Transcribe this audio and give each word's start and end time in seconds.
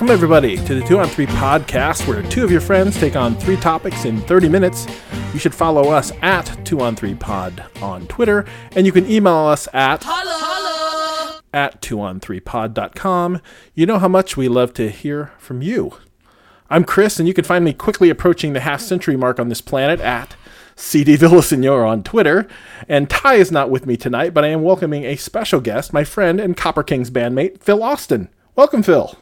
Welcome, 0.00 0.14
everybody, 0.14 0.56
to 0.56 0.74
the 0.74 0.80
2 0.86 0.98
on 0.98 1.08
3 1.08 1.26
podcast, 1.26 2.08
where 2.08 2.22
two 2.22 2.42
of 2.42 2.50
your 2.50 2.62
friends 2.62 2.98
take 2.98 3.16
on 3.16 3.34
three 3.34 3.58
topics 3.58 4.06
in 4.06 4.18
30 4.22 4.48
minutes. 4.48 4.86
You 5.34 5.38
should 5.38 5.54
follow 5.54 5.90
us 5.90 6.10
at 6.22 6.64
2 6.64 6.80
on 6.80 6.96
3 6.96 7.16
pod 7.16 7.62
on 7.82 8.06
Twitter, 8.06 8.46
and 8.74 8.86
you 8.86 8.92
can 8.92 9.06
email 9.10 9.34
us 9.34 9.68
at 9.74 10.02
at 11.52 11.82
2on3pod.com. 11.82 13.42
You 13.74 13.84
know 13.84 13.98
how 13.98 14.08
much 14.08 14.38
we 14.38 14.48
love 14.48 14.72
to 14.72 14.88
hear 14.88 15.32
from 15.36 15.60
you. 15.60 15.92
I'm 16.70 16.84
Chris, 16.84 17.18
and 17.18 17.28
you 17.28 17.34
can 17.34 17.44
find 17.44 17.62
me 17.62 17.74
quickly 17.74 18.08
approaching 18.08 18.54
the 18.54 18.60
half 18.60 18.80
century 18.80 19.18
mark 19.18 19.38
on 19.38 19.50
this 19.50 19.60
planet 19.60 20.00
at 20.00 20.34
CD 20.76 21.18
Villasenor 21.18 21.86
on 21.86 22.02
Twitter. 22.02 22.48
And 22.88 23.10
Ty 23.10 23.34
is 23.34 23.52
not 23.52 23.68
with 23.68 23.84
me 23.84 23.98
tonight, 23.98 24.32
but 24.32 24.46
I 24.46 24.48
am 24.48 24.62
welcoming 24.62 25.04
a 25.04 25.16
special 25.16 25.60
guest, 25.60 25.92
my 25.92 26.04
friend 26.04 26.40
and 26.40 26.56
Copper 26.56 26.82
Kings 26.82 27.10
bandmate, 27.10 27.60
Phil 27.60 27.82
Austin. 27.82 28.30
Welcome, 28.56 28.82
Phil. 28.82 29.14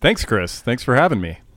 Thanks, 0.00 0.24
Chris. 0.24 0.60
Thanks 0.60 0.82
for 0.82 0.94
having 0.94 1.20
me. 1.20 1.38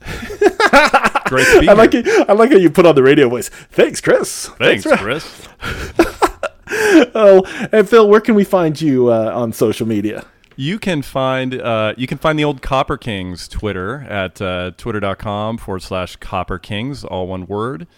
Great 1.26 1.46
to 1.46 1.60
be 1.60 1.68
I 1.68 1.74
like 1.74 1.92
here. 1.92 2.02
it. 2.04 2.28
I 2.28 2.32
like 2.32 2.50
how 2.50 2.56
you 2.56 2.70
put 2.70 2.86
on 2.86 2.94
the 2.94 3.02
radio 3.02 3.28
voice. 3.28 3.48
Thanks, 3.48 4.00
Chris. 4.00 4.46
Thanks, 4.58 4.84
for- 4.84 4.96
Chris. 4.96 5.48
Oh, 7.14 7.42
and 7.72 7.88
Phil, 7.88 8.08
where 8.08 8.20
can 8.20 8.36
we 8.36 8.44
find 8.44 8.80
you 8.80 9.08
uh, 9.08 9.32
on 9.34 9.52
social 9.52 9.86
media? 9.88 10.24
You 10.54 10.78
can 10.78 11.02
find 11.02 11.60
uh, 11.60 11.94
you 11.96 12.06
can 12.06 12.16
find 12.18 12.38
the 12.38 12.44
old 12.44 12.62
Copper 12.62 12.96
Kings 12.96 13.48
Twitter 13.48 14.02
at 14.08 14.40
uh, 14.40 14.70
twitter.com 14.76 15.58
forward 15.58 15.82
slash 15.82 16.14
Copper 16.16 16.58
Kings, 16.60 17.04
all 17.04 17.26
one 17.26 17.46
word. 17.46 17.88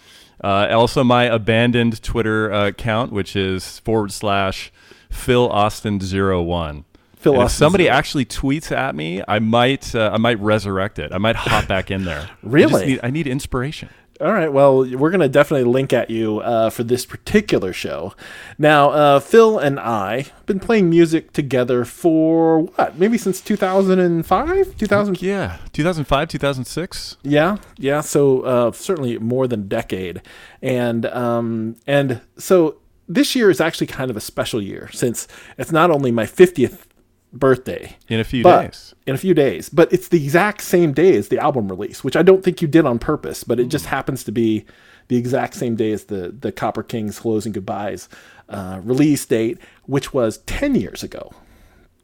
Uh, 0.43 0.69
also, 0.71 1.05
my 1.05 1.25
abandoned 1.25 2.03
Twitter 2.03 2.51
uh, 2.53 2.69
account, 2.69 3.13
which 3.13 3.37
is 3.37 3.79
forward 3.81 4.11
slash 4.11 4.73
Phil 5.11 5.49
Austin 5.51 6.01
zero 6.01 6.41
one. 6.43 6.85
Phil 7.23 7.41
if 7.43 7.51
somebody 7.51 7.85
zero- 7.85 7.95
actually 7.97 8.25
tweets 8.27 8.71
at 8.71 8.95
me, 8.95 9.23
I 9.27 9.39
might 9.39 9.95
uh, 9.95 10.11
I 10.13 10.19
might 10.19 10.39
resurrect 10.41 10.99
it. 10.99 11.13
I 11.13 11.19
might 11.19 11.37
hop 11.37 11.69
back 11.69 11.91
in 11.91 12.05
there. 12.05 12.21
I 12.31 12.37
Really? 12.43 12.87
need, 12.87 13.01
I 13.03 13.11
need 13.11 13.27
inspiration. 13.27 13.89
All 14.21 14.33
right. 14.33 14.53
Well, 14.53 14.79
we're 14.97 15.11
going 15.11 15.21
to 15.21 15.29
definitely 15.29 15.65
link 15.69 15.93
at 15.93 16.09
you 16.09 16.39
uh, 16.41 16.71
for 16.71 16.85
this 16.85 17.05
particular 17.05 17.73
show. 17.73 18.15
Now, 18.57 18.91
uh, 18.91 19.21
Phil 19.21 19.59
and 19.59 19.81
I 19.81 20.19
have 20.23 20.47
been 20.47 20.61
playing 20.61 20.89
music 20.91 21.33
together 21.33 21.85
for 21.85 22.61
what? 22.61 22.97
Maybe 22.99 23.19
since 23.19 23.41
2005? 23.41 24.77
2000? 24.77 25.23
Yeah, 25.23 25.59
2005, 25.73 26.29
2006. 26.29 27.17
Yeah, 27.23 27.57
yeah. 27.79 28.01
So 28.01 28.43
uh, 28.43 28.73
certainly 28.73 29.19
more 29.19 29.49
than 29.49 29.61
a 29.61 29.65
decade, 29.65 30.23
and 30.61 31.07
um, 31.07 31.77
and 31.87 32.21
so 32.37 32.77
this 33.09 33.35
year 33.35 33.51
is 33.51 33.61
actually 33.61 33.87
kind 33.89 34.11
of 34.11 34.17
a 34.17 34.21
special 34.21 34.63
year 34.63 34.89
since 34.93 35.27
it's 35.59 35.73
not 35.73 35.91
only 35.91 36.11
my 36.13 36.25
50th 36.27 36.85
birthday 37.33 37.97
In 38.09 38.21
a 38.21 38.25
few 38.25 38.43
but 38.43 38.63
days. 38.63 38.95
in 39.07 39.15
a 39.15 39.19
few 39.19 39.35
days, 39.35 39.69
but 39.69 39.93
it's 39.93 40.09
the 40.09 40.23
exact 40.23 40.61
same 40.61 40.93
day 40.93 41.17
as 41.17 41.29
the 41.29 41.39
album 41.39 41.69
release, 41.69 42.05
which 42.05 42.17
I 42.17 42.23
don't 42.23 42.45
think 42.45 42.61
you 42.61 42.69
did 42.69 42.85
on 42.87 42.99
purpose, 42.99 43.43
but 43.45 43.59
it 43.59 43.69
just 43.69 43.87
happens 43.87 44.23
to 44.25 44.33
be 44.33 44.65
the 45.09 45.17
exact 45.17 45.55
same 45.55 45.75
day 45.77 45.93
as 45.93 46.05
the 46.05 46.29
the 46.39 46.53
Copper 46.53 46.83
Kings 46.83 47.19
Hellos 47.21 47.45
and 47.47 47.55
Goodbyes 47.55 48.09
uh, 48.49 48.81
release 48.85 49.25
date, 49.27 49.59
which 49.87 50.13
was 50.13 50.39
10 50.39 50.75
years 50.75 51.03
ago. 51.03 51.33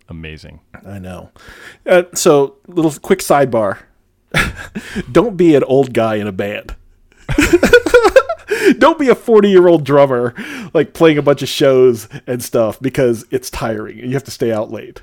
Amazing. 0.09 0.61
I 0.87 0.99
know. 0.99 1.31
Uh, 1.85 2.05
so, 2.15 2.57
little 2.67 2.93
quick 2.93 3.19
sidebar. 3.19 3.79
Don't 5.13 5.37
be 5.37 5.55
an 5.55 5.65
old 5.65 5.93
guy 5.93 6.15
in 6.17 6.27
a 6.27 6.33
band. 6.33 6.75
Don't 8.79 8.99
be 8.99 9.09
a 9.09 9.15
40 9.15 9.49
year 9.51 9.69
old 9.69 9.85
drummer, 9.85 10.35
like 10.75 10.95
playing 10.95 11.19
a 11.19 11.23
bunch 11.23 11.43
of 11.43 11.49
shows 11.49 12.09
and 12.27 12.43
stuff 12.43 12.81
because 12.81 13.27
it's 13.31 13.51
tiring 13.51 13.99
and 14.01 14.09
you 14.09 14.15
have 14.15 14.25
to 14.25 14.31
stay 14.31 14.51
out 14.53 14.71
late. 14.71 15.03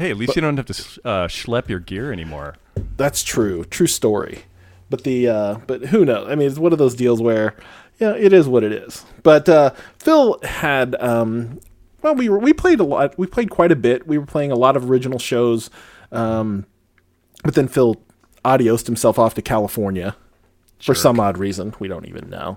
Hey, 0.00 0.10
at 0.10 0.16
least 0.16 0.34
you 0.34 0.40
don't 0.40 0.56
have 0.56 0.64
to 0.64 0.72
uh, 1.04 1.28
schlep 1.28 1.68
your 1.68 1.78
gear 1.78 2.10
anymore. 2.10 2.56
That's 2.96 3.22
true. 3.22 3.66
True 3.66 3.86
story. 3.86 4.44
But 4.88 5.04
the 5.04 5.28
uh, 5.28 5.54
but 5.66 5.84
who 5.86 6.06
knows? 6.06 6.26
I 6.26 6.36
mean, 6.36 6.48
it's 6.48 6.58
one 6.58 6.72
of 6.72 6.78
those 6.78 6.94
deals 6.94 7.20
where 7.20 7.54
yeah, 7.98 8.14
it 8.16 8.32
is 8.32 8.48
what 8.48 8.64
it 8.64 8.72
is. 8.72 9.04
But 9.22 9.46
uh, 9.46 9.74
Phil 9.98 10.40
had 10.42 10.94
um, 11.02 11.60
well, 12.00 12.14
we 12.14 12.30
were 12.30 12.38
we 12.38 12.54
played 12.54 12.80
a 12.80 12.84
lot. 12.84 13.18
We 13.18 13.26
played 13.26 13.50
quite 13.50 13.70
a 13.72 13.76
bit. 13.76 14.06
We 14.06 14.16
were 14.16 14.24
playing 14.24 14.52
a 14.52 14.56
lot 14.56 14.74
of 14.74 14.90
original 14.90 15.18
shows. 15.18 15.68
Um, 16.10 16.64
but 17.44 17.54
then 17.54 17.68
Phil 17.68 18.00
adiosed 18.42 18.86
himself 18.86 19.18
off 19.18 19.34
to 19.34 19.42
California 19.42 20.16
for 20.80 20.94
some 20.94 21.20
odd 21.20 21.36
reason. 21.36 21.74
We 21.78 21.88
don't 21.88 22.08
even 22.08 22.30
know. 22.30 22.56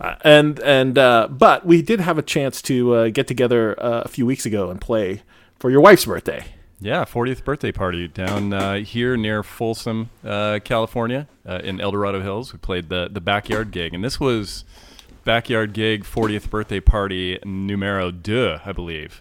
Uh, 0.00 0.14
and 0.24 0.58
and 0.60 0.96
uh, 0.96 1.28
but 1.30 1.66
we 1.66 1.82
did 1.82 2.00
have 2.00 2.16
a 2.16 2.22
chance 2.22 2.62
to 2.62 2.94
uh, 2.94 3.08
get 3.10 3.26
together 3.26 3.78
uh, 3.78 4.00
a 4.00 4.08
few 4.08 4.24
weeks 4.24 4.46
ago 4.46 4.70
and 4.70 4.80
play 4.80 5.20
for 5.58 5.70
your 5.70 5.82
wife's 5.82 6.06
birthday. 6.06 6.46
Yeah, 6.82 7.04
40th 7.04 7.44
birthday 7.44 7.72
party 7.72 8.08
down 8.08 8.52
uh, 8.54 8.76
here 8.76 9.16
near 9.16 9.42
Folsom, 9.42 10.08
uh, 10.24 10.60
California, 10.64 11.28
uh, 11.46 11.60
in 11.62 11.78
El 11.80 11.90
Dorado 11.90 12.22
Hills. 12.22 12.52
We 12.54 12.58
played 12.58 12.88
the 12.88 13.08
the 13.12 13.20
backyard 13.20 13.70
gig, 13.70 13.92
and 13.92 14.02
this 14.02 14.18
was 14.18 14.64
backyard 15.24 15.74
gig 15.74 16.04
40th 16.04 16.48
birthday 16.48 16.80
party 16.80 17.38
numero 17.44 18.10
deux, 18.10 18.58
I 18.64 18.72
believe. 18.72 19.20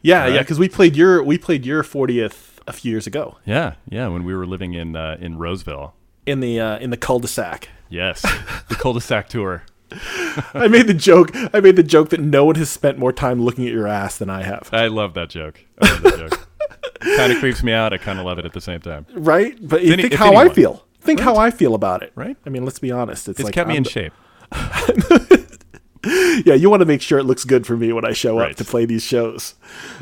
Yeah, 0.00 0.26
yeah, 0.28 0.38
because 0.40 0.60
we 0.60 0.68
played 0.68 0.94
your 0.96 1.22
we 1.24 1.38
played 1.38 1.66
your 1.66 1.82
40th 1.82 2.50
a 2.68 2.72
few 2.72 2.92
years 2.92 3.08
ago 3.08 3.38
Yeah, 3.44 3.74
yeah, 3.88 4.06
when 4.06 4.22
we 4.22 4.34
were 4.34 4.46
living 4.46 4.72
in 4.74 4.94
uh, 4.94 5.16
in 5.20 5.38
Roseville. 5.38 5.94
in 6.24 6.38
the 6.38 6.60
uh, 6.60 6.78
in 6.78 6.90
the 6.90 6.96
cul-de-sac. 6.96 7.68
Yes, 7.88 8.22
the 8.68 8.76
cul-de-sac 8.76 9.28
tour. 9.28 9.64
I 10.54 10.68
made 10.68 10.86
the 10.86 10.94
joke. 10.94 11.30
I 11.52 11.60
made 11.60 11.74
the 11.76 11.82
joke 11.82 12.10
that 12.10 12.20
no 12.20 12.44
one 12.44 12.54
has 12.54 12.70
spent 12.70 12.96
more 12.96 13.12
time 13.12 13.42
looking 13.42 13.66
at 13.66 13.72
your 13.72 13.86
ass 13.88 14.16
than 14.18 14.30
I 14.30 14.42
have. 14.44 14.70
I 14.72 14.86
love 14.86 15.14
that 15.14 15.28
joke. 15.30 15.64
I 15.80 15.90
love 15.92 16.02
that 16.04 16.18
joke. 16.30 16.48
kind 17.00 17.32
of 17.32 17.38
creeps 17.38 17.62
me 17.62 17.72
out. 17.72 17.92
I 17.92 17.98
kind 17.98 18.18
of 18.18 18.24
love 18.26 18.38
it 18.38 18.44
at 18.44 18.52
the 18.52 18.60
same 18.60 18.80
time. 18.80 19.06
Right? 19.14 19.56
But 19.60 19.82
you 19.84 19.92
any- 19.92 20.02
think 20.02 20.14
how 20.14 20.34
I 20.36 20.48
feel. 20.48 20.84
Think 21.00 21.20
how 21.20 21.36
I 21.36 21.50
feel 21.50 21.74
about 21.74 22.02
it. 22.02 22.12
Right. 22.14 22.36
I 22.46 22.50
mean, 22.50 22.64
let's 22.64 22.78
be 22.78 22.92
honest. 22.92 23.28
It's, 23.28 23.40
It's 23.40 23.44
like 23.46 23.54
kept 23.54 23.68
me 23.68 23.74
I'm 23.74 23.78
in 23.78 23.82
the- 23.84 23.90
shape. 23.90 24.12
yeah, 26.46 26.54
you 26.54 26.68
want 26.70 26.80
to 26.80 26.86
make 26.86 27.02
sure 27.02 27.18
it 27.18 27.24
looks 27.24 27.44
good 27.44 27.66
for 27.66 27.76
me 27.76 27.92
when 27.92 28.04
I 28.04 28.12
show 28.12 28.38
up 28.38 28.56
to 28.56 28.64
play 28.64 28.84
these 28.84 29.02
shows. 29.02 29.54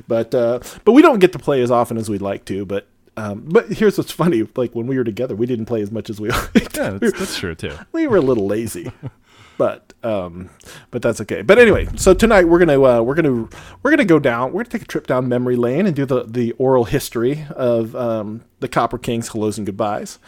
But 0.09 0.35
uh, 0.35 0.61
but 0.85 0.93
we 0.93 1.03
don't 1.03 1.19
get 1.19 1.33
to 1.33 1.39
play 1.39 1.63
as 1.63 1.71
often 1.71 1.97
as 1.99 2.09
we'd 2.09 2.23
like 2.23 2.45
to. 2.47 2.65
But 2.65 2.87
um, 3.17 3.45
but 3.47 3.69
here's 3.73 3.99
what's 3.99 4.11
funny: 4.13 4.47
like 4.57 4.75
when 4.75 4.87
we 4.87 4.97
were 4.97 5.05
together, 5.05 5.37
we 5.37 5.47
didn't 5.47 5.67
play 5.67 5.83
as 5.83 5.91
much 5.91 6.09
as 6.11 6.21
we. 6.21 6.31
liked. 6.55 6.77
Yeah, 6.77 6.91
that's, 6.91 7.19
that's 7.19 7.37
true 7.39 7.55
too. 7.55 7.77
we 7.93 8.07
were 8.07 8.17
a 8.17 8.23
little 8.23 8.47
lazy 8.47 8.91
but 9.59 9.90
um 10.03 10.49
but 10.91 11.03
that's 11.03 11.21
okay 11.21 11.43
but 11.43 11.59
anyway 11.59 11.87
so 11.97 12.15
tonight 12.15 12.45
we're 12.45 12.59
gonna 12.59 12.81
uh, 12.83 13.03
we're 13.03 13.15
gonna 13.15 13.49
we're 13.83 13.91
gonna 13.91 14.05
go 14.05 14.19
down 14.19 14.53
we're 14.53 14.63
gonna 14.63 14.71
take 14.71 14.83
a 14.83 14.87
trip 14.87 15.07
down 15.07 15.29
memory 15.29 15.57
lane 15.57 15.87
and 15.87 15.95
do 15.95 16.07
the 16.07 16.25
the 16.25 16.53
oral 16.53 16.85
history 16.85 17.47
of 17.51 17.95
um 17.95 18.43
the 18.61 18.69
copper 18.69 18.99
kings 18.99 19.29
hellos 19.29 19.59
and 19.59 19.67
goodbyes 19.67 20.19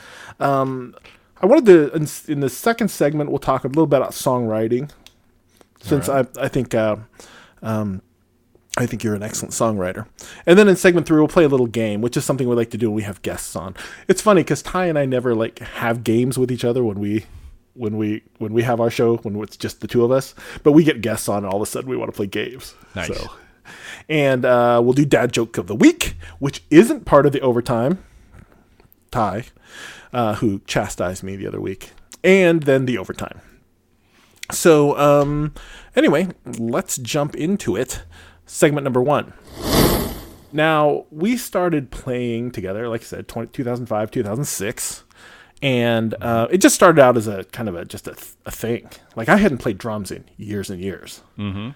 um 0.41 0.94
i 1.41 1.47
wanted 1.47 1.66
to 1.66 1.97
in, 1.97 2.06
in 2.28 2.41
the 2.41 2.50
second 2.50 2.88
segment 2.88 3.31
we'll 3.31 3.38
talk 3.38 3.65
a 3.65 3.69
little 3.69 3.87
bit 3.87 3.97
about 3.97 4.12
songwriting 4.12 4.91
since 5.81 6.09
i 6.09 6.27
i 6.38 6.49
think 6.49 6.75
uh 6.75 6.97
um 7.62 8.03
I 8.78 8.87
think 8.87 9.05
you're 9.05 9.15
an 9.15 9.22
excellent 9.22 9.53
songwriter. 9.53 10.06
And 10.47 10.59
then 10.59 10.66
in 10.66 10.77
segment 10.77 11.06
three, 11.06 11.19
we'll 11.19 11.28
play 11.28 11.44
a 11.44 11.49
little 11.49 11.66
game, 11.66 12.00
which 12.00 12.16
is 12.16 12.25
something 12.25 12.49
we 12.49 12.56
like 12.56 12.71
to 12.71 12.78
do 12.78 12.88
when 12.88 12.97
we 12.97 13.03
have 13.03 13.21
guests 13.21 13.55
on. 13.55 13.77
It's 14.09 14.22
funny 14.22 14.43
because 14.43 14.62
Ty 14.62 14.87
and 14.87 14.99
I 14.99 15.05
never 15.05 15.34
like 15.34 15.59
have 15.59 16.03
games 16.03 16.38
with 16.38 16.50
each 16.50 16.65
other 16.65 16.82
when 16.82 16.99
we 16.99 17.27
when 17.75 17.97
we 17.97 18.22
when 18.38 18.53
we 18.53 18.62
have 18.62 18.81
our 18.81 18.91
show 18.91 19.16
when 19.19 19.37
it's 19.43 19.56
just 19.56 19.81
the 19.81 19.88
two 19.88 20.05
of 20.05 20.10
us. 20.10 20.34
But 20.62 20.72
we 20.72 20.84
get 20.84 21.00
guests 21.00 21.28
on, 21.28 21.44
and 21.44 21.47
all 21.47 21.56
of 21.56 21.62
a 21.62 21.71
sudden 21.71 21.91
we 21.91 21.97
want 21.97 22.10
to 22.10 22.16
play 22.16 22.27
games. 22.27 22.75
Nice. 22.94 23.09
So, 23.09 23.31
and 24.09 24.44
uh, 24.44 24.81
we'll 24.83 24.93
do 24.93 25.05
dad 25.05 25.33
joke 25.33 25.59
of 25.59 25.66
the 25.66 25.75
week, 25.75 26.17
which 26.38 26.62
isn't 26.70 27.05
part 27.05 27.26
of 27.26 27.32
the 27.32 27.41
overtime. 27.41 28.02
Ty, 29.11 29.44
uh, 30.12 30.37
who 30.37 30.61
chastised 30.67 31.23
me 31.23 31.37
the 31.37 31.46
other 31.46 31.61
week, 31.61 31.91
and 32.25 32.62
then 32.62 32.87
the 32.87 32.96
overtime. 32.96 33.41
So, 34.50 34.99
um, 34.99 35.55
anyway, 35.94 36.29
let's 36.58 36.96
jump 36.99 37.35
into 37.35 37.76
it. 37.76 38.02
Segment 38.46 38.85
number 38.85 39.02
one. 39.02 39.32
Now, 40.52 41.06
we 41.11 41.38
started 41.38 41.91
playing 41.91 42.50
together, 42.50 42.88
like 42.88 43.00
I 43.00 43.05
said, 43.05 43.29
20, 43.29 43.52
2005, 43.52 44.11
2006. 44.11 45.05
And 45.62 46.14
uh, 46.20 46.49
it 46.50 46.59
just 46.59 46.75
started 46.75 47.00
out 47.00 47.17
as 47.17 47.29
a 47.29 47.44
kind 47.44 47.69
of 47.69 47.76
a 47.76 47.85
just 47.85 48.09
a, 48.09 48.14
th- 48.14 48.32
a 48.44 48.50
thing. 48.50 48.91
Like, 49.14 49.29
I 49.29 49.37
hadn't 49.37 49.59
played 49.59 49.79
drums 49.79 50.11
in 50.11 50.25
years 50.37 50.69
and 50.69 50.81
years. 50.81 51.23
Mm-hmm. 51.38 51.70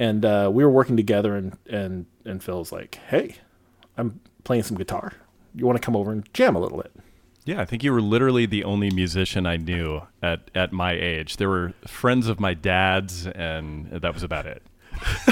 And 0.00 0.24
uh, 0.24 0.50
we 0.52 0.64
were 0.64 0.70
working 0.70 0.96
together, 0.96 1.36
and, 1.36 1.56
and, 1.70 2.06
and 2.24 2.42
Phil's 2.42 2.72
like, 2.72 2.96
hey, 3.08 3.36
I'm 3.96 4.20
playing 4.42 4.64
some 4.64 4.76
guitar. 4.76 5.12
You 5.54 5.64
want 5.64 5.80
to 5.80 5.84
come 5.84 5.94
over 5.94 6.10
and 6.10 6.28
jam 6.34 6.56
a 6.56 6.60
little 6.60 6.78
bit? 6.78 6.92
Yeah, 7.44 7.60
I 7.60 7.64
think 7.64 7.84
you 7.84 7.92
were 7.92 8.00
literally 8.00 8.46
the 8.46 8.64
only 8.64 8.90
musician 8.90 9.46
I 9.46 9.56
knew 9.56 10.02
at, 10.22 10.50
at 10.54 10.72
my 10.72 10.92
age. 10.92 11.36
There 11.36 11.48
were 11.48 11.74
friends 11.86 12.28
of 12.28 12.40
my 12.40 12.54
dad's, 12.54 13.26
and 13.26 13.90
that 13.90 14.14
was 14.14 14.22
about 14.22 14.46
it. 14.46 14.62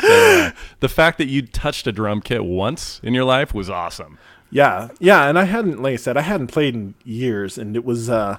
so, 0.00 0.08
uh, 0.08 0.50
the 0.80 0.88
fact 0.88 1.18
that 1.18 1.28
you 1.28 1.42
touched 1.42 1.86
a 1.86 1.92
drum 1.92 2.20
kit 2.20 2.44
once 2.44 3.00
in 3.02 3.14
your 3.14 3.24
life 3.24 3.54
was 3.54 3.70
awesome. 3.70 4.18
Yeah, 4.52 4.88
yeah, 5.00 5.28
and 5.28 5.38
I 5.38 5.44
hadn't, 5.44 5.82
like 5.82 5.94
I 5.94 5.96
said, 5.96 6.16
I 6.16 6.20
hadn't 6.20 6.48
played 6.48 6.74
in 6.74 6.94
years, 7.04 7.56
and 7.58 7.74
it 7.74 7.84
was, 7.84 8.08
uh, 8.10 8.36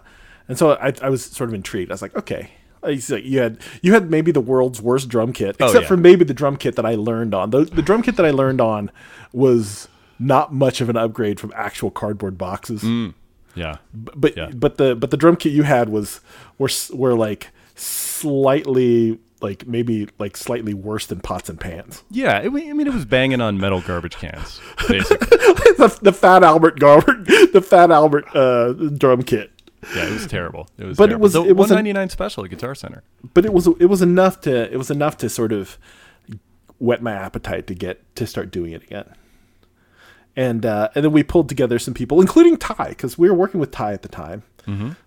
and 0.47 0.57
so 0.57 0.73
I, 0.73 0.93
I 1.01 1.09
was 1.09 1.25
sort 1.25 1.49
of 1.49 1.53
intrigued. 1.55 1.89
I 1.91 1.95
was 1.95 2.01
like, 2.03 2.15
okay, 2.15 2.51
like, 2.83 3.01
you 3.09 3.39
had, 3.39 3.57
you 3.81 3.93
had 3.93 4.11
maybe 4.11 4.31
the 4.31 4.39
world's 4.41 4.79
worst 4.81 5.09
drum 5.09 5.33
kit, 5.33 5.55
Oh, 5.59 5.65
except 5.65 5.83
yeah. 5.83 5.87
for 5.87 5.97
maybe 5.97 6.23
the 6.23 6.33
drum 6.33 6.55
kit 6.57 6.75
that 6.75 6.85
I 6.85 6.93
learned 6.95 7.33
on. 7.33 7.49
The, 7.49 7.65
the 7.65 7.81
drum 7.81 8.03
kit 8.03 8.15
that 8.17 8.25
I 8.27 8.31
learned 8.31 8.61
on 8.61 8.91
was 9.31 9.87
not 10.19 10.53
much 10.53 10.81
of 10.81 10.89
an 10.89 10.97
upgrade 10.97 11.39
from 11.39 11.51
actual 11.55 11.89
cardboard 11.89 12.37
boxes. 12.37 12.83
Yeah. 13.55 13.77
But 13.93 14.37
Yeah. 14.37 14.51
but 14.53 14.77
the 14.77 14.95
but 14.95 15.09
the 15.11 15.17
drum 15.17 15.35
kit 15.35 15.51
you 15.53 15.63
had 15.63 15.89
was 15.89 16.21
were 16.57 16.69
were 16.93 17.13
like 17.15 17.49
slightly 17.75 19.19
like 19.43 19.67
maybe 19.67 20.07
like 20.17 20.35
slightly 20.35 20.73
worse 20.73 21.05
than 21.05 21.19
pots 21.19 21.49
and 21.49 21.59
pans. 21.59 22.01
Yeah. 22.09 22.39
It, 22.39 22.47
I 22.47 22.49
mean, 22.49 22.87
it 22.87 22.93
was 22.93 23.05
banging 23.05 23.41
on 23.41 23.59
metal 23.59 23.81
garbage 23.81 24.15
cans, 24.15 24.59
basically. 24.87 25.27
the, 25.77 25.99
the 26.01 26.13
Fat 26.13 26.43
Albert 26.43 26.79
Garber, 26.79 27.23
the 27.51 27.61
Fat 27.61 27.91
Albert 27.91 28.25
uh, 28.35 28.71
drum 28.73 29.21
kit. 29.21 29.51
yeah, 29.95 30.07
it 30.07 30.13
was 30.13 30.25
terrible. 30.27 30.67
It 30.77 30.85
was 30.85 30.97
But 30.97 31.05
it 31.05 31.07
terrible. 31.09 31.23
was- 31.23 31.33
the 31.33 31.39
it 31.43 31.55
was 31.57 31.69
an- 31.71 31.75
199 31.75 32.09
special 32.09 32.43
at 32.45 32.49
Guitar 32.49 32.73
Center. 32.73 33.03
But 33.35 33.45
it 33.45 33.53
was 33.53 33.67
it 33.67 33.87
was 33.87 34.01
enough 34.01 34.41
to 34.41 34.71
it 34.73 34.77
was 34.77 34.89
enough 34.89 35.17
to 35.17 35.29
sort 35.29 35.51
of 35.51 35.77
whet 36.79 37.01
my 37.03 37.11
appetite 37.13 37.67
to 37.67 37.75
get 37.75 38.15
to 38.15 38.25
start 38.25 38.49
doing 38.49 38.71
it 38.71 38.83
again. 38.83 39.13
And 40.35 40.65
uh, 40.65 40.89
and 40.95 41.05
then 41.05 41.11
we 41.11 41.21
pulled 41.21 41.47
together 41.47 41.77
some 41.77 41.93
people, 41.93 42.19
including 42.19 42.57
Ty, 42.57 42.89
because 42.89 43.17
we 43.19 43.29
were 43.29 43.35
working 43.35 43.59
with 43.59 43.69
Ty 43.71 43.93
at 43.93 44.01
the 44.01 44.07
time. 44.09 44.43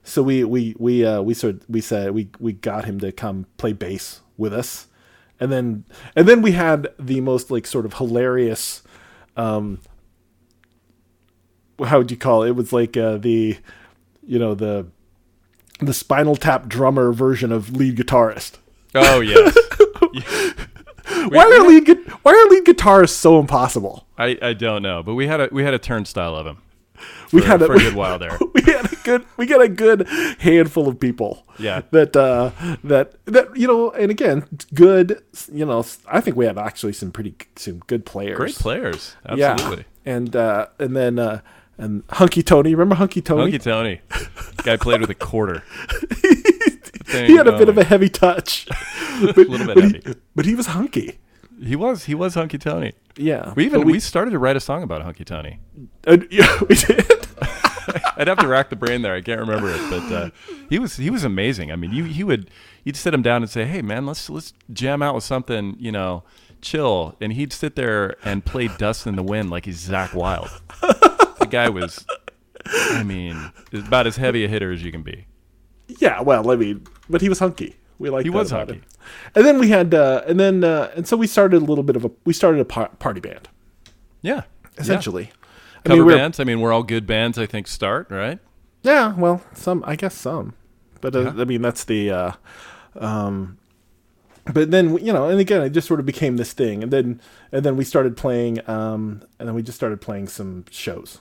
So 0.05 0.23
we 0.23 0.45
we 0.45 0.77
we 0.79 1.05
uh, 1.07 1.23
we 1.23 1.33
sort 1.33 1.63
we 1.69 1.81
said 1.81 2.11
we 2.13 2.29
we 2.39 2.53
got 2.53 2.85
him 2.85 3.01
to 3.01 3.11
come 3.11 3.47
play 3.57 3.73
bass 3.73 4.21
with 4.37 4.53
us, 4.53 4.87
and 5.41 5.51
then 5.53 5.85
and 6.15 6.29
then 6.29 6.43
we 6.43 6.53
had 6.53 6.89
the 6.99 7.21
most 7.21 7.51
like 7.51 7.67
sort 7.67 7.87
of 7.87 7.95
hilarious, 7.95 8.83
um, 9.37 9.81
how 11.85 11.99
would 11.99 12.11
you 12.11 12.17
call 12.17 12.43
it? 12.43 12.49
It 12.49 12.57
was 12.57 12.73
like 12.73 12.97
uh, 12.97 13.19
the, 13.19 13.59
you 14.27 14.39
know 14.39 14.55
the, 14.55 14.87
the 15.81 15.93
Spinal 15.93 16.37
Tap 16.37 16.69
drummer 16.69 17.13
version 17.13 17.53
of 17.53 17.77
lead 17.77 17.97
guitarist. 17.97 18.59
Oh, 18.95 19.21
yes. 19.21 19.57
Why 21.29 21.45
are 21.45 21.67
lead 21.67 21.89
Why 22.23 22.33
are 22.33 22.51
lead 22.51 22.65
guitarists 22.65 23.11
so 23.11 23.39
impossible? 23.39 24.07
I, 24.19 24.39
I 24.41 24.53
don't 24.55 24.83
know, 24.83 25.03
but 25.03 25.15
we 25.15 25.27
had 25.27 25.41
a 25.41 25.49
we 25.53 25.63
had 25.63 25.75
a 25.75 25.79
turnstile 25.79 26.35
of 26.35 26.47
him. 26.47 26.63
We 27.33 27.41
for- 27.41 27.47
had 27.47 27.63
a, 27.63 27.67
for 27.67 27.75
a 27.75 27.79
good 27.79 27.95
while 28.03 28.19
there. 28.19 28.39
We 28.55 28.63
had 28.63 28.93
a 28.93 28.97
good 29.05 29.25
we 29.37 29.47
got 29.47 29.61
a 29.63 29.69
good 29.69 30.07
handful 30.39 30.89
of 30.89 30.99
people. 31.01 31.45
Yeah. 31.59 31.83
That 31.91 32.17
uh 32.17 32.51
that 32.85 33.15
that 33.27 33.57
you 33.57 33.67
know 33.67 33.91
and 33.91 34.11
again 34.11 34.45
good 34.75 35.23
you 35.53 35.65
know 35.67 35.85
I 36.09 36.21
think 36.21 36.37
we 36.37 36.47
had 36.47 36.57
actually 36.59 36.93
some 36.93 37.11
pretty 37.11 37.35
some 37.57 37.81
good 37.87 38.07
players. 38.07 38.37
Great 38.37 38.55
players. 38.55 39.17
Yeah. 39.35 39.53
Absolutely. 39.53 39.85
And 40.05 40.35
uh 40.37 40.67
and 40.79 40.97
then 40.97 41.19
uh 41.19 41.41
and 41.79 42.05
Hunky 42.11 42.43
Tony, 42.43 42.75
remember 42.75 42.95
Hunky 42.95 43.21
Tony? 43.21 43.43
Hunky 43.43 43.59
Tony. 43.59 44.01
Guy 44.63 44.77
played 44.77 45.01
with 45.01 45.11
a 45.11 45.15
quarter. 45.15 45.63
he 47.11 47.37
had 47.37 47.47
a 47.47 47.59
bit 47.59 47.69
of 47.69 47.77
a 47.77 47.85
heavy 47.85 48.09
touch. 48.09 48.67
but, 49.21 49.37
little 49.37 49.67
bit 49.67 49.75
but 49.75 49.85
He, 49.85 50.15
but 50.35 50.45
he 50.47 50.55
was 50.55 50.67
hunky. 50.69 51.19
He 51.63 51.77
was 51.77 52.05
he 52.05 52.15
was 52.15 52.35
Hunky 52.35 52.59
Tony. 52.59 52.93
Yeah. 53.17 53.53
We 53.57 53.67
even 53.67 53.81
But 53.81 53.87
we, 53.87 54.01
started 54.01 54.33
to 54.33 54.39
write 54.39 54.57
a 54.57 54.61
song 54.61 54.83
about 54.83 55.03
Hunky 55.03 55.25
Tony. 55.25 55.61
uh, 56.07 56.19
yeah, 56.31 56.59
we 56.69 56.75
did. 56.75 57.27
I'd 58.17 58.29
have 58.29 58.39
to 58.39 58.49
rack 58.49 58.71
the 58.71 58.77
brain 58.77 59.03
there. 59.03 59.15
I 59.15 59.21
can't 59.21 59.41
remember 59.41 59.71
it, 59.71 59.81
but 59.91 60.13
uh, 60.13 60.31
he 60.69 60.79
was 60.79 60.97
he 60.97 61.11
was 61.11 61.25
amazing. 61.25 61.71
I 61.71 61.77
mean, 61.77 61.93
you 61.93 62.05
he 62.05 62.25
would 62.25 62.51
you'd 62.85 62.97
sit 62.97 63.15
him 63.15 63.23
down 63.23 63.43
and 63.43 63.51
say, 63.51 63.65
"Hey, 63.65 63.81
man, 63.83 64.07
let's 64.07 64.29
let's 64.29 64.53
jam 64.73 65.03
out 65.03 65.15
with 65.15 65.25
something, 65.25 65.77
you 65.79 65.93
know, 65.93 66.25
chill." 66.61 67.15
And 67.21 67.33
he'd 67.33 67.53
sit 67.53 67.77
there 67.77 68.17
and 68.25 68.45
play 68.45 68.69
"Dust 68.69 69.07
in 69.07 69.17
the 69.17 69.23
Wind" 69.23 69.51
like 69.51 69.67
he's 69.67 69.89
Zakk 69.89 70.15
Wylde. 70.15 70.51
the 70.81 71.47
guy 71.49 71.69
was, 71.69 72.05
I 72.67 73.03
mean, 73.03 73.53
about 73.73 74.07
as 74.07 74.17
heavy 74.17 74.45
a 74.45 74.49
hitter 74.49 74.73
as 74.73 74.83
you 74.83 74.91
can 74.91 75.03
be. 75.03 75.27
Yeah, 76.01 76.21
well, 76.23 76.51
I 76.51 76.57
mean, 76.57 76.87
but 77.09 77.21
he 77.21 77.29
was 77.29 77.39
hunky. 77.39 77.77
We 77.99 78.11
liked 78.11 78.25
He 78.27 78.31
that 78.31 78.37
was 78.39 78.53
about 78.53 78.69
hunky. 78.69 78.81
him. 78.81 78.85
And 79.35 79.45
then 79.47 79.59
we 79.59 79.69
had, 79.69 79.95
uh, 79.95 80.23
and 80.27 80.39
then, 80.39 80.65
uh, 80.65 80.91
and 80.97 81.07
so 81.09 81.17
we 81.17 81.27
started 81.27 81.63
a 81.63 81.65
little 81.65 81.85
bit 81.85 81.97
of 81.97 82.05
a, 82.05 82.11
we 82.25 82.33
started 82.33 82.61
a 82.61 82.65
par- 82.65 82.91
party 82.99 83.21
band, 83.21 83.49
Yeah, 84.23 84.43
essentially. 84.79 85.31
I 85.85 85.89
Cover 85.89 85.97
mean, 85.99 86.07
we're- 86.07 86.19
bands. 86.19 86.41
I 86.41 86.45
mean, 86.45 86.61
we're 86.61 86.73
all 86.73 86.83
good 86.83 87.07
bands. 87.07 87.39
I 87.39 87.47
think 87.47 87.67
start 87.69 88.09
right. 88.11 88.39
Yeah, 88.83 89.15
well, 89.15 89.43
some, 89.55 89.83
I 89.87 89.97
guess 89.97 90.15
some, 90.15 90.55
but 91.01 91.15
uh, 91.17 91.33
I 91.39 91.45
mean, 91.45 91.63
that's 91.63 91.85
the, 91.85 92.11
uh, 92.11 92.33
um, 92.99 93.59
but 94.53 94.71
then 94.71 94.97
you 94.99 95.13
know, 95.13 95.29
and 95.29 95.41
again, 95.41 95.63
it 95.63 95.71
just 95.71 95.89
sort 95.89 95.99
of 96.01 96.07
became 96.07 96.37
this 96.37 96.53
thing, 96.53 96.83
and 96.83 96.93
then, 96.93 97.21
and 97.53 97.65
then 97.65 97.77
we 97.77 97.85
started 97.85 98.17
playing, 98.17 98.61
um, 98.69 99.23
and 99.39 99.49
then 99.49 99.55
we 99.57 99.63
just 99.63 99.77
started 99.77 100.01
playing 100.01 100.29
some 100.29 100.65
shows. 100.71 101.21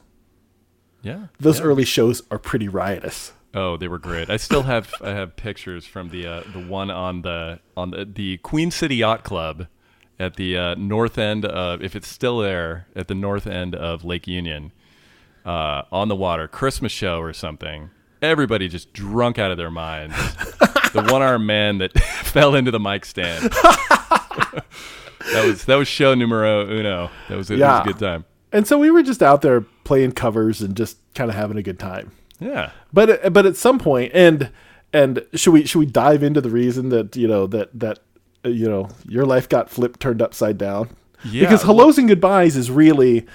Yeah, 1.02 1.28
Those 1.40 1.60
yeah. 1.60 1.66
early 1.66 1.86
shows 1.86 2.22
are 2.32 2.38
pretty 2.40 2.68
riotous. 2.68 3.32
Oh, 3.58 3.78
they 3.78 3.88
were 3.88 3.98
great. 3.98 4.30
I 4.30 4.36
still 4.38 4.64
have 4.64 4.94
I 5.02 5.12
have 5.12 5.36
pictures 5.38 5.86
from 5.88 6.10
the 6.10 6.28
uh, 6.28 6.44
the 6.54 6.60
one 6.60 6.92
on 6.92 7.22
the 7.22 7.60
on 7.78 7.92
the, 7.92 8.04
the 8.06 8.38
Queen 8.38 8.70
City 8.70 8.98
Yacht 8.98 9.24
Club 9.24 9.68
at 10.20 10.36
the 10.36 10.58
uh, 10.58 10.76
north 10.76 11.18
end 11.18 11.46
of 11.46 11.82
if 11.82 11.96
it's 11.96 12.08
still 12.08 12.40
there 12.40 12.88
at 12.96 13.08
the 13.08 13.16
north 13.16 13.48
end 13.48 13.74
of 13.74 14.04
Lake 14.04 14.28
Union 14.28 14.72
uh, 15.46 15.84
on 15.92 16.10
the 16.10 16.16
water 16.16 16.48
Christmas 16.48 16.92
show 16.92 17.20
or 17.20 17.32
something. 17.34 17.90
Everybody 18.22 18.68
just 18.68 18.92
drunk 18.94 19.40
out 19.40 19.52
of 19.52 19.58
their 19.58 19.72
minds. 19.72 20.16
the 20.94 21.08
one 21.10 21.22
armed 21.22 21.46
man 21.46 21.78
that 21.78 21.98
fell 22.00 22.56
into 22.56 22.72
the 22.72 22.80
mic 22.80 23.06
stand. 23.06 23.52
that 23.52 24.64
was 25.46 25.66
that 25.66 25.76
was 25.76 25.88
show 25.88 26.14
numero 26.14 26.68
uno. 26.70 27.10
That 27.30 27.38
was, 27.38 27.50
it 27.52 27.58
Yeah. 27.60 27.80
was 27.80 27.88
a 27.90 27.94
good 27.94 28.00
time. 28.00 28.26
And 28.52 28.66
so 28.68 28.78
we 28.78 28.90
were 28.92 29.04
just 29.04 29.22
out 29.22 29.42
there 29.42 29.62
playing 29.62 30.14
covers 30.14 30.62
and 30.62 30.76
just 30.76 30.98
kind 31.14 31.30
of 31.30 31.36
having 31.36 31.58
a 31.58 31.64
good 31.64 31.80
time. 31.80 32.12
Yeah. 32.40 32.72
But 32.94 33.34
but 33.34 33.46
at 33.46 33.56
some 33.56 33.80
point, 33.80 34.12
and 34.14 34.52
and 34.94 35.26
should 35.34 35.54
we 35.54 35.66
should 35.66 35.80
we 35.80 35.86
dive 35.86 36.24
into 36.24 36.42
the 36.42 36.50
reason 36.50 36.90
that 36.90 37.16
you 37.16 37.28
know 37.28 37.48
that 37.48 37.78
that 37.80 38.00
you 38.44 38.68
know 38.68 38.90
your 39.08 39.26
life 39.26 39.50
got 39.50 39.70
flipped 39.70 40.00
turned 40.00 40.22
upside 40.22 40.58
down? 40.58 40.90
Yeah, 41.24 41.42
Because 41.42 41.64
hellos 41.64 41.98
and 41.98 42.08
goodbyes 42.08 42.56
is 42.56 42.70
really 42.70 43.26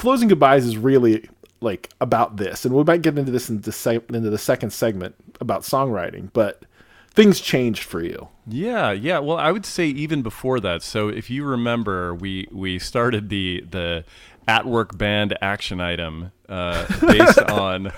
hellos 0.00 0.20
and 0.20 0.28
goodbyes 0.28 0.64
is 0.64 0.76
really 0.76 1.28
like 1.60 1.90
about 2.00 2.36
this, 2.36 2.64
and 2.64 2.74
we 2.74 2.84
might 2.84 3.02
get 3.02 3.18
into 3.18 3.32
this 3.32 3.48
in 3.48 3.60
the 3.62 3.72
sec- 3.72 4.10
into 4.10 4.30
the 4.30 4.38
second 4.38 4.70
segment 4.70 5.14
about 5.40 5.62
songwriting, 5.62 6.30
but 6.32 6.64
things 7.10 7.40
changed 7.40 7.82
for 7.82 8.02
you. 8.02 8.28
Yeah, 8.46 8.92
yeah. 8.92 9.18
Well, 9.18 9.38
I 9.38 9.50
would 9.50 9.64
say 9.66 9.86
even 9.86 10.22
before 10.22 10.60
that. 10.60 10.82
So 10.82 11.08
if 11.08 11.30
you 11.30 11.44
remember, 11.44 12.14
we 12.14 12.46
we 12.52 12.78
started 12.78 13.30
the 13.30 13.64
the 13.68 14.04
at 14.46 14.66
work 14.66 14.96
band 14.98 15.36
action 15.40 15.80
item 15.80 16.30
uh, 16.48 16.86
based 17.06 17.38
on 17.50 17.92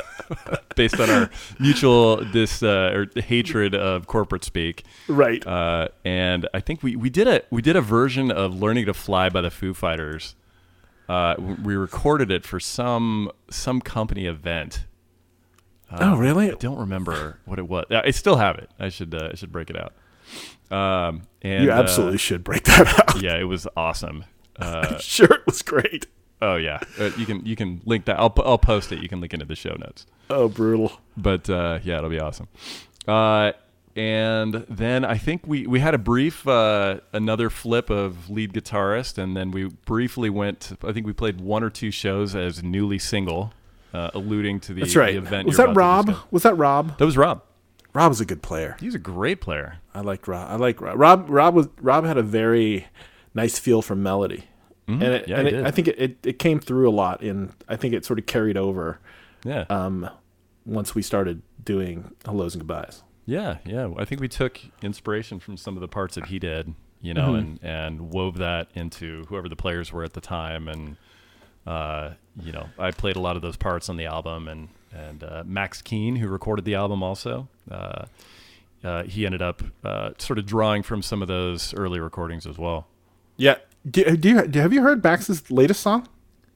based 0.75 1.01
on 1.01 1.11
our 1.11 1.31
mutual 1.59 2.25
this 2.25 2.63
uh, 2.63 2.93
or 2.95 3.21
hatred 3.23 3.75
of 3.75 4.07
corporate 4.07 4.45
speak. 4.45 4.85
Right. 5.09 5.47
Uh, 5.47 5.89
and 6.05 6.49
I 6.55 6.61
think 6.61 6.83
we, 6.83 6.97
we 6.97 7.11
did 7.11 7.27
a 7.29 7.43
we 7.51 7.63
did 7.63 7.77
a 7.77 7.81
version 7.81 8.31
of 8.31 8.55
"Learning 8.61 8.87
to 8.87 8.95
Fly" 8.95 9.29
by 9.29 9.41
the 9.41 9.51
Foo 9.51 9.75
Fighters. 9.75 10.35
Uh, 11.09 11.35
we 11.63 11.77
recorded 11.77 12.31
it 12.31 12.45
for 12.45 12.59
some 12.61 13.31
some 13.51 13.81
company 13.81 14.27
event. 14.27 14.85
oh, 15.93 16.17
really? 16.17 16.51
I 16.51 16.55
don't 16.55 16.79
remember 16.79 17.39
what 17.45 17.59
it 17.61 17.69
was. 17.69 17.85
I 17.91 18.11
still 18.11 18.37
have 18.37 18.57
it. 18.57 18.71
I 18.79 18.89
should 18.89 19.15
uh, 19.15 19.31
I 19.33 19.37
should 19.37 19.53
break 19.53 19.71
it 19.71 19.77
out. 19.77 19.93
Um, 20.69 21.23
and 21.43 21.63
You 21.65 21.71
uh, 21.71 21.77
absolutely 21.77 22.19
should 22.19 22.43
break 22.43 22.65
that 22.65 22.89
out. 23.09 23.23
yeah, 23.23 23.37
it 23.37 23.45
was 23.45 23.67
awesome. 23.77 24.25
Uh, 24.59 24.97
sure, 24.97 25.27
it 25.35 25.45
was 25.45 25.61
great. 25.61 26.07
Oh 26.43 26.57
yeah, 26.57 26.81
uh, 26.99 27.11
you 27.17 27.27
can 27.27 27.45
you 27.45 27.57
can 27.57 27.81
link 27.85 28.05
that. 28.07 28.19
I'll 28.19 28.35
I'll 28.45 28.59
post 28.59 28.93
it. 28.93 29.01
You 29.01 29.09
can 29.09 29.21
link 29.21 29.35
it 29.35 29.41
in 29.41 29.49
the 29.49 29.55
show 29.57 29.75
notes. 29.79 30.07
Oh, 30.31 30.49
brutal. 30.49 30.93
But 31.17 31.49
uh, 31.49 31.79
yeah, 31.83 31.99
it'll 31.99 32.11
be 32.11 32.21
awesome. 32.21 32.49
Uh, 33.07 33.53
and 33.95 34.67
then 34.69 35.05
I 35.05 35.17
think 35.17 35.47
we, 35.47 35.67
we 35.67 35.81
had 35.81 35.95
a 35.95 35.99
brief 35.99 36.47
uh, 36.47 37.01
another 37.13 37.49
flip 37.49 37.89
of 37.89 38.29
lead 38.29 38.53
guitarist, 38.53 39.17
and 39.17 39.37
then 39.37 39.51
we 39.51 39.65
briefly 39.87 40.29
went. 40.29 40.73
I 40.85 40.93
think 40.93 41.07
we 41.07 41.13
played 41.15 41.41
one 41.41 41.63
or 41.63 41.71
two 41.71 41.91
shows 41.91 42.35
as 42.35 42.63
newly 42.63 42.99
single, 42.99 43.55
uh, 43.95 44.11
alluding 44.13 44.61
to 44.61 44.75
the, 44.75 44.83
That's 44.83 44.97
right. 44.97 45.13
the 45.13 45.19
event. 45.19 45.47
Was 45.47 45.57
that 45.57 45.75
Rob? 45.75 46.15
Was 46.31 46.43
that 46.43 46.55
Rob? 46.55 46.99
That 46.99 47.07
was 47.07 47.17
Rob. 47.17 47.43
Rob 47.95 48.11
was 48.11 48.21
a 48.21 48.27
good 48.27 48.43
player. 48.43 48.77
He's 48.79 48.95
a 48.95 48.99
great 48.99 49.41
player. 49.41 49.79
I 49.95 50.01
liked 50.03 50.29
Rob. 50.29 50.51
I 50.51 50.57
like 50.57 50.83
Rob. 50.83 50.99
Rob. 50.99 51.31
Rob 51.31 51.55
was 51.55 51.69
Rob 51.81 52.05
had 52.05 52.19
a 52.19 52.23
very 52.23 52.89
nice 53.33 53.59
feel 53.59 53.81
for 53.81 53.95
melody, 53.95 54.45
and, 54.87 55.03
it, 55.03 55.23
Mm-hmm. 55.23 55.31
Yeah, 55.31 55.39
and 55.39 55.49
it. 55.49 55.67
I 55.67 55.71
think 55.71 55.89
it, 55.89 56.17
it, 56.25 56.39
came 56.39 56.61
through 56.61 56.89
a 56.89 56.93
lot. 56.93 57.23
In 57.23 57.53
I 57.69 57.77
think 57.77 57.95
it 57.95 58.05
sort 58.05 58.19
of 58.19 58.27
carried 58.27 58.57
over 58.57 59.01
Yeah. 59.45 59.65
um, 59.69 60.09
once 60.65 60.95
we 60.95 61.03
started 61.03 61.43
doing 61.65 62.13
hellos 62.25 62.55
and 62.55 62.61
goodbyes. 62.61 63.03
Yeah, 63.25 63.59
yeah. 63.65 63.91
I 63.99 64.05
think 64.05 64.21
we 64.21 64.29
took 64.29 64.61
inspiration 64.83 65.41
from 65.41 65.57
some 65.57 65.77
of 65.77 65.81
the 65.81 65.89
parts 65.89 66.15
that 66.15 66.27
he 66.27 66.39
did, 66.39 66.75
you 67.01 67.13
know, 67.13 67.35
and 67.35 67.59
and 67.63 68.11
wove 68.13 68.39
that 68.39 68.69
into 68.75 69.25
whoever 69.29 69.49
the 69.49 69.57
players 69.57 69.93
were 69.93 70.05
at 70.05 70.13
the 70.13 70.21
time, 70.21 70.69
and 70.69 70.97
uh, 71.67 72.11
you 72.41 72.53
know, 72.53 72.69
I 72.79 72.93
played 72.93 73.17
a 73.17 73.21
lot 73.21 73.35
of 73.35 73.43
those 73.43 73.57
parts 73.57 73.89
on 73.89 73.97
the 73.97 74.07
album, 74.07 74.47
and 74.47 74.69
and 74.93 75.25
uh, 75.25 75.43
Max 75.45 75.83
Keen, 75.83 76.17
who 76.17 76.29
recorded 76.29 76.65
the 76.65 76.77
album, 76.77 77.03
also. 77.03 77.49
Uh, 77.69 78.07
uh, 78.85 79.03
he 79.03 79.27
ended 79.27 79.43
up 79.43 79.63
uh, 79.85 80.11
sort 80.19 80.39
of 80.39 80.47
drawing 80.47 80.85
from 80.85 81.03
some 81.03 81.21
of 81.21 81.27
those 81.29 81.75
early 81.75 81.99
recordings 81.99 82.47
as 82.47 82.57
well. 82.57 82.87
Yeah. 83.37 83.57
Do, 83.89 84.17
do 84.17 84.29
you 84.29 84.47
do, 84.47 84.61
have 84.61 84.73
you 84.73 84.83
heard 84.83 85.03
Max's 85.05 85.51
latest 85.51 85.81
song? 85.81 86.09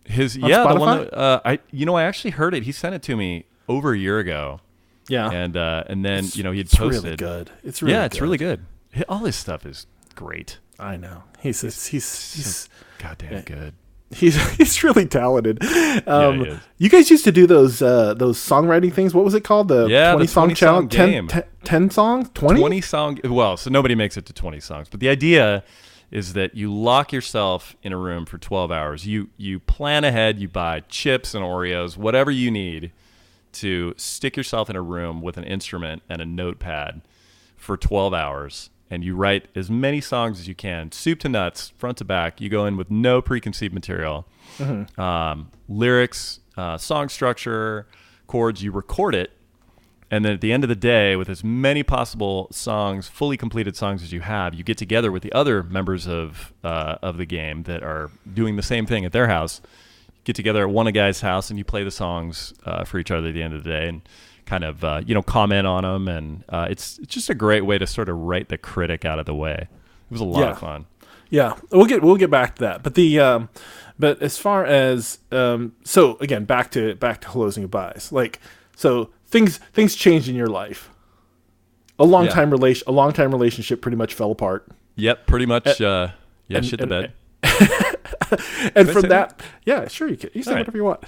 His 0.04 0.36
yeah, 0.36 0.66
the 0.66 0.80
one 0.80 0.98
that, 1.04 1.14
uh, 1.16 1.40
I 1.44 1.58
you 1.70 1.86
know 1.86 1.94
I 1.96 2.02
actually 2.04 2.32
heard 2.32 2.54
it. 2.54 2.64
He 2.64 2.72
sent 2.72 2.94
it 2.94 3.02
to 3.02 3.16
me 3.16 3.44
over 3.68 3.92
a 3.92 3.98
year 3.98 4.18
ago, 4.18 4.60
Yeah. 5.08 5.30
and 5.30 5.56
uh, 5.56 5.84
and 5.86 6.04
then 6.04 6.24
you 6.32 6.42
know 6.42 6.50
he 6.50 6.58
had 6.58 6.66
it's 6.66 6.74
posted. 6.74 7.04
really 7.04 7.16
good. 7.16 7.50
It's 7.62 7.82
really 7.82 7.94
yeah, 7.94 8.04
it's 8.06 8.16
good. 8.16 8.22
really 8.22 8.38
good. 8.38 8.64
All 9.08 9.18
his 9.20 9.36
stuff 9.36 9.64
is 9.64 9.86
great. 10.16 10.58
I 10.78 10.96
know. 10.96 11.22
He's 11.40 11.60
he's 11.60 11.86
he's, 11.86 12.34
he's 12.34 12.68
Goddamn 12.98 13.32
Yeah. 13.32 13.40
good. 13.42 13.74
He's 14.12 14.34
he's 14.56 14.82
really 14.82 15.06
talented. 15.06 15.62
Um, 16.08 16.40
he 16.40 16.46
is. 16.50 16.58
You 16.78 16.88
guys 16.88 17.10
used 17.10 17.22
to 17.24 17.32
do 17.32 17.46
those 17.46 17.80
uh, 17.80 18.14
those 18.14 18.38
songwriting 18.38 18.92
things. 18.92 19.14
What 19.14 19.24
was 19.24 19.34
it 19.34 19.44
called? 19.44 19.68
The 19.68 19.86
Yeah, 19.86 20.16
the 20.16 20.26
twenty 20.26 20.26
song 20.26 20.48
20 20.48 20.54
song 20.56 20.88
challenge. 20.88 20.92
10, 20.92 21.10
game. 21.10 21.28
10, 21.28 21.42
10 21.62 21.90
songs. 21.90 22.30
Twenty. 22.34 22.58
20 22.60 22.80
song 22.80 23.18
well 23.24 23.56
so 23.56 23.70
nobody 23.70 23.94
makes 23.94 24.16
it 24.16 24.26
to 24.26 24.32
20 24.32 24.58
songs 24.58 24.88
but 24.90 24.98
the 24.98 25.08
idea 25.08 25.62
is 26.10 26.32
that 26.32 26.54
you 26.56 26.72
lock 26.72 27.12
yourself 27.12 27.76
in 27.82 27.92
a 27.92 27.96
room 27.96 28.26
for 28.26 28.38
12 28.38 28.70
hours. 28.70 29.06
You 29.06 29.30
you 29.36 29.60
plan 29.60 30.04
ahead 30.04 30.38
you 30.38 30.48
buy 30.48 30.80
chips 30.88 31.34
and 31.34 31.44
oreos 31.44 31.96
whatever 31.96 32.30
you 32.30 32.50
need 32.50 32.92
to 33.52 33.94
stick 33.96 34.36
yourself 34.36 34.70
in 34.70 34.76
a 34.76 34.82
room 34.82 35.22
with 35.22 35.36
an 35.36 35.44
instrument 35.44 36.02
and 36.08 36.20
a 36.22 36.24
notepad 36.24 37.02
for 37.56 37.76
12 37.76 38.14
hours 38.14 38.70
and 38.90 39.04
you 39.04 39.14
write 39.14 39.46
as 39.54 39.70
many 39.70 40.00
songs 40.00 40.40
as 40.40 40.48
you 40.48 40.54
can 40.54 40.90
soup 40.90 41.20
to 41.20 41.28
nuts 41.28 41.72
front 41.78 41.96
to 41.98 42.04
back. 42.04 42.40
You 42.40 42.48
go 42.48 42.66
in 42.66 42.76
with 42.76 42.90
no 42.90 43.22
preconceived 43.22 43.72
material. 43.72 44.26
Um, 44.98 45.50
lyrics 45.68 46.40
uh, 46.56 46.76
song 46.76 47.08
structure 47.08 47.86
chords 48.26 48.62
you 48.62 48.72
record 48.72 49.14
it 49.14 49.30
and 50.10 50.24
then 50.24 50.32
at 50.32 50.40
the 50.40 50.52
end 50.52 50.64
of 50.64 50.68
the 50.68 50.76
day, 50.76 51.14
with 51.16 51.28
as 51.28 51.44
many 51.44 51.82
possible 51.82 52.48
songs, 52.50 53.08
fully 53.08 53.36
completed 53.36 53.76
songs 53.76 54.02
as 54.02 54.12
you 54.12 54.20
have, 54.20 54.54
you 54.54 54.64
get 54.64 54.76
together 54.78 55.12
with 55.12 55.22
the 55.22 55.32
other 55.32 55.62
members 55.62 56.06
of 56.08 56.52
uh, 56.64 56.96
of 57.02 57.16
the 57.16 57.26
game 57.26 57.62
that 57.64 57.82
are 57.82 58.10
doing 58.32 58.56
the 58.56 58.62
same 58.62 58.86
thing 58.86 59.04
at 59.04 59.12
their 59.12 59.28
house. 59.28 59.60
Get 60.24 60.36
together 60.36 60.62
at 60.62 60.70
one 60.70 60.86
guy's 60.92 61.20
house, 61.22 61.48
and 61.50 61.58
you 61.58 61.64
play 61.64 61.82
the 61.84 61.90
songs 61.90 62.52
uh, 62.66 62.84
for 62.84 62.98
each 62.98 63.10
other 63.10 63.28
at 63.28 63.34
the 63.34 63.42
end 63.42 63.54
of 63.54 63.64
the 63.64 63.70
day, 63.70 63.88
and 63.88 64.02
kind 64.46 64.64
of 64.64 64.84
uh, 64.84 65.00
you 65.06 65.14
know 65.14 65.22
comment 65.22 65.66
on 65.66 65.82
them. 65.84 66.08
And 66.08 66.44
uh, 66.48 66.66
it's 66.68 66.98
it's 66.98 67.14
just 67.14 67.30
a 67.30 67.34
great 67.34 67.64
way 67.64 67.78
to 67.78 67.86
sort 67.86 68.08
of 68.08 68.16
write 68.16 68.48
the 68.48 68.58
critic 68.58 69.04
out 69.04 69.18
of 69.18 69.26
the 69.26 69.34
way. 69.34 69.54
It 69.62 70.10
was 70.12 70.20
a 70.20 70.24
lot 70.24 70.40
Yeah. 70.40 70.50
of 70.50 70.58
fun. 70.58 70.86
Yeah, 71.30 71.54
we'll 71.70 71.86
get 71.86 72.02
we'll 72.02 72.16
get 72.16 72.30
back 72.30 72.56
to 72.56 72.60
that. 72.62 72.82
But 72.82 72.94
the 72.96 73.20
um, 73.20 73.48
but 73.98 74.20
as 74.20 74.36
far 74.36 74.64
as 74.66 75.20
um, 75.30 75.74
so 75.84 76.16
again 76.20 76.44
back 76.44 76.72
to 76.72 76.96
back 76.96 77.20
to 77.22 77.28
hellos 77.28 77.56
and 77.56 77.64
goodbyes. 77.64 78.10
Like 78.12 78.40
so 78.74 79.10
things 79.30 79.58
things 79.72 79.94
changed 79.94 80.28
in 80.28 80.34
your 80.34 80.46
life. 80.48 80.90
A 81.98 82.04
long 82.04 82.24
Yeah. 82.26 82.30
time 82.32 82.50
relation 82.50 82.84
a 82.88 82.92
long 82.92 83.12
time 83.12 83.30
relationship 83.30 83.80
pretty 83.80 83.96
much 83.96 84.14
fell 84.14 84.30
apart. 84.30 84.66
Yep, 84.96 85.26
pretty 85.26 85.46
much. 85.46 85.80
Uh, 85.80 86.08
yeah, 86.48 86.58
and- 86.58 86.66
shit 86.66 86.78
the 86.78 86.82
and- 86.84 86.90
bed. 86.90 87.12
And 88.74 88.88
I 88.88 88.92
from 88.92 89.08
that, 89.08 89.40
yeah, 89.64 89.88
sure 89.88 90.08
you 90.08 90.16
can. 90.16 90.30
You 90.34 90.42
say 90.42 90.50
All 90.50 90.54
right. 90.56 90.60
whatever 90.60 90.76
you 90.78 90.84
want. 90.84 91.04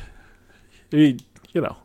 I 0.93 0.97
mean, 0.97 1.21
you 1.53 1.61
know, 1.61 1.77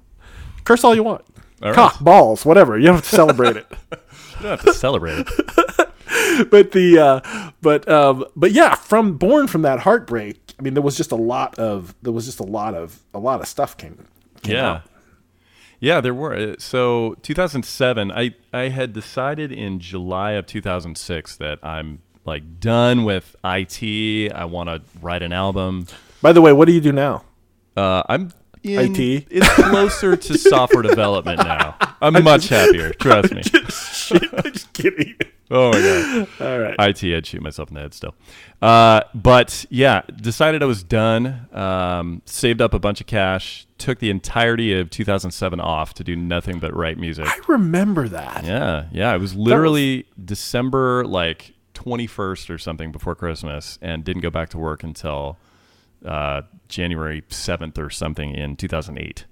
curse 0.64 0.84
all 0.84 0.96
you 0.96 1.04
want. 1.04 1.22
All 1.62 1.70
right. 1.70 1.76
Cock, 1.76 2.00
balls, 2.02 2.46
whatever. 2.46 2.78
You 2.78 2.88
don't 2.88 2.96
have 2.96 3.04
to 3.10 3.10
celebrate 3.16 3.58
it. 3.58 3.66
You 3.92 3.98
don't 4.44 4.52
have 4.52 4.62
to 4.64 4.74
celebrate 4.74 5.20
it. 5.28 5.28
but 6.50 6.72
the 6.72 7.00
uh, 7.00 7.52
but 7.62 7.88
um, 7.90 8.26
but 8.36 8.52
yeah, 8.52 8.76
from 8.76 9.18
born 9.18 9.48
from 9.48 9.62
that 9.64 9.80
heartbreak. 9.80 10.40
I 10.60 10.64
mean, 10.64 10.74
there 10.74 10.84
was 10.84 10.98
just 10.98 11.12
a 11.12 11.16
lot 11.16 11.58
of 11.60 11.94
there 12.02 12.14
was 12.14 12.26
just 12.26 12.40
a 12.40 12.44
lot 12.46 12.74
of 12.74 13.00
a 13.14 13.20
lot 13.20 13.40
of 13.42 13.48
stuff 13.48 13.78
came. 13.78 14.08
came 14.44 14.56
yeah 14.56 14.70
out. 14.72 14.82
Yeah 15.80 16.02
there 16.02 16.14
were 16.14 16.34
Uh, 16.36 16.56
so 16.60 17.16
2007 17.24 18.12
i 18.12 18.34
i 18.54 18.70
had 18.70 18.94
decided 18.94 19.52
in 19.52 19.80
july 19.80 20.32
of 20.32 20.46
2006 20.46 21.36
that 21.38 21.60
i'm 21.64 22.00
like 22.26 22.60
done 22.60 23.04
with 23.04 23.36
it 23.44 24.32
i 24.34 24.46
want 24.46 24.70
to 24.70 24.82
write 25.02 25.22
an 25.22 25.32
album 25.34 25.88
By 26.22 26.34
the 26.34 26.42
way, 26.42 26.52
what 26.54 26.66
do 26.68 26.74
you 26.74 26.82
do 26.82 26.92
now? 26.92 27.24
uh 27.76 28.04
i'm 28.10 28.32
in, 28.64 28.92
IT? 28.96 29.28
it's 29.30 29.54
closer 29.54 30.18
to 30.18 30.38
software 30.38 30.84
development 30.84 31.38
now 31.40 31.76
i'm 32.02 32.24
much 32.24 32.50
happier 32.50 32.92
trust 33.00 33.34
me 33.34 33.42
just 34.58 34.74
kidding. 34.74 35.16
oh 35.52 35.72
my 35.72 35.80
god 35.80 36.28
All 36.42 36.60
right. 36.60 36.76
IT, 36.80 37.04
I'd 37.16 37.26
shoot 37.26 37.42
myself 37.42 37.70
in 37.70 37.76
the 37.76 37.82
head 37.82 37.94
still. 37.94 38.16
Uh, 38.62 39.02
but 39.14 39.66
yeah, 39.70 40.02
decided 40.16 40.64
I 40.64 40.66
was 40.66 40.84
done. 40.84 41.48
Um, 41.54 42.22
saved 42.26 42.62
up 42.62 42.74
a 42.74 42.80
bunch 42.80 43.02
of 43.02 43.08
cash. 43.08 43.68
Took 43.78 44.00
the 44.00 44.10
entirety 44.10 44.78
of 44.78 44.90
2007 44.90 45.60
off 45.60 45.94
to 45.96 46.04
do 46.04 46.16
nothing 46.16 46.60
but 46.60 46.76
write 46.76 46.98
music. 46.98 47.28
I 47.28 47.40
remember 47.48 48.08
that. 48.10 48.44
Yeah, 48.44 48.86
yeah. 48.92 49.14
It 49.14 49.20
was 49.20 49.36
literally 49.36 50.08
December 50.24 51.06
like 51.06 51.54
21st 51.76 52.50
or 52.50 52.58
something 52.58 52.92
before 52.92 53.16
Christmas, 53.16 53.78
and 53.82 54.04
didn't 54.04 54.22
go 54.24 54.30
back 54.32 54.50
to 54.50 54.58
work 54.58 54.84
until 54.84 55.38
uh, 56.06 56.42
January 56.68 57.22
7th 57.30 57.78
or 57.78 57.90
something 57.90 58.34
in 58.34 58.56
2008. 58.56 59.26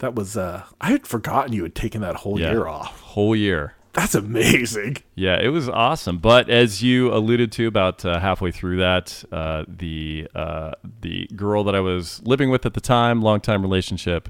That 0.00 0.14
was 0.14 0.36
uh 0.36 0.64
I 0.80 0.90
had 0.90 1.06
forgotten 1.06 1.52
you 1.54 1.62
had 1.62 1.74
taken 1.74 2.00
that 2.02 2.16
whole 2.16 2.38
Yeah, 2.38 2.50
year 2.50 2.66
off. 2.66 3.00
whole 3.00 3.34
year. 3.36 3.74
That's 3.92 4.14
amazing. 4.14 4.98
Yeah, 5.16 5.38
it 5.40 5.48
was 5.48 5.68
awesome. 5.68 6.18
But 6.18 6.48
as 6.48 6.80
you 6.82 7.12
alluded 7.12 7.50
to, 7.52 7.66
about 7.66 8.04
uh, 8.04 8.20
halfway 8.20 8.52
through 8.52 8.76
that, 8.78 9.24
uh, 9.32 9.64
the 9.66 10.28
uh, 10.34 10.72
the 11.00 11.26
girl 11.34 11.64
that 11.64 11.74
I 11.74 11.80
was 11.80 12.22
living 12.24 12.50
with 12.50 12.64
at 12.66 12.74
the 12.74 12.80
time, 12.80 13.20
long 13.20 13.40
time 13.40 13.62
relationship, 13.62 14.28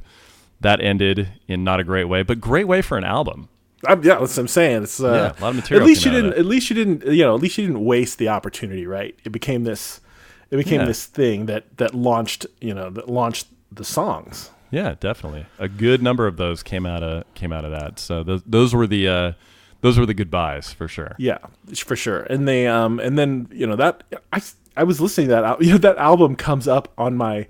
that 0.62 0.80
ended 0.80 1.28
in 1.46 1.62
not 1.62 1.78
a 1.78 1.84
great 1.84 2.04
way, 2.06 2.22
but 2.22 2.40
great 2.40 2.66
way 2.68 2.80
for 2.80 2.96
an 2.96 3.04
album. 3.04 3.48
I'm, 3.86 4.02
yeah, 4.02 4.18
that's 4.18 4.36
what 4.36 4.38
I'm 4.38 4.48
saying. 4.48 4.82
It's 4.84 4.98
uh, 5.00 5.32
Yeah, 5.36 5.40
a 5.40 5.44
lot 5.44 5.50
of 5.50 5.56
material 5.56 5.82
At 5.84 5.86
least 5.88 6.04
you 6.04 6.10
came 6.10 6.18
out 6.20 6.24
of 6.24 6.30
didn't. 6.32 6.38
At 6.40 6.46
least 6.46 6.70
you 6.70 6.76
didn't. 6.76 7.04
You 7.14 7.24
know. 7.24 7.34
At 7.34 7.40
least 7.42 7.58
you 7.58 7.66
didn't 7.66 7.84
waste 7.84 8.18
the 8.18 8.28
opportunity. 8.28 8.86
Right. 8.86 9.14
It 9.24 9.30
became 9.30 9.64
this. 9.64 10.00
It 10.50 10.56
became 10.56 10.80
Yeah. 10.80 10.86
this 10.86 11.04
thing 11.06 11.46
that 11.46 11.76
that 11.76 11.94
launched. 11.94 12.46
You 12.62 12.72
know. 12.74 12.88
That 12.90 13.08
launched 13.10 13.46
the 13.70 13.84
songs. 13.84 14.50
Yeah, 14.70 14.94
definitely. 14.98 15.46
A 15.58 15.68
good 15.68 16.02
number 16.02 16.26
of 16.26 16.36
those 16.36 16.62
came 16.62 16.86
out 16.86 17.02
of 17.02 17.24
came 17.34 17.52
out 17.52 17.64
of 17.64 17.70
that. 17.72 17.98
So 17.98 18.22
those 18.22 18.42
those 18.44 18.74
were 18.74 18.86
the 18.86 19.08
uh, 19.08 19.32
those 19.80 19.98
were 19.98 20.06
the 20.06 20.14
goodbyes 20.14 20.72
for 20.72 20.88
sure. 20.88 21.16
Yeah, 21.18 21.38
for 21.74 21.96
sure. 21.96 22.22
And 22.22 22.46
they 22.46 22.66
um 22.66 23.00
and 23.00 23.18
then 23.18 23.48
you 23.50 23.66
know 23.66 23.76
that 23.76 24.04
I 24.32 24.42
I 24.76 24.84
was 24.84 25.00
listening 25.00 25.28
to 25.28 25.34
that 25.34 25.62
you 25.62 25.72
know 25.72 25.78
that 25.78 25.96
album 25.98 26.36
comes 26.36 26.68
up 26.68 26.92
on 26.96 27.16
my 27.16 27.46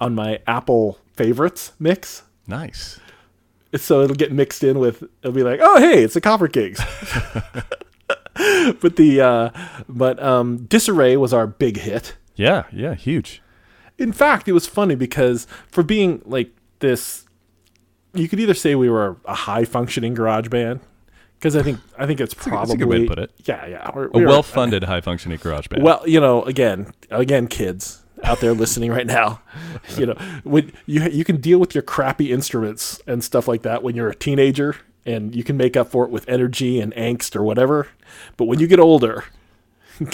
on 0.00 0.14
my 0.14 0.40
Apple 0.46 0.98
favorites 1.14 1.72
mix. 1.78 2.22
Nice. 2.46 2.98
So 3.74 4.02
it'll 4.02 4.16
get 4.16 4.32
mixed 4.32 4.62
in 4.64 4.78
with 4.78 5.02
it'll 5.22 5.32
be 5.32 5.42
like, 5.42 5.60
"Oh, 5.62 5.78
hey, 5.78 6.02
it's 6.02 6.14
the 6.14 6.20
Copper 6.20 6.48
Kings." 6.48 6.78
but 8.80 8.96
the 8.96 9.20
uh 9.20 9.50
but 9.88 10.22
um 10.22 10.64
Disarray 10.66 11.16
was 11.16 11.32
our 11.32 11.46
big 11.46 11.78
hit. 11.78 12.16
Yeah, 12.34 12.64
yeah, 12.72 12.94
huge. 12.94 13.42
In 13.98 14.12
fact, 14.12 14.48
it 14.48 14.52
was 14.52 14.66
funny 14.66 14.94
because 14.94 15.46
for 15.68 15.82
being 15.82 16.22
like 16.24 16.50
this 16.82 17.24
you 18.14 18.28
could 18.28 18.38
either 18.40 18.52
say 18.52 18.74
we 18.74 18.90
were 18.90 19.16
a 19.24 19.34
high 19.34 19.64
functioning 19.64 20.12
garage 20.12 20.48
band 20.48 20.80
because 21.38 21.56
I 21.56 21.62
think 21.62 21.80
I 21.96 22.06
think 22.06 22.20
it's 22.20 22.34
probably 22.34 22.74
a 22.74 22.76
good 22.76 22.88
way 22.88 22.98
to 23.00 23.06
put 23.06 23.18
it. 23.18 23.30
Yeah, 23.44 23.64
yeah. 23.66 23.90
we're- 23.94 24.08
A 24.12 24.18
we 24.18 24.22
were- 24.24 24.28
well 24.28 24.42
funded, 24.42 24.84
high 24.84 25.00
functioning 25.00 25.38
garage 25.42 25.68
band. 25.68 25.82
Well, 25.82 26.02
you 26.06 26.20
know, 26.20 26.42
again, 26.42 26.92
again, 27.10 27.46
kids 27.46 28.02
out 28.22 28.40
there 28.40 28.52
listening 28.52 28.90
right 28.92 29.06
now, 29.06 29.40
you 29.96 30.06
know, 30.06 30.14
when 30.44 30.72
you 30.86 31.02
you 31.08 31.24
can 31.24 31.38
deal 31.40 31.58
with 31.58 31.74
your 31.74 31.82
crappy 31.82 32.30
instruments 32.30 33.00
and 33.06 33.24
stuff 33.24 33.48
like 33.48 33.62
that 33.62 33.82
when 33.82 33.96
you're 33.96 34.10
a 34.10 34.14
teenager, 34.14 34.76
and 35.06 35.34
you 35.34 35.42
can 35.42 35.56
make 35.56 35.76
up 35.76 35.88
for 35.90 36.04
it 36.04 36.10
with 36.10 36.28
energy 36.28 36.78
and 36.80 36.94
angst 36.94 37.34
or 37.34 37.42
whatever. 37.42 37.88
But 38.36 38.44
when 38.44 38.58
you 38.60 38.66
get 38.66 38.78
older, 38.78 39.24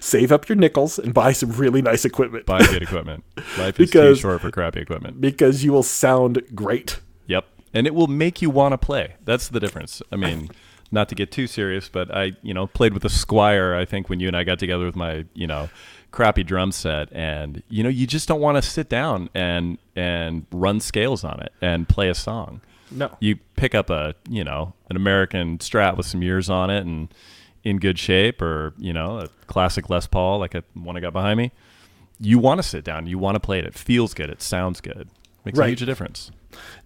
save 0.00 0.30
up 0.32 0.48
your 0.48 0.56
nickels 0.56 0.98
and 0.98 1.12
buy 1.12 1.32
some 1.32 1.50
really 1.52 1.82
nice 1.82 2.04
equipment 2.04 2.46
buy 2.46 2.58
good 2.66 2.82
equipment. 2.82 3.24
Life 3.58 3.80
is 3.80 3.90
Because- 3.90 4.18
too 4.18 4.22
short 4.22 4.40
for 4.40 4.50
crappy 4.50 4.80
equipment. 4.80 5.20
because 5.20 5.64
you 5.64 5.72
will 5.72 5.82
sound 5.82 6.42
great. 6.54 7.00
Yep. 7.26 7.44
And 7.72 7.86
it 7.86 7.94
will 7.94 8.06
make 8.06 8.40
you 8.40 8.50
want 8.50 8.72
to 8.72 8.78
play. 8.78 9.14
That's 9.24 9.48
the 9.48 9.58
difference. 9.58 10.00
I 10.12 10.16
mean, 10.16 10.48
not 10.92 11.08
to 11.08 11.14
get 11.16 11.32
too 11.32 11.48
serious, 11.48 11.88
but 11.88 12.14
I, 12.14 12.32
you 12.42 12.54
know, 12.54 12.68
played 12.68 12.94
with 12.94 13.04
a 13.04 13.08
Squier, 13.08 13.76
I 13.76 13.84
think, 13.84 14.08
when 14.08 14.20
you 14.20 14.28
and 14.28 14.36
I 14.36 14.44
got 14.44 14.60
together 14.60 14.84
with 14.86 14.94
my, 14.94 15.24
you 15.34 15.48
know, 15.48 15.68
crappy 16.12 16.44
drum 16.44 16.70
set. 16.70 17.08
And, 17.12 17.64
you 17.68 17.82
know, 17.82 17.88
you 17.88 18.06
just 18.06 18.28
don't 18.28 18.40
want 18.40 18.56
to 18.56 18.62
sit 18.62 18.88
down 18.88 19.28
and, 19.34 19.78
and 19.96 20.46
run 20.52 20.78
scales 20.78 21.24
on 21.24 21.40
it 21.40 21.52
and 21.60 21.88
play 21.88 22.08
a 22.08 22.14
song. 22.14 22.60
No, 22.92 23.10
You 23.18 23.36
pick 23.56 23.74
up 23.74 23.90
a, 23.90 24.14
you 24.28 24.44
know, 24.44 24.74
an 24.88 24.94
American 24.94 25.58
Strat 25.58 25.96
with 25.96 26.06
some 26.06 26.22
years 26.22 26.48
on 26.48 26.70
it 26.70 26.84
and 26.86 27.08
in 27.64 27.78
good 27.78 27.98
shape 27.98 28.40
or, 28.42 28.74
you 28.78 28.92
know, 28.92 29.18
a 29.20 29.28
classic 29.46 29.88
Les 29.90 30.06
Paul 30.06 30.38
like 30.38 30.54
a 30.54 30.62
one 30.74 30.96
I 30.96 31.00
got 31.00 31.12
behind 31.12 31.38
me. 31.38 31.50
You 32.20 32.38
want 32.38 32.58
to 32.58 32.62
sit 32.62 32.84
down. 32.84 33.06
You 33.06 33.18
want 33.18 33.34
to 33.34 33.40
play 33.40 33.58
it. 33.58 33.64
It 33.64 33.74
feels 33.74 34.14
good. 34.14 34.30
It 34.30 34.40
sounds 34.42 34.80
good. 34.80 35.08
Makes 35.44 35.58
a 35.58 35.66
huge 35.66 35.84
difference. 35.84 36.30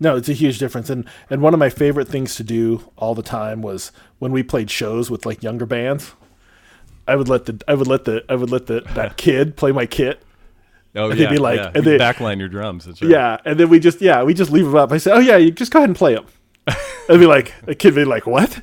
No, 0.00 0.16
it's 0.16 0.28
a 0.28 0.32
huge 0.32 0.58
difference. 0.58 0.88
And 0.90 1.04
and 1.30 1.42
one 1.42 1.52
of 1.54 1.60
my 1.60 1.68
favorite 1.70 2.08
things 2.08 2.34
to 2.36 2.42
do 2.42 2.90
all 2.96 3.14
the 3.14 3.22
time 3.22 3.60
was 3.60 3.92
when 4.18 4.32
we 4.32 4.42
played 4.42 4.70
shows 4.70 5.10
with 5.10 5.26
like 5.26 5.42
younger 5.42 5.66
bands. 5.66 6.14
I 7.06 7.16
would 7.16 7.28
let 7.28 7.44
the 7.46 7.62
I 7.68 7.74
would 7.74 7.86
let 7.86 8.04
the 8.04 8.24
I 8.28 8.34
would 8.34 8.50
let 8.50 8.66
the 8.66 8.80
that 8.94 9.16
kid 9.24 9.56
play 9.56 9.70
my 9.72 9.84
kit. 9.86 10.22
Oh 10.96 11.10
And 11.10 11.18
they'd 11.18 11.24
yeah, 11.24 11.30
be 11.30 11.38
like- 11.38 11.58
yeah. 11.60 11.70
and 11.74 11.84
they- 11.84 11.98
backline 11.98 12.38
your 12.38 12.48
drums. 12.48 12.86
Right. 12.86 13.02
Yeah, 13.02 13.36
and 13.44 13.60
then 13.60 13.68
we 13.68 13.78
just 13.78 14.00
yeah 14.00 14.22
we 14.22 14.32
just 14.34 14.50
leave 14.50 14.64
them 14.64 14.74
up. 14.76 14.90
I 14.90 14.98
said, 14.98 15.14
oh 15.16 15.20
yeah, 15.20 15.36
you 15.36 15.50
just 15.50 15.70
go 15.70 15.78
ahead 15.80 15.90
and 15.90 15.96
play 15.96 16.14
them. 16.16 16.26
I'd 16.66 17.20
be 17.20 17.26
like 17.26 17.52
a 17.66 17.74
kid 17.74 17.94
would 17.94 18.00
be 18.00 18.04
like 18.06 18.26
what? 18.26 18.62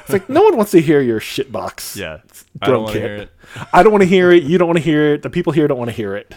It's 0.00 0.10
like 0.10 0.28
no 0.28 0.42
one 0.42 0.56
wants 0.56 0.72
to 0.72 0.80
hear 0.80 1.00
your 1.00 1.20
shit 1.20 1.52
box. 1.52 1.96
yeah. 1.96 2.18
I 2.62 2.66
don't 2.66 2.82
want 2.82 2.94
to 2.94 3.00
hear 3.00 3.16
it. 3.16 3.30
I 3.72 3.82
don't 3.82 3.92
want 3.92 4.02
to 4.02 4.08
hear 4.08 4.32
it. 4.32 4.42
You 4.42 4.58
don't 4.58 4.66
want 4.68 4.78
to 4.78 4.82
hear 4.84 5.14
it. 5.14 5.22
The 5.22 5.30
people 5.30 5.52
here 5.52 5.68
don't 5.68 5.78
want 5.78 5.90
to 5.90 5.96
hear 5.96 6.16
it. 6.16 6.34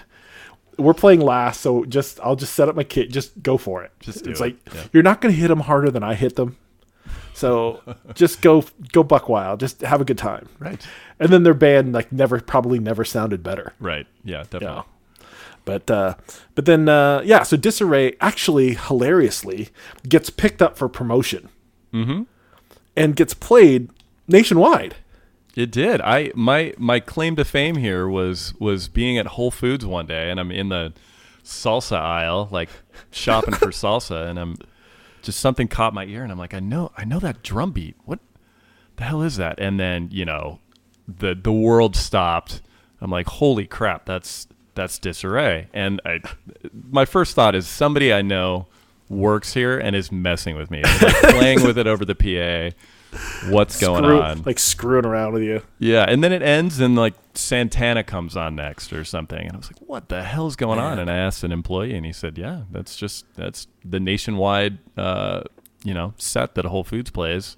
We're 0.78 0.94
playing 0.94 1.22
last, 1.22 1.62
so 1.62 1.86
just 1.86 2.20
I'll 2.22 2.36
just 2.36 2.54
set 2.54 2.70
up 2.70 2.76
my 2.76 2.84
kit. 2.84 3.10
Just 3.12 3.42
go 3.42 3.58
for 3.58 3.84
it. 3.84 3.92
Just 4.00 4.26
it's 4.28 4.40
do 4.40 4.46
like. 4.46 4.58
Yeah. 4.74 4.84
you're 4.94 5.04
not 5.04 5.22
going 5.22 5.34
to 5.34 5.40
hit 5.40 5.48
them 5.48 5.62
harder 5.62 5.90
than 5.92 6.04
I 6.04 6.14
hit 6.16 6.36
them. 6.36 6.58
So 7.34 7.82
just 8.14 8.42
go 8.42 8.64
go 8.92 9.04
buck 9.04 9.30
wild. 9.30 9.60
Just 9.60 9.82
have 9.82 10.02
a 10.02 10.06
good 10.06 10.18
time. 10.18 10.48
Right. 10.60 10.86
And 11.20 11.30
then 11.30 11.44
their 11.44 11.54
band 11.54 11.94
like 11.94 12.12
never 12.12 12.40
probably 12.40 12.80
never 12.80 13.04
sounded 13.06 13.42
better. 13.44 13.74
Right. 13.80 14.06
Yeah, 14.24 14.44
definitely. 14.50 14.84
But 15.66 15.90
uh, 15.92 16.16
but 16.56 16.66
then 16.66 16.90
uh, 16.90 17.22
yeah, 17.24 17.44
so 17.44 17.56
Disarray 17.58 18.16
actually 18.20 18.74
hilariously 18.76 19.70
gets 20.08 20.30
picked 20.30 20.62
up 20.62 20.78
for 20.78 20.88
promotion 20.90 21.50
Mm-hmm. 21.94 22.24
And 22.96 23.16
gets 23.16 23.34
played 23.34 23.90
nationwide. 24.28 24.96
It 25.56 25.72
did. 25.72 26.00
I 26.02 26.32
my 26.34 26.74
my 26.78 27.00
claim 27.00 27.36
to 27.36 27.46
fame 27.46 27.76
here 27.76 28.08
was 28.08 28.54
was 28.60 28.88
being 28.88 29.18
at 29.18 29.28
Whole 29.28 29.52
Foods 29.52 29.86
one 29.86 30.06
day, 30.06 30.30
and 30.30 30.40
I'm 30.40 30.52
in 30.52 30.70
the 30.70 30.94
salsa 31.44 31.98
aisle, 31.98 32.48
like 32.52 32.70
shopping 33.12 33.54
for 33.56 33.68
salsa, 33.72 34.28
and 34.30 34.40
I'm 34.40 34.56
just 35.22 35.40
something 35.40 35.68
caught 35.68 35.94
my 35.94 36.06
ear, 36.06 36.24
and 36.24 36.32
I'm 36.32 36.38
like, 36.38 36.54
I 36.54 36.60
know, 36.60 36.92
I 36.98 37.04
know 37.04 37.20
that 37.20 37.44
drum 37.44 37.72
beat. 37.72 37.96
What 38.06 38.20
the 38.96 39.04
hell 39.04 39.22
is 39.22 39.36
that? 39.38 39.60
And 39.60 39.80
then 39.80 40.08
you 40.12 40.24
know, 40.24 40.60
the 41.08 41.36
the 41.36 41.52
world 41.52 41.96
stopped. 41.96 42.62
I'm 43.02 43.12
like, 43.12 43.28
holy 43.28 43.68
crap, 43.68 44.06
that's 44.06 44.48
that's 44.76 45.00
disarray. 45.00 45.68
And 45.74 46.02
I, 46.06 46.20
my 46.72 47.04
first 47.04 47.36
thought 47.36 47.56
is 47.56 47.68
somebody 47.68 48.14
I 48.14 48.22
know 48.22 48.68
works 49.12 49.54
here 49.54 49.78
and 49.78 49.96
is 49.96 50.12
messing 50.12 50.56
with 50.56 50.72
me, 50.72 50.82
like 50.84 51.16
playing 51.22 51.64
with 51.64 51.78
it 51.78 51.88
over 51.88 52.06
the 52.06 52.16
PA. 52.16 52.76
What's 53.50 53.80
going 53.80 54.04
Screw- 54.06 54.22
on? 54.22 54.44
Like 54.44 54.58
screwing 54.58 55.06
around 55.06 55.34
with 55.34 55.44
you. 55.44 55.62
Yeah, 55.80 56.06
and 56.08 56.24
then 56.24 56.32
it 56.32 56.42
ends 56.42 56.80
and 56.80 56.96
like 56.96 57.14
Santana 57.34 58.04
comes 58.06 58.38
on 58.38 58.56
next 58.56 58.94
or 58.94 59.04
something, 59.04 59.38
and 59.46 59.52
I 59.54 59.58
was 59.58 59.68
like, 59.70 59.82
"What 59.86 60.08
the 60.08 60.24
hell's 60.24 60.56
going 60.56 60.80
on?" 60.80 60.98
And 60.98 61.12
I 61.12 61.18
asked 61.18 61.44
an 61.44 61.52
employee, 61.52 61.94
and 61.94 62.06
he 62.06 62.14
said, 62.14 62.38
"Yeah, 62.38 62.62
that's 62.72 62.96
just 62.96 63.26
that's 63.36 63.68
the 63.84 64.00
nationwide, 64.00 64.78
uh, 64.98 65.42
you 65.84 65.94
know, 65.94 66.14
set 66.18 66.56
that 66.56 66.64
Whole 66.66 66.86
Foods 66.86 67.12
plays. 67.12 67.58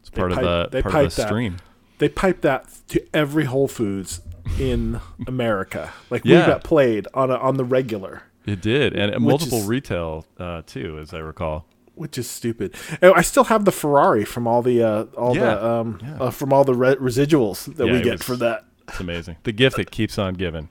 It's 0.00 0.10
part 0.10 0.32
pipe- 0.32 0.42
of 0.44 0.70
the 0.72 0.82
part 0.82 0.94
of 1.06 1.14
the 1.14 1.22
that. 1.22 1.28
stream." 1.28 1.58
They 1.98 2.08
pipe 2.08 2.40
that 2.40 2.66
to 2.88 3.00
every 3.14 3.44
Whole 3.44 3.68
Foods 3.68 4.22
in 4.58 5.00
America. 5.28 5.92
Like 6.10 6.24
Yeah. 6.24 6.40
we 6.40 6.46
got 6.52 6.64
played 6.64 7.06
on 7.14 7.30
a, 7.30 7.34
on 7.36 7.58
the 7.58 7.64
regular. 7.64 8.22
It 8.46 8.60
did, 8.62 8.94
and 8.96 9.12
Which 9.12 9.20
multiple 9.20 9.58
is- 9.58 9.66
retail 9.66 10.24
uh, 10.38 10.62
too, 10.66 10.98
as 10.98 11.12
I 11.14 11.18
recall. 11.18 11.66
which 11.94 12.16
is 12.16 12.28
stupid. 12.30 12.74
And 13.02 13.12
I 13.14 13.20
still 13.20 13.44
have 13.44 13.64
the 13.66 13.72
Ferrari 13.72 14.24
from 14.24 14.46
all 14.46 14.62
the 14.62 14.82
uh, 14.82 15.02
all 15.16 15.34
Yeah, 15.36 15.54
the 15.54 15.66
um, 15.70 15.98
yeah. 16.02 16.16
uh, 16.20 16.30
from 16.30 16.52
all 16.52 16.64
the 16.64 16.74
re- 16.74 16.96
residuals 16.96 17.74
that 17.76 17.86
Yeah, 17.86 17.92
we 17.92 18.00
get 18.02 18.12
was- 18.12 18.22
for 18.22 18.36
that. 18.36 18.64
It's 18.88 18.98
amazing. 19.00 19.36
The 19.44 19.52
gift 19.52 19.76
that 19.76 19.90
keeps 19.92 20.18
on 20.18 20.34
giving. 20.34 20.68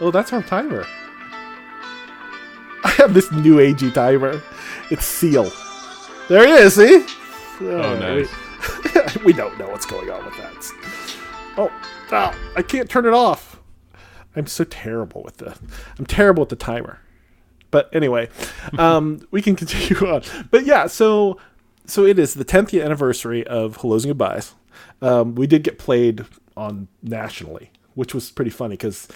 Oh, 0.00 0.10
that's 0.12 0.32
our 0.32 0.42
timer. 0.42 0.84
I 2.84 2.90
have 2.98 3.12
this 3.14 3.30
new 3.32 3.56
agey 3.56 3.92
timer. 3.92 4.40
It's 4.90 5.04
Seal. 5.04 5.50
There 6.28 6.46
he 6.46 6.52
is. 6.52 6.74
See? 6.74 7.04
Oh, 7.62 7.98
nice. 7.98 8.28
We, 9.16 9.24
we 9.24 9.32
don't 9.32 9.58
know 9.58 9.68
what's 9.68 9.86
going 9.86 10.10
on 10.10 10.24
with 10.24 10.36
that. 10.36 10.72
Oh, 11.56 11.72
ah, 12.12 12.32
I 12.54 12.62
can't 12.62 12.88
turn 12.88 13.04
it 13.06 13.12
off. 13.14 13.47
I'm 14.38 14.46
so 14.46 14.64
terrible 14.64 15.22
with 15.22 15.38
the. 15.38 15.56
I'm 15.98 16.06
terrible 16.06 16.42
with 16.42 16.50
the 16.50 16.56
timer. 16.56 17.00
But 17.70 17.90
anyway, 17.94 18.28
um, 18.78 19.20
we 19.30 19.42
can 19.42 19.56
continue 19.56 19.96
on. 20.10 20.22
But 20.50 20.64
yeah, 20.66 20.86
so 20.86 21.38
so 21.86 22.04
it 22.04 22.18
is 22.18 22.34
the 22.34 22.44
10th 22.44 22.82
anniversary 22.84 23.46
of 23.46 23.76
Hellos 23.78 24.04
and 24.04 24.10
Goodbyes. 24.10 24.54
Um, 25.02 25.34
we 25.34 25.46
did 25.46 25.62
get 25.64 25.78
played 25.78 26.24
on 26.56 26.88
nationally, 27.02 27.70
which 27.94 28.14
was 28.14 28.30
pretty 28.30 28.50
funny 28.50 28.74
because 28.74 29.08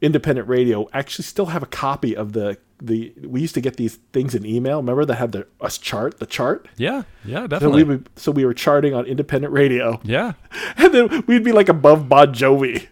independent 0.00 0.48
radio 0.48 0.88
actually 0.92 1.24
still 1.24 1.46
have 1.46 1.62
a 1.62 1.66
copy 1.66 2.16
of 2.16 2.32
the 2.32 2.56
the. 2.82 3.12
We 3.22 3.40
used 3.42 3.54
to 3.54 3.60
get 3.60 3.76
these 3.76 3.96
things 4.12 4.34
in 4.34 4.44
email. 4.46 4.78
Remember 4.78 5.04
that 5.04 5.16
had 5.16 5.32
the 5.32 5.46
us 5.60 5.76
chart, 5.78 6.18
the 6.18 6.26
chart. 6.26 6.66
Yeah, 6.78 7.02
yeah, 7.24 7.42
So 7.42 7.46
definitely. 7.48 7.82
we 7.84 7.88
would, 7.90 8.08
so 8.16 8.32
we 8.32 8.44
were 8.44 8.54
charting 8.54 8.94
on 8.94 9.04
independent 9.06 9.52
radio, 9.52 10.00
yeah, 10.02 10.32
and 10.76 10.92
then 10.94 11.24
we'd 11.26 11.44
be 11.44 11.52
like 11.52 11.68
above 11.68 12.08
Bon 12.08 12.32
Jovi, 12.34 12.88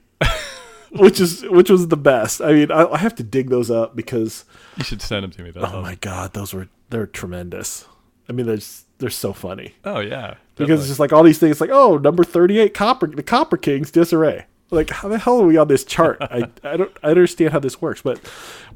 which 0.93 1.21
is 1.21 1.43
which 1.49 1.71
was 1.71 1.89
the 1.89 1.97
best. 1.97 2.41
I 2.41 2.53
mean, 2.53 2.71
I, 2.73 2.87
I 2.87 2.99
have 2.99 3.15
to 3.17 3.23
dig 3.23 3.51
those 3.51 3.71
up 3.71 3.95
because 3.97 4.45
you 4.77 4.85
should 4.85 5.03
send 5.03 5.25
them 5.25 5.31
to 5.33 5.43
me. 5.43 5.51
Though. 5.51 5.63
oh 5.63 5.83
my 5.83 5.97
god, 5.97 6.33
those 6.33 6.55
were 6.55 6.69
they're 6.91 7.07
tremendous. 7.07 7.87
I 8.29 8.33
mean, 8.33 8.47
they're 8.47 8.57
just, 8.57 8.87
they're 8.99 9.09
so 9.11 9.33
funny 9.33 9.75
Oh 9.85 10.01
yeah, 10.01 10.35
because 10.57 10.81
it's 10.81 10.89
just 10.89 11.01
like 11.01 11.13
all 11.13 11.23
these 11.23 11.39
things, 11.39 11.61
like 11.61 11.71
oh, 11.71 11.99
number 11.99 12.25
thirty 12.25 12.59
eight, 12.59 12.75
Copper, 12.75 13.07
the 13.07 13.23
Copper 13.23 13.57
Kings 13.57 13.91
disarray. 13.91 14.47
Like 14.71 14.91
how 14.91 15.09
the 15.09 15.19
hell 15.19 15.41
are 15.41 15.47
we 15.47 15.57
on 15.57 15.69
this 15.69 15.85
chart? 15.85 16.19
I 16.23 16.45
I 16.63 16.77
don't 16.77 16.93
I 17.03 17.09
understand 17.09 17.53
how 17.53 17.59
this 17.59 17.81
works, 17.81 18.03
but 18.03 18.21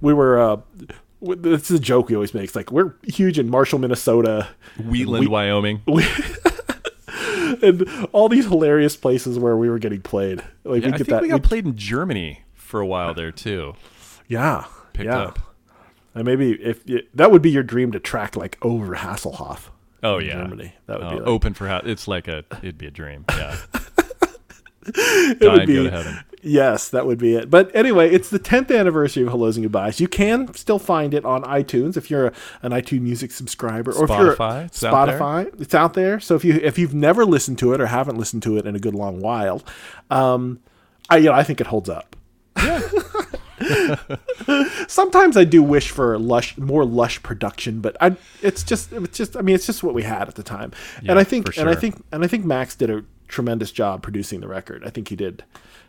we 0.00 0.12
were. 0.12 0.40
uh 0.40 0.56
this 1.24 1.70
is 1.70 1.78
a 1.78 1.80
joke 1.80 2.08
we 2.08 2.16
always 2.16 2.34
make. 2.34 2.42
It's 2.46 2.56
like 2.56 2.72
we're 2.72 2.94
huge 3.04 3.38
in 3.38 3.48
Marshall, 3.48 3.78
Minnesota, 3.78 4.48
Wheatland, 4.76 5.28
Wyoming. 5.28 5.80
and 7.62 8.08
all 8.12 8.28
these 8.28 8.46
hilarious 8.46 8.96
places 8.96 9.38
where 9.38 9.56
we 9.56 9.68
were 9.70 9.78
getting 9.78 10.00
played. 10.02 10.42
Like 10.64 10.82
Yeah, 10.82 10.88
we 10.88 10.94
I 10.94 10.96
think 10.98 11.08
that. 11.10 11.22
we 11.22 11.28
got 11.28 11.42
we- 11.42 11.48
played 11.48 11.66
in 11.66 11.76
Germany 11.76 12.42
for 12.54 12.80
a 12.80 12.86
while 12.86 13.14
there 13.14 13.32
too. 13.32 13.74
yeah, 14.28 14.64
Picked 14.92 15.06
yeah. 15.06 15.18
up. 15.22 15.38
And 16.14 16.24
maybe 16.24 16.52
if 16.52 16.82
you, 16.88 17.02
that 17.14 17.30
would 17.32 17.40
be 17.42 17.50
your 17.50 17.62
dream 17.62 17.92
to 17.92 17.98
track 18.00 18.36
like 18.36 18.58
over 18.62 18.94
Hasselhoff. 18.96 19.68
Oh 20.02 20.18
yeah, 20.18 20.32
Germany. 20.34 20.74
That 20.86 20.98
would 20.98 21.06
Oh, 21.06 21.10
be 21.10 21.16
uh, 21.16 21.18
like, 21.20 21.28
open 21.28 21.54
for. 21.54 21.80
It's 21.84 22.06
like 22.08 22.28
a. 22.28 22.44
It'd 22.58 22.76
be 22.76 22.86
a 22.86 22.90
dream. 22.90 23.24
Yeah, 23.30 23.56
it 24.86 25.38
die 25.38 25.48
would 25.48 25.58
and 25.60 25.66
be 25.66 25.74
go 25.74 25.84
to 25.84 25.90
heaven. 25.90 26.18
Yes, 26.42 26.88
that 26.90 27.06
would 27.06 27.18
be 27.18 27.34
it. 27.34 27.50
But 27.50 27.74
anyway, 27.74 28.10
it's 28.10 28.28
the 28.28 28.38
10th 28.38 28.76
anniversary 28.76 29.22
of 29.22 29.30
Hellos 29.30 29.56
and 29.56 29.64
Goodbyes. 29.64 30.00
You 30.00 30.08
can 30.08 30.52
still 30.54 30.78
find 30.78 31.14
it 31.14 31.24
on 31.24 31.42
iTunes 31.44 31.96
if 31.96 32.10
you're 32.10 32.28
a, 32.28 32.32
an 32.62 32.72
iTunes 32.72 33.00
Music 33.00 33.30
subscriber, 33.30 33.92
or 33.92 34.04
if 34.04 34.10
you're 34.10 34.36
Spotify, 34.36 34.66
it's 34.66 34.84
out 34.84 35.06
there. 35.06 35.18
Spotify. 35.18 35.60
It's 35.60 35.74
out 35.74 35.94
there. 35.94 36.20
So 36.20 36.34
if 36.34 36.44
you 36.44 36.54
if 36.62 36.78
you've 36.78 36.94
never 36.94 37.24
listened 37.24 37.58
to 37.58 37.72
it 37.72 37.80
or 37.80 37.86
haven't 37.86 38.16
listened 38.16 38.42
to 38.44 38.56
it 38.58 38.66
in 38.66 38.76
a 38.76 38.78
good 38.78 38.94
long 38.94 39.20
while, 39.20 39.62
um, 40.10 40.60
I 41.08 41.18
you 41.18 41.26
know 41.26 41.32
I 41.32 41.42
think 41.44 41.60
it 41.60 41.68
holds 41.68 41.88
up. 41.88 42.16
Yeah. 42.56 42.80
Sometimes 44.88 45.36
I 45.36 45.44
do 45.44 45.62
wish 45.62 45.90
for 45.90 46.18
lush, 46.18 46.56
more 46.58 46.84
lush 46.84 47.22
production, 47.22 47.80
but 47.80 47.96
I 48.00 48.16
it's 48.40 48.62
just 48.62 48.92
it's 48.92 49.16
just 49.16 49.36
I 49.36 49.42
mean 49.42 49.54
it's 49.54 49.66
just 49.66 49.82
what 49.82 49.94
we 49.94 50.02
had 50.02 50.28
at 50.28 50.34
the 50.34 50.42
time, 50.42 50.72
Yeah, 51.02 51.12
and 51.12 51.20
I 51.20 51.24
think 51.24 51.52
for 51.52 51.60
and 51.60 51.70
I 51.70 51.74
think 51.74 52.02
and 52.12 52.24
I 52.24 52.26
think 52.26 52.44
Max 52.44 52.74
did 52.74 52.90
a 52.90 53.04
tremendous 53.28 53.70
job 53.72 54.02
producing 54.02 54.40
the 54.40 54.48
record. 54.48 54.82
I 54.84 54.90
think 54.90 55.08
he 55.08 55.16
did. 55.16 55.44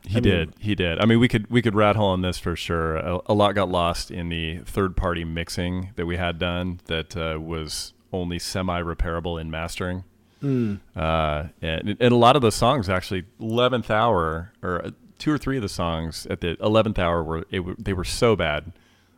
He 0.05 0.11
I 0.17 0.21
mean- 0.21 0.23
did. 0.23 0.53
He 0.59 0.75
did. 0.75 0.99
I 0.99 1.05
mean, 1.05 1.19
we 1.19 1.27
could 1.27 1.49
we 1.49 1.61
could 1.61 1.75
rat 1.75 1.95
hole 1.95 2.09
on 2.09 2.21
this 2.21 2.37
for 2.37 2.55
sure. 2.55 2.97
A, 2.97 3.19
a 3.27 3.33
lot 3.33 3.55
got 3.55 3.69
lost 3.69 4.11
in 4.11 4.29
the 4.29 4.59
third 4.59 4.97
party 4.97 5.23
mixing 5.23 5.91
that 5.95 6.05
we 6.05 6.17
had 6.17 6.39
done 6.39 6.79
that 6.85 7.15
uh, 7.15 7.39
was 7.39 7.93
only 8.11 8.37
semi 8.39 8.81
repairable 8.81 9.39
in 9.39 9.49
mastering. 9.49 10.03
Hmm. 10.41 10.75
Uh, 10.93 11.45
and, 11.61 11.95
and 12.01 12.11
a 12.11 12.15
lot 12.17 12.35
of 12.35 12.41
the 12.41 12.51
songs 12.51 12.89
actually, 12.89 13.23
eleventh 13.39 13.89
hour 13.89 14.51
or 14.61 14.85
uh, 14.85 14.91
two 15.17 15.31
or 15.31 15.37
three 15.37 15.55
of 15.55 15.61
the 15.61 15.69
songs 15.69 16.27
at 16.29 16.41
the 16.41 16.57
eleventh 16.61 16.99
hour 16.99 17.23
were 17.23 17.45
it, 17.49 17.83
they 17.83 17.93
were 17.93 18.03
so 18.03 18.35
bad, 18.35 18.73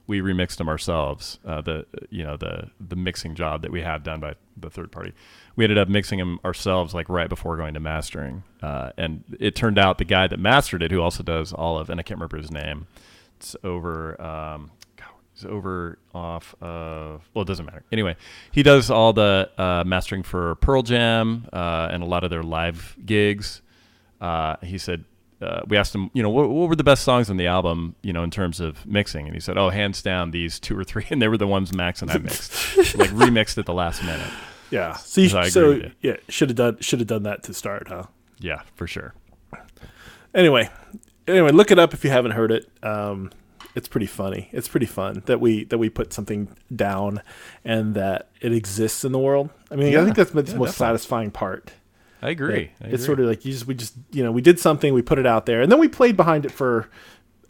we 0.08 0.20
remixed 0.20 0.58
them 0.58 0.70
ourselves. 0.70 1.40
Uh, 1.46 1.62
the 1.62 1.86
you 2.10 2.24
know 2.24 2.38
the 2.38 2.70
the 2.80 2.96
mixing 2.96 3.36
job 3.36 3.62
that 3.64 3.72
we 3.72 3.82
had 3.82 4.04
done 4.04 4.20
by 4.20 4.36
the 4.58 4.70
third 4.70 4.92
party, 4.92 5.14
we 5.56 5.66
ended 5.66 5.78
up 5.78 5.88
mixing 5.90 6.20
them 6.20 6.40
ourselves 6.46 6.94
like 6.94 7.10
right 7.10 7.30
before 7.30 7.58
going 7.58 7.74
to 7.74 7.80
mastering. 7.80 8.44
Uh, 8.62 8.92
and 8.98 9.24
it 9.40 9.56
turned 9.56 9.78
out 9.78 9.98
the 9.98 10.06
guy 10.06 10.28
that 10.28 10.40
mastered 10.40 10.84
it, 10.84 10.92
who 10.92 11.02
also 11.02 11.24
does 11.24 11.54
all 11.54 11.78
of, 11.78 11.90
and 11.90 12.00
I 12.00 12.04
can't 12.04 12.20
remember 12.20 12.38
his 12.38 12.52
name. 12.52 12.88
It's 13.38 13.56
over. 13.64 14.22
Um, 14.22 14.72
he's 15.34 15.46
over 15.46 15.98
off 16.14 16.56
of. 16.62 17.28
Well, 17.34 17.44
it 17.44 17.48
doesn't 17.48 17.66
matter. 17.66 17.84
Anyway, 17.92 18.16
he 18.52 18.64
does 18.64 18.90
all 18.90 19.14
the 19.14 19.50
uh, 19.58 19.84
mastering 19.86 20.24
for 20.24 20.56
Pearl 20.56 20.84
Jam 20.84 21.48
uh, 21.52 21.90
and 21.92 22.04
a 22.04 22.06
lot 22.06 22.24
of 22.24 22.30
their 22.30 22.44
live 22.44 22.96
gigs. 23.06 23.62
Uh, 24.22 24.56
he 24.62 24.78
said. 24.78 25.06
Uh, 25.42 25.62
we 25.68 25.76
asked 25.76 25.94
him, 25.94 26.10
you 26.14 26.24
know, 26.24 26.30
what, 26.30 26.50
what 26.50 26.70
were 26.70 26.76
the 26.76 26.84
best 26.84 27.04
songs 27.04 27.30
on 27.30 27.38
the 27.38 27.48
album, 27.48 27.96
you 28.02 28.14
know, 28.14 28.24
in 28.24 28.32
terms 28.32 28.60
of 28.60 28.86
mixing, 28.86 29.26
and 29.26 29.34
he 29.34 29.40
said, 29.40 29.58
"Oh, 29.58 29.70
hands 29.70 30.02
down, 30.02 30.32
these 30.32 30.60
two 30.60 30.78
or 30.78 30.84
three, 30.84 31.06
and 31.10 31.22
they 31.22 31.28
were 31.28 31.38
the 31.38 31.48
ones 31.48 31.74
Max 31.74 32.02
and 32.02 32.10
I 32.10 32.18
mixed, 32.18 32.78
like 32.96 33.10
remixed 33.10 33.58
at 33.58 33.66
the 33.66 33.74
last 33.74 34.04
minute." 34.04 34.32
Yeah. 34.72 34.96
So, 34.96 35.22
you, 35.22 35.50
So 35.50 35.82
yeah, 36.02 36.18
should 36.30 36.50
have 36.50 36.56
done 36.56 36.78
should 36.80 37.00
have 37.00 37.08
done 37.08 37.24
that 37.24 37.44
to 37.44 37.54
start, 37.54 37.88
huh? 37.90 38.06
Yeah, 38.40 38.62
for 38.76 38.88
sure. 38.88 39.14
Anyway, 40.34 40.70
anyway, 41.28 41.52
look 41.52 41.72
it 41.72 41.80
up 41.80 41.94
if 41.94 42.04
you 42.04 42.10
haven't 42.10 42.32
heard 42.32 42.52
it. 42.52 42.70
Um, 42.84 43.32
it's 43.76 43.88
pretty 43.88 44.06
funny. 44.06 44.50
It's 44.52 44.68
pretty 44.68 44.86
fun 44.86 45.24
that 45.26 45.40
we 45.40 45.66
that 45.66 45.78
we 45.78 45.90
put 45.90 46.14
something 46.14 46.56
down 46.74 47.22
and 47.64 47.94
that 47.96 48.30
it 48.42 48.54
exists 48.54 49.04
in 49.04 49.12
the 49.12 49.20
world. 49.20 49.50
I 49.70 49.76
mean, 49.76 49.96
I 49.98 50.04
think 50.04 50.16
that's 50.16 50.32
the 50.32 50.38
most 50.38 50.46
definitely. 50.48 50.72
satisfying 50.72 51.32
part. 51.32 51.72
I 52.26 52.30
agree. 52.32 52.72
I 52.82 52.86
It's 52.86 52.94
agree. 52.94 52.98
sort 53.06 53.20
of 53.20 53.26
like 53.28 53.46
you 53.46 53.52
just 53.54 53.68
we 53.68 53.74
just 53.76 53.94
you 54.12 54.24
know 54.24 54.32
we 54.32 54.42
did 54.42 54.60
something, 54.60 54.94
we 54.94 55.02
put 55.02 55.20
it 55.20 55.26
out 55.28 55.46
there, 55.46 55.62
and 55.62 55.72
then 55.72 55.80
we 55.80 55.88
played 55.88 56.18
behind 56.18 56.46
it 56.46 56.52
for 56.52 56.90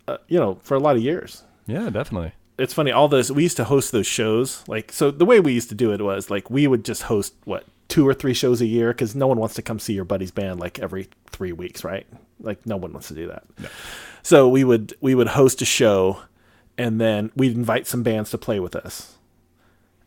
uh, 0.08 0.18
you 0.28 0.38
know 0.40 0.56
for 0.64 0.76
a 0.76 0.80
lot 0.80 0.96
of 0.96 1.02
years. 1.02 1.44
yeah, 1.68 1.90
definitely. 1.90 2.34
It's 2.58 2.74
funny 2.74 2.92
all 2.92 3.08
those 3.08 3.32
we 3.32 3.44
used 3.44 3.58
to 3.58 3.66
host 3.66 3.92
those 3.92 4.08
shows 4.08 4.64
like 4.68 4.92
so 4.92 5.12
the 5.12 5.26
way 5.26 5.40
we 5.42 5.52
used 5.54 5.68
to 5.70 5.76
do 5.76 5.92
it 5.92 6.02
was 6.02 6.30
like 6.30 6.50
we 6.50 6.68
would 6.68 6.86
just 6.86 7.04
host 7.04 7.34
what 7.44 7.66
two 7.90 8.08
or 8.08 8.14
three 8.14 8.34
shows 8.34 8.62
a 8.62 8.66
year 8.66 8.94
because 8.94 9.14
no 9.14 9.28
one 9.28 9.38
wants 9.40 9.56
to 9.56 9.62
come 9.62 9.78
see 9.78 9.94
your 9.94 10.06
buddy's 10.06 10.32
band 10.32 10.58
like 10.60 10.80
every 10.80 11.10
three 11.32 11.52
weeks 11.52 11.84
right 11.84 12.08
like 12.40 12.66
no 12.66 12.78
one 12.78 12.94
wants 12.94 13.10
to 13.10 13.14
do 13.14 13.28
that 13.28 13.44
so 14.24 14.48
we 14.48 14.64
would 14.64 14.94
we 15.02 15.14
would 15.14 15.28
host 15.28 15.62
a 15.62 15.66
show 15.66 16.22
and 16.78 17.00
then 17.02 17.30
we'd 17.36 17.56
invite 17.58 17.88
some 17.88 18.04
bands 18.04 18.30
to 18.32 18.38
play 18.38 18.60
with 18.62 18.74
us 18.76 19.18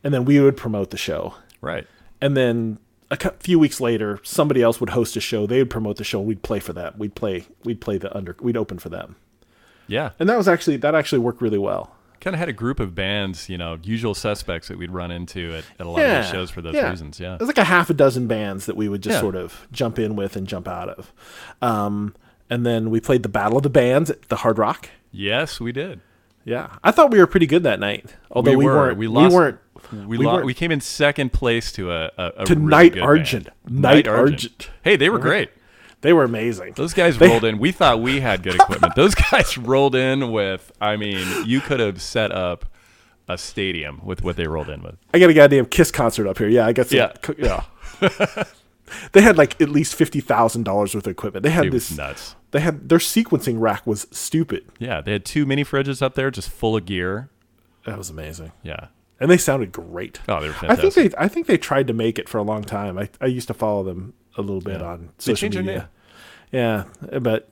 and 0.02 0.14
then 0.14 0.24
we 0.24 0.40
would 0.40 0.56
promote 0.56 0.88
the 0.90 0.96
show 0.96 1.34
Right. 1.60 1.86
and 2.20 2.34
then 2.34 2.78
a 3.10 3.16
few 3.40 3.58
weeks 3.58 3.80
later, 3.80 4.20
somebody 4.22 4.62
else 4.62 4.80
would 4.80 4.90
host 4.90 5.16
a 5.16 5.20
show. 5.20 5.46
They 5.46 5.58
would 5.58 5.70
promote 5.70 5.96
the 5.96 6.04
show. 6.04 6.20
We'd 6.20 6.42
play 6.42 6.60
for 6.60 6.72
that. 6.74 6.98
We'd 6.98 7.14
play. 7.14 7.46
We'd 7.64 7.80
play 7.80 7.98
the 7.98 8.14
under. 8.16 8.36
We'd 8.40 8.56
open 8.56 8.78
for 8.78 8.88
them, 8.90 9.16
Yeah. 9.86 10.10
and 10.18 10.28
that 10.28 10.36
was 10.36 10.48
actually 10.48 10.76
that 10.78 10.94
actually 10.94 11.20
worked 11.20 11.40
really 11.40 11.58
well. 11.58 11.94
Kind 12.20 12.34
of 12.34 12.40
had 12.40 12.48
a 12.48 12.52
group 12.52 12.80
of 12.80 12.96
bands, 12.96 13.48
you 13.48 13.56
know, 13.56 13.78
usual 13.82 14.12
suspects 14.12 14.66
that 14.68 14.76
we'd 14.76 14.90
run 14.90 15.12
into 15.12 15.54
at, 15.54 15.64
at 15.78 15.86
a 15.86 15.88
lot 15.88 16.00
of 16.00 16.06
Yeah, 16.08 16.20
these 16.22 16.30
shows 16.30 16.50
for 16.50 16.60
those 16.60 16.74
yeah. 16.74 16.90
reasons. 16.90 17.20
Yeah. 17.20 17.34
it 17.34 17.40
was 17.40 17.46
like 17.46 17.58
a 17.58 17.64
half 17.64 17.90
a 17.90 17.94
dozen 17.94 18.26
bands 18.26 18.66
that 18.66 18.76
we 18.76 18.88
would 18.88 19.02
just 19.04 19.14
Yeah. 19.14 19.20
sort 19.20 19.36
of 19.36 19.68
jump 19.70 19.98
in 20.00 20.16
with 20.16 20.34
and 20.34 20.46
jump 20.46 20.66
out 20.66 20.88
of, 20.88 21.12
um, 21.62 22.14
and 22.50 22.66
then 22.66 22.90
we 22.90 23.00
played 23.00 23.22
the 23.22 23.28
Battle 23.28 23.56
of 23.56 23.62
the 23.62 23.70
Bands 23.70 24.10
at 24.10 24.22
the 24.28 24.36
Hard 24.36 24.58
Rock. 24.58 24.90
Yes, 25.12 25.60
we 25.60 25.70
did. 25.70 26.00
Yeah, 26.44 26.76
I 26.82 26.90
thought 26.92 27.10
we 27.10 27.18
were 27.18 27.26
pretty 27.26 27.46
good 27.46 27.62
that 27.64 27.78
night. 27.78 28.16
Although 28.30 28.56
we, 28.56 28.64
were. 28.64 28.74
weren't. 28.74 28.98
We 28.98 29.06
lost- 29.06 29.34
weren't 29.34 29.58
We 29.92 30.18
We 30.18 30.18
lo- 30.18 30.34
weren't- 30.34 30.46
we 30.46 30.54
came 30.54 30.70
in 30.70 30.80
second 30.80 31.32
place 31.32 31.72
to 31.72 31.90
a, 31.92 32.10
a, 32.18 32.32
a 32.38 32.44
To 32.46 32.54
really 32.54 32.66
Night 32.66 32.98
Argent. 32.98 33.48
band. 33.64 33.80
Night 33.80 34.08
Argent. 34.08 34.70
Hey, 34.82 34.96
they 34.96 35.08
were 35.08 35.18
great. 35.18 35.50
They 36.00 36.12
were 36.12 36.24
amazing. 36.24 36.74
Those 36.76 36.94
guys 36.94 37.18
They- 37.18 37.28
rolled 37.28 37.44
in. 37.44 37.58
We 37.58 37.72
thought 37.72 38.00
we 38.00 38.20
had 38.20 38.42
good 38.42 38.54
equipment. 38.54 38.94
Those 38.94 39.14
guys 39.30 39.58
rolled 39.58 39.94
in 39.94 40.30
with. 40.30 40.70
I 40.80 40.96
mean, 40.96 41.26
you 41.46 41.60
could 41.60 41.80
have 41.80 42.00
set 42.00 42.30
up 42.32 42.66
a 43.28 43.36
stadium 43.36 44.00
with 44.04 44.22
what 44.22 44.36
they 44.36 44.46
rolled 44.46 44.68
in 44.68 44.82
with. 44.82 44.96
I 45.12 45.18
got 45.18 45.28
a 45.30 45.34
goddamn 45.34 45.66
Kiss 45.66 45.90
concert 45.90 46.26
up 46.28 46.38
here. 46.38 46.48
Yeah, 46.48 46.66
I 46.66 46.72
got 46.72 46.86
some. 46.86 46.98
Yeah. 46.98 47.12
yeah. 47.36 47.64
they 49.12 49.20
had 49.22 49.36
like 49.36 49.60
at 49.60 49.68
least 49.68 49.94
fifty 49.94 50.20
thousand 50.20 50.62
dollars 50.64 50.94
worth 50.94 51.06
of 51.06 51.10
equipment. 51.10 51.42
They 51.42 51.50
had 51.50 51.72
was 51.72 51.88
this. 51.88 51.98
nuts. 51.98 52.34
They 52.52 52.60
had 52.60 52.88
their 52.88 52.98
sequencing 52.98 53.60
rack 53.60 53.86
was 53.86 54.06
stupid. 54.10 54.64
Yeah, 54.78 55.00
they 55.02 55.12
had 55.12 55.24
two 55.24 55.44
mini 55.46 55.64
fridges 55.64 56.00
up 56.00 56.14
there, 56.14 56.30
just 56.30 56.48
full 56.48 56.76
of 56.76 56.86
gear. 56.86 57.28
That 57.84 57.98
was 57.98 58.08
amazing, 58.10 58.52
Yeah. 58.62 58.86
And 59.20 59.30
they 59.30 59.36
sounded 59.36 59.72
great. 59.72 60.20
Oh, 60.28 60.40
they 60.40 60.48
were 60.48 60.54
I 60.62 60.76
think 60.76 60.94
they. 60.94 61.10
I 61.18 61.28
think 61.28 61.46
they 61.46 61.58
tried 61.58 61.86
to 61.88 61.92
make 61.92 62.18
it 62.18 62.28
for 62.28 62.38
a 62.38 62.42
long 62.42 62.62
time. 62.62 62.98
I, 62.98 63.08
I 63.20 63.26
used 63.26 63.48
to 63.48 63.54
follow 63.54 63.82
them 63.82 64.14
a 64.36 64.42
little 64.42 64.60
bit 64.60 64.80
on 64.82 65.06
They 65.18 65.32
social 65.32 65.36
changed 65.36 65.56
their 65.56 65.64
media. 65.64 65.90
Yeah, 66.52 66.84
but 67.20 67.48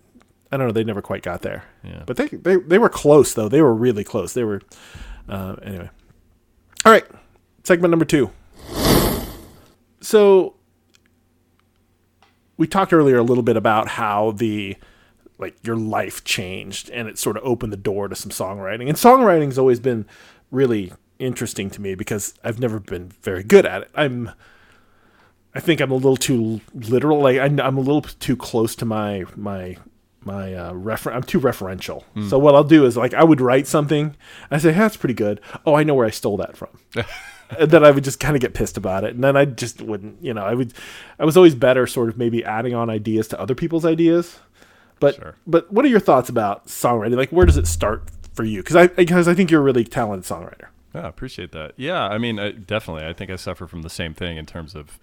I 0.50 0.57
don't 0.57 0.68
know. 0.68 0.72
They 0.72 0.85
never 0.85 1.02
quite 1.02 1.22
got 1.22 1.42
there. 1.42 1.64
Yeah. 1.83 2.05
But 2.07 2.16
they 2.16 2.29
they 2.29 2.57
they 2.57 2.79
were 2.79 2.88
close 2.88 3.35
though. 3.35 3.48
They 3.48 3.62
were 3.62 3.74
really 3.74 4.05
close. 4.05 4.33
They 4.33 4.44
were. 4.44 4.62
Uh, 5.29 5.57
anyway. 5.62 5.90
All 6.85 6.92
right. 6.92 7.05
Segment 7.64 7.90
number 7.90 8.05
two. 8.05 8.31
So 10.00 10.55
we 12.57 12.68
talked 12.68 12.92
earlier 12.92 13.18
a 13.18 13.24
little 13.24 13.42
bit 13.42 13.57
about 13.57 13.88
how 13.88 14.31
the 14.31 14.76
like 15.38 15.57
your 15.66 15.76
life 15.76 16.24
changed 16.24 16.88
and 16.90 17.09
it 17.09 17.18
sort 17.18 17.37
of 17.37 17.42
opened 17.44 17.72
the 17.72 17.76
door 17.76 18.09
to 18.09 18.14
some 18.14 18.31
songwriting. 18.31 18.88
And 18.88 18.96
songwriting's 18.96 19.59
always 19.59 19.81
been 19.81 20.07
really 20.50 20.92
interesting 21.18 21.70
to 21.70 21.81
me 21.81 21.94
because 21.94 22.35
I've 22.44 22.59
never 22.61 22.79
been 22.81 23.09
very 23.22 23.42
good 23.42 23.66
at 23.66 23.83
it. 23.83 23.90
I'm 23.94 24.31
I 25.55 25.61
think 25.61 25.81
I'm 25.81 25.90
a 25.90 25.94
little 25.94 26.16
too 26.18 26.61
literal. 26.74 27.20
Like 27.20 27.38
I, 27.38 27.44
I'm 27.44 27.79
a 27.79 27.81
little 27.81 28.02
too 28.02 28.37
close 28.37 28.76
to 28.76 28.85
my 28.85 29.24
my 29.37 29.76
my 30.22 30.52
uh, 30.55 30.72
refer. 30.72 31.12
I'm 31.12 31.22
too 31.22 31.40
referential. 31.40 32.02
So 32.29 32.38
what 32.38 32.55
I'll 32.55 32.64
do 32.64 32.85
is 32.85 32.96
like 32.96 33.14
I 33.14 33.24
would 33.24 33.40
write 33.40 33.66
something. 33.66 34.16
I 34.50 34.59
say, 34.59 34.72
hey, 34.72 34.81
"That's 34.81 34.96
pretty 34.96 35.14
good." 35.14 35.40
Oh, 35.64 35.74
I 35.74 35.85
know 35.85 35.94
where 35.94 36.07
I 36.07 36.11
stole 36.11 36.37
that 36.38 36.57
from. 36.57 36.68
and 37.59 37.70
then 37.70 37.85
I 37.85 37.90
would 37.92 38.05
just 38.05 38.18
kind 38.20 38.35
of 38.35 38.42
get 38.42 38.52
pissed 38.52 38.76
about 38.76 39.05
it, 39.05 39.14
and 39.14 39.22
then 39.24 39.37
I 39.37 39.44
just 39.44 39.81
wouldn't. 39.81 40.22
You 40.22 40.35
know, 40.35 40.42
I 40.44 40.55
would. 40.55 40.74
I 41.18 41.24
was 41.24 41.37
always 41.37 41.55
better, 41.55 41.87
sort 41.87 42.09
of 42.09 42.18
maybe 42.18 42.44
adding 42.44 42.74
on 42.74 42.90
ideas 42.90 43.29
to 43.29 43.40
other 43.40 43.55
people's 43.55 43.85
ideas. 43.87 44.38
But 44.98 45.14
Sure. 45.14 45.35
but 45.46 45.72
what 45.72 45.85
are 45.85 45.88
your 45.88 46.00
thoughts 46.00 46.29
about 46.29 46.66
songwriting? 46.66 47.16
Like, 47.16 47.31
where 47.31 47.46
does 47.46 47.57
it 47.57 47.66
start 47.66 48.02
for 48.35 48.44
you? 48.44 48.62
Because 48.62 48.76
I 48.76 48.88
because 48.88 49.29
I 49.29 49.35
think 49.35 49.50
you're 49.50 49.61
a 49.61 49.64
really 49.64 49.85
talented 49.85 50.29
songwriter. 50.29 50.66
Yeah, 50.97 51.03
I 51.03 51.09
appreciate 51.09 51.53
that. 51.53 51.75
Yeah, 51.77 52.05
I 52.05 52.17
mean, 52.17 52.39
I, 52.39 52.53
definitely. 52.53 53.07
I 53.07 53.13
think 53.13 53.31
I 53.31 53.37
suffer 53.37 53.67
from 53.67 53.83
the 53.83 53.91
same 53.91 54.15
thing 54.15 54.39
in 54.39 54.47
terms 54.47 54.75
of, 54.75 54.99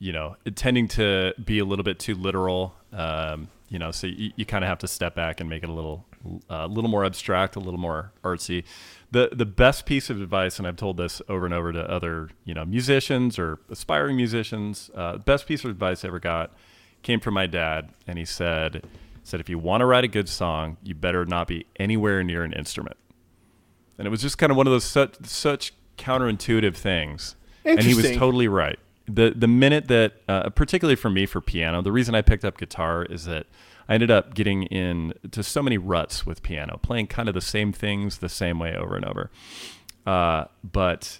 you 0.00 0.12
know, 0.12 0.34
tending 0.56 0.88
to 0.88 1.34
be 1.42 1.60
a 1.60 1.64
little 1.64 1.84
bit 1.84 2.00
too 2.00 2.16
literal. 2.16 2.74
Um, 2.92 3.46
you 3.68 3.78
know, 3.78 3.92
so 3.92 4.08
you, 4.08 4.32
you 4.34 4.44
kind 4.44 4.64
of 4.64 4.68
have 4.68 4.78
to 4.78 4.88
step 4.88 5.14
back 5.14 5.38
and 5.38 5.48
make 5.48 5.62
it 5.62 5.68
a 5.68 5.72
little, 5.72 6.04
a 6.48 6.66
little 6.66 6.90
more 6.90 7.04
abstract, 7.04 7.54
a 7.54 7.60
little 7.60 7.78
more 7.78 8.10
artsy. 8.24 8.64
The 9.12 9.30
the 9.32 9.46
best 9.46 9.86
piece 9.86 10.10
of 10.10 10.20
advice, 10.20 10.58
and 10.58 10.66
I've 10.66 10.76
told 10.76 10.96
this 10.96 11.22
over 11.28 11.44
and 11.44 11.54
over 11.54 11.72
to 11.72 11.80
other, 11.88 12.30
you 12.44 12.52
know, 12.52 12.64
musicians 12.64 13.38
or 13.38 13.60
aspiring 13.70 14.16
musicians. 14.16 14.90
Uh, 14.96 15.18
best 15.18 15.46
piece 15.46 15.64
of 15.64 15.70
advice 15.70 16.04
I 16.04 16.08
ever 16.08 16.18
got 16.18 16.52
came 17.02 17.20
from 17.20 17.34
my 17.34 17.46
dad, 17.46 17.90
and 18.04 18.18
he 18.18 18.24
said, 18.24 18.84
said 19.22 19.38
if 19.38 19.48
you 19.48 19.60
want 19.60 19.82
to 19.82 19.86
write 19.86 20.02
a 20.02 20.08
good 20.08 20.28
song, 20.28 20.76
you 20.82 20.96
better 20.96 21.24
not 21.24 21.46
be 21.46 21.66
anywhere 21.76 22.24
near 22.24 22.42
an 22.42 22.52
instrument 22.52 22.96
and 24.00 24.06
it 24.06 24.10
was 24.10 24.22
just 24.22 24.38
kind 24.38 24.50
of 24.50 24.56
one 24.56 24.66
of 24.66 24.70
those 24.70 24.84
such 24.84 25.14
such 25.24 25.74
counterintuitive 25.98 26.74
things. 26.74 27.36
And 27.66 27.82
he 27.82 27.94
was 27.94 28.16
totally 28.16 28.48
right. 28.48 28.78
the 29.04 29.34
The 29.36 29.46
minute 29.46 29.88
that, 29.88 30.14
uh, 30.26 30.48
particularly 30.48 30.96
for 30.96 31.10
me 31.10 31.26
for 31.26 31.42
piano, 31.42 31.82
the 31.82 31.92
reason 31.92 32.14
I 32.14 32.22
picked 32.22 32.42
up 32.42 32.56
guitar 32.56 33.04
is 33.04 33.26
that 33.26 33.46
I 33.90 33.94
ended 33.94 34.10
up 34.10 34.32
getting 34.32 34.62
in 34.64 35.12
to 35.30 35.42
so 35.42 35.62
many 35.62 35.76
ruts 35.76 36.24
with 36.24 36.42
piano, 36.42 36.78
playing 36.78 37.08
kind 37.08 37.28
of 37.28 37.34
the 37.34 37.42
same 37.42 37.74
things 37.74 38.18
the 38.18 38.30
same 38.30 38.58
way 38.58 38.74
over 38.74 38.96
and 38.96 39.04
over. 39.04 39.30
Uh, 40.06 40.46
but 40.64 41.18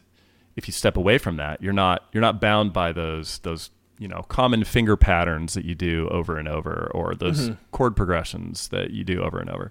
if 0.57 0.67
you 0.67 0.73
step 0.73 0.97
away 0.97 1.19
from 1.19 1.37
that, 1.37 1.63
you're 1.63 1.75
not 1.75 2.07
you're 2.13 2.23
not 2.23 2.41
bound 2.41 2.73
by 2.73 2.93
those 2.93 3.41
those 3.41 3.69
you 3.99 4.09
know 4.09 4.23
common 4.29 4.65
finger 4.65 4.97
patterns 4.97 5.53
that 5.53 5.67
you 5.67 5.75
do 5.75 6.09
over 6.11 6.39
and 6.39 6.49
over, 6.49 6.91
or 6.95 7.15
those 7.15 7.51
chord 7.73 7.95
progressions 7.95 8.69
that 8.69 8.93
you 8.93 9.05
do 9.05 9.23
over 9.23 9.39
and 9.39 9.51
over 9.51 9.71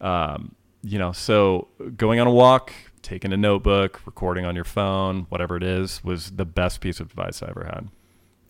um, 0.00 0.56
you 0.82 0.98
know, 0.98 1.12
so 1.12 1.68
going 1.96 2.20
on 2.20 2.26
a 2.26 2.32
walk, 2.32 2.72
taking 3.02 3.32
a 3.32 3.36
notebook, 3.36 4.00
recording 4.04 4.44
on 4.44 4.54
your 4.54 4.64
phone, 4.64 5.26
whatever 5.28 5.56
it 5.56 5.62
is, 5.62 6.02
was 6.04 6.32
the 6.32 6.44
best 6.44 6.80
piece 6.80 7.00
of 7.00 7.08
advice 7.08 7.42
I 7.42 7.48
ever 7.48 7.64
had. 7.64 7.88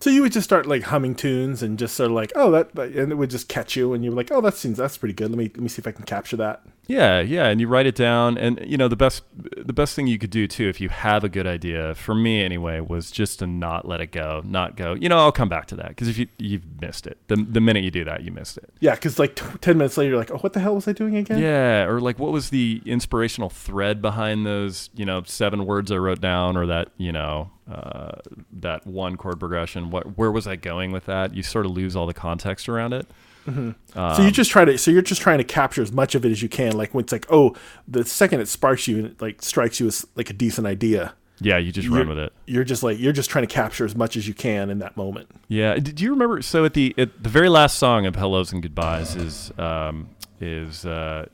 So 0.03 0.09
you 0.09 0.21
would 0.21 0.33
just 0.33 0.43
start 0.43 0.65
like 0.65 0.83
humming 0.83 1.15
tunes 1.15 1.63
and 1.63 1.79
just 1.79 1.95
sort 1.95 2.11
of 2.11 2.15
like, 2.15 2.33
oh, 2.35 2.51
that, 2.51 2.77
and 2.77 3.09
it 3.09 3.15
would 3.15 3.29
just 3.29 3.47
catch 3.47 3.77
you, 3.77 3.93
and 3.93 4.03
you 4.03 4.09
were 4.11 4.17
like, 4.17 4.33
oh, 4.33 4.41
that 4.41 4.53
seems 4.53 4.77
that's 4.77 4.97
pretty 4.97 5.13
good. 5.13 5.29
Let 5.29 5.37
me 5.37 5.45
let 5.45 5.61
me 5.61 5.69
see 5.69 5.79
if 5.79 5.87
I 5.87 5.93
can 5.93 6.03
capture 6.03 6.35
that. 6.35 6.61
Yeah, 6.87 7.21
yeah, 7.21 7.47
and 7.47 7.61
you 7.61 7.69
write 7.69 7.85
it 7.85 7.95
down, 7.95 8.37
and 8.37 8.59
you 8.65 8.75
know 8.75 8.89
the 8.89 8.97
best 8.97 9.23
the 9.33 9.71
best 9.71 9.95
thing 9.95 10.07
you 10.07 10.19
could 10.19 10.29
do 10.29 10.45
too, 10.45 10.67
if 10.67 10.81
you 10.81 10.89
have 10.89 11.23
a 11.23 11.29
good 11.29 11.47
idea, 11.47 11.95
for 11.95 12.13
me 12.13 12.43
anyway, 12.43 12.81
was 12.81 13.11
just 13.11 13.39
to 13.39 13.47
not 13.47 13.87
let 13.87 14.01
it 14.01 14.11
go, 14.11 14.41
not 14.43 14.75
go. 14.75 14.93
You 14.93 15.07
know, 15.07 15.19
I'll 15.19 15.31
come 15.31 15.47
back 15.47 15.67
to 15.67 15.75
that 15.77 15.87
because 15.87 16.09
if 16.09 16.17
you 16.17 16.27
you've 16.37 16.81
missed 16.81 17.07
it, 17.07 17.17
the 17.29 17.37
the 17.37 17.61
minute 17.61 17.85
you 17.85 17.91
do 17.91 18.03
that, 18.03 18.23
you 18.23 18.31
missed 18.33 18.57
it. 18.57 18.73
Yeah, 18.81 18.95
because 18.95 19.17
like 19.17 19.37
t- 19.37 19.45
ten 19.61 19.77
minutes 19.77 19.95
later, 19.95 20.09
you're 20.09 20.19
like, 20.19 20.31
oh, 20.31 20.39
what 20.39 20.51
the 20.51 20.59
hell 20.59 20.75
was 20.75 20.85
I 20.85 20.91
doing 20.91 21.15
again? 21.15 21.39
Yeah, 21.39 21.85
or 21.85 22.01
like 22.01 22.19
what 22.19 22.33
was 22.33 22.49
the 22.49 22.81
inspirational 22.85 23.49
thread 23.49 24.01
behind 24.01 24.45
those, 24.45 24.89
you 24.95 25.05
know, 25.05 25.23
seven 25.23 25.65
words 25.65 25.93
I 25.93 25.95
wrote 25.95 26.19
down, 26.19 26.57
or 26.57 26.65
that, 26.65 26.89
you 26.97 27.13
know, 27.13 27.51
uh, 27.71 28.11
that 28.51 28.85
one 28.85 29.15
chord 29.17 29.39
progression? 29.39 29.89
What, 29.89 30.17
where 30.17 30.31
was 30.31 30.47
I 30.47 30.55
going 30.55 30.91
with 30.91 31.05
that? 31.05 31.33
You 31.35 31.43
sort 31.43 31.65
of 31.65 31.71
lose 31.71 31.95
all 31.95 32.05
the 32.07 32.13
context 32.13 32.67
around 32.69 32.93
it. 32.93 33.07
so 33.45 34.21
you 34.21 34.31
just 34.31 34.51
try 34.51 34.63
to, 34.65 34.77
so 34.77 34.89
you're 34.91 35.01
just 35.01 35.21
trying 35.21 35.37
to 35.37 35.43
capture 35.43 35.81
as 35.81 35.91
much 35.91 36.15
of 36.15 36.25
it 36.25 36.31
as 36.31 36.41
you 36.41 36.49
can. 36.49 36.77
Like 36.77 36.93
when 36.93 37.03
it's 37.03 37.11
like, 37.11 37.25
oh, 37.29 37.55
the 37.87 38.05
second 38.05 38.39
it 38.39 38.47
sparks 38.47 38.87
you 38.87 38.97
and 38.99 39.05
it 39.07 39.21
like 39.21 39.41
strikes 39.41 39.79
you 39.79 39.87
as 39.87 40.05
like 40.15 40.29
a 40.29 40.33
decent 40.33 40.65
idea, 40.67 41.13
Yeah, 41.39 41.57
you 41.57 41.71
just 41.73 41.89
run 41.89 42.07
with 42.07 42.17
it. 42.19 42.31
you're 42.47 42.63
just 42.63 42.83
like 42.83 42.99
you're 42.99 43.11
just 43.11 43.29
trying 43.29 43.45
to 43.45 43.53
capture 43.53 43.83
as 43.85 43.95
much 43.95 44.15
as 44.15 44.27
you 44.27 44.33
can 44.33 44.69
in 44.69 44.79
that 44.79 44.95
moment. 44.95 45.27
Yeah. 45.49 45.75
Did 45.75 45.99
you 45.99 46.11
remember? 46.11 46.41
So 46.41 46.63
at 46.63 46.73
the 46.73 46.93
at 46.97 47.21
the 47.21 47.29
very 47.29 47.49
last 47.49 47.77
song 47.77 48.05
of 48.05 48.15
"Hellos 48.15 48.53
and 48.53 48.61
Goodbyes" 48.61 49.15
is 49.17 49.51
um, 49.57 50.09
is 50.39 50.85
uh, 50.85 51.25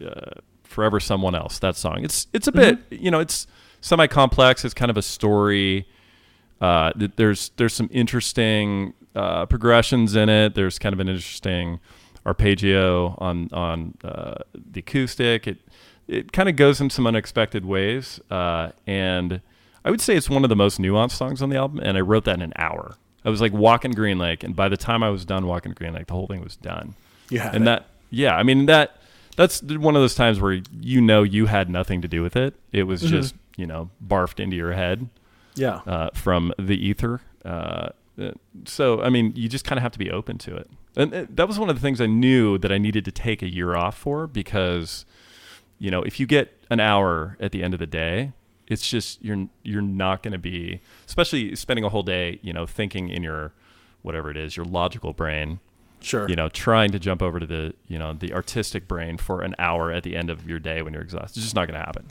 uh, 0.00 0.04
uh, 0.04 0.30
"Forever 0.64 1.00
Someone 1.00 1.34
Else." 1.34 1.58
That 1.60 1.76
song. 1.76 2.04
It's 2.04 2.26
it's 2.34 2.46
a 2.46 2.52
bit 2.52 2.78
you 2.90 3.10
know 3.10 3.20
it's 3.20 3.46
semi 3.86 4.06
complex. 4.08 4.64
It's 4.64 4.74
kind 4.74 4.90
of 4.90 4.96
a 4.96 5.02
story. 5.02 5.86
Uh, 6.60 6.92
there's 6.96 7.50
there's 7.56 7.74
some 7.74 7.88
interesting 7.92 8.94
uh, 9.14 9.46
progressions 9.46 10.16
in 10.16 10.28
it. 10.28 10.54
There's 10.54 10.78
kind 10.78 10.92
of 10.92 11.00
an 11.00 11.08
interesting 11.08 11.80
arpeggio 12.24 13.14
on 13.18 13.48
on 13.52 13.96
uh, 14.02 14.34
the 14.54 14.80
acoustic. 14.80 15.46
It 15.46 15.58
it 16.08 16.32
kind 16.32 16.48
of 16.48 16.56
goes 16.56 16.80
in 16.80 16.90
some 16.90 17.06
unexpected 17.06 17.64
ways, 17.64 18.20
uh, 18.30 18.70
and 18.86 19.40
I 19.84 19.90
would 19.90 20.00
say 20.00 20.16
it's 20.16 20.30
one 20.30 20.44
of 20.44 20.50
the 20.50 20.56
most 20.56 20.80
nuanced 20.80 21.12
songs 21.12 21.42
on 21.42 21.48
the 21.50 21.56
album. 21.56 21.80
And 21.82 21.96
I 21.96 22.00
wrote 22.00 22.24
that 22.24 22.34
in 22.34 22.42
an 22.42 22.52
hour. 22.56 22.96
I 23.24 23.30
was 23.30 23.40
like 23.40 23.52
walking 23.52 23.90
Green 23.92 24.18
Lake, 24.18 24.44
and 24.44 24.54
by 24.54 24.68
the 24.68 24.76
time 24.76 25.02
I 25.02 25.10
was 25.10 25.24
done 25.24 25.46
walking 25.46 25.72
Green 25.72 25.94
Lake, 25.94 26.06
the 26.06 26.12
whole 26.14 26.26
thing 26.28 26.42
was 26.42 26.56
done. 26.56 26.94
Yeah, 27.28 27.50
And 27.52 27.64
it. 27.64 27.66
that, 27.66 27.86
yeah, 28.10 28.36
I 28.36 28.44
mean 28.44 28.66
that 28.66 28.96
that's 29.36 29.62
one 29.62 29.96
of 29.96 30.02
those 30.02 30.14
times 30.14 30.40
where 30.40 30.60
you 30.80 31.00
know 31.00 31.22
you 31.24 31.46
had 31.46 31.68
nothing 31.68 32.02
to 32.02 32.08
do 32.08 32.22
with 32.22 32.36
it. 32.36 32.54
It 32.72 32.84
was 32.84 33.02
just 33.02 33.34
you 33.56 33.66
know 33.66 33.90
barfed 34.06 34.38
into 34.40 34.56
your 34.56 34.72
head 34.72 35.08
yeah. 35.54 35.80
uh, 35.86 36.10
from 36.14 36.52
the 36.58 36.76
ether. 36.76 37.20
Uh, 37.44 37.88
so 38.64 39.02
I 39.02 39.10
mean, 39.10 39.32
you 39.36 39.48
just 39.48 39.64
kind 39.64 39.78
of 39.78 39.82
have 39.82 39.92
to 39.92 39.98
be 39.98 40.10
open 40.10 40.38
to 40.38 40.56
it. 40.56 40.70
And 40.96 41.14
uh, 41.14 41.26
that 41.30 41.48
was 41.48 41.58
one 41.58 41.68
of 41.68 41.76
the 41.76 41.82
things 41.82 42.00
I 42.00 42.06
knew 42.06 42.58
that 42.58 42.72
I 42.72 42.78
needed 42.78 43.04
to 43.04 43.12
take 43.12 43.42
a 43.42 43.52
year 43.52 43.76
off 43.76 43.96
for 43.96 44.26
because, 44.26 45.04
you 45.78 45.90
know, 45.90 46.02
if 46.02 46.18
you 46.18 46.26
get 46.26 46.58
an 46.70 46.80
hour 46.80 47.36
at 47.38 47.52
the 47.52 47.62
end 47.62 47.74
of 47.74 47.80
the 47.80 47.86
day, 47.86 48.32
it's 48.66 48.88
just 48.88 49.22
you're 49.22 49.48
you're 49.62 49.82
not 49.82 50.22
going 50.22 50.32
to 50.32 50.38
be, 50.38 50.80
especially 51.06 51.54
spending 51.56 51.84
a 51.84 51.88
whole 51.88 52.02
day, 52.02 52.38
you 52.42 52.52
know, 52.52 52.66
thinking 52.66 53.08
in 53.08 53.22
your 53.22 53.52
whatever 54.02 54.30
it 54.30 54.36
is, 54.36 54.56
your 54.56 54.66
logical 54.66 55.12
brain, 55.12 55.60
Sure. 56.00 56.28
you 56.28 56.36
know, 56.36 56.48
trying 56.48 56.92
to 56.92 56.98
jump 56.98 57.20
over 57.22 57.40
to 57.40 57.46
the 57.46 57.74
you 57.88 57.98
know 57.98 58.12
the 58.12 58.32
artistic 58.32 58.88
brain 58.88 59.18
for 59.18 59.42
an 59.42 59.54
hour 59.58 59.90
at 59.90 60.02
the 60.02 60.16
end 60.16 60.30
of 60.30 60.48
your 60.48 60.58
day 60.58 60.80
when 60.82 60.92
you're 60.94 61.02
exhausted. 61.02 61.38
It's 61.38 61.46
just 61.46 61.54
not 61.54 61.68
going 61.68 61.78
to 61.78 61.84
happen. 61.84 62.06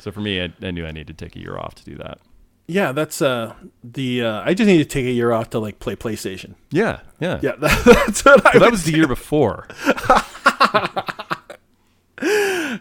So 0.00 0.10
for 0.10 0.20
me, 0.20 0.42
I, 0.42 0.52
I 0.62 0.70
knew 0.72 0.84
I 0.86 0.90
needed 0.92 1.16
to 1.18 1.24
take 1.24 1.36
a 1.36 1.40
year 1.40 1.56
off 1.56 1.74
to 1.76 1.84
do 1.84 1.96
that. 1.96 2.18
yeah, 2.66 2.92
that's 2.92 3.20
uh 3.22 3.54
the 3.84 4.22
uh, 4.22 4.42
I 4.44 4.54
just 4.54 4.66
need 4.66 4.78
to 4.78 4.84
take 4.84 5.06
a 5.06 5.10
year 5.12 5.32
off 5.32 5.50
to 5.50 5.58
like 5.58 5.78
play 5.78 5.94
PlayStation. 5.96 6.54
Yeah, 6.70 7.00
yeah. 7.20 7.38
Yeah, 7.42 7.56
that, 7.56 7.84
that's 8.06 8.24
what 8.24 8.46
I. 8.54 8.58
That 8.58 8.70
was 8.70 8.84
the 8.84 8.92
year 8.92 9.06
before. 9.08 9.66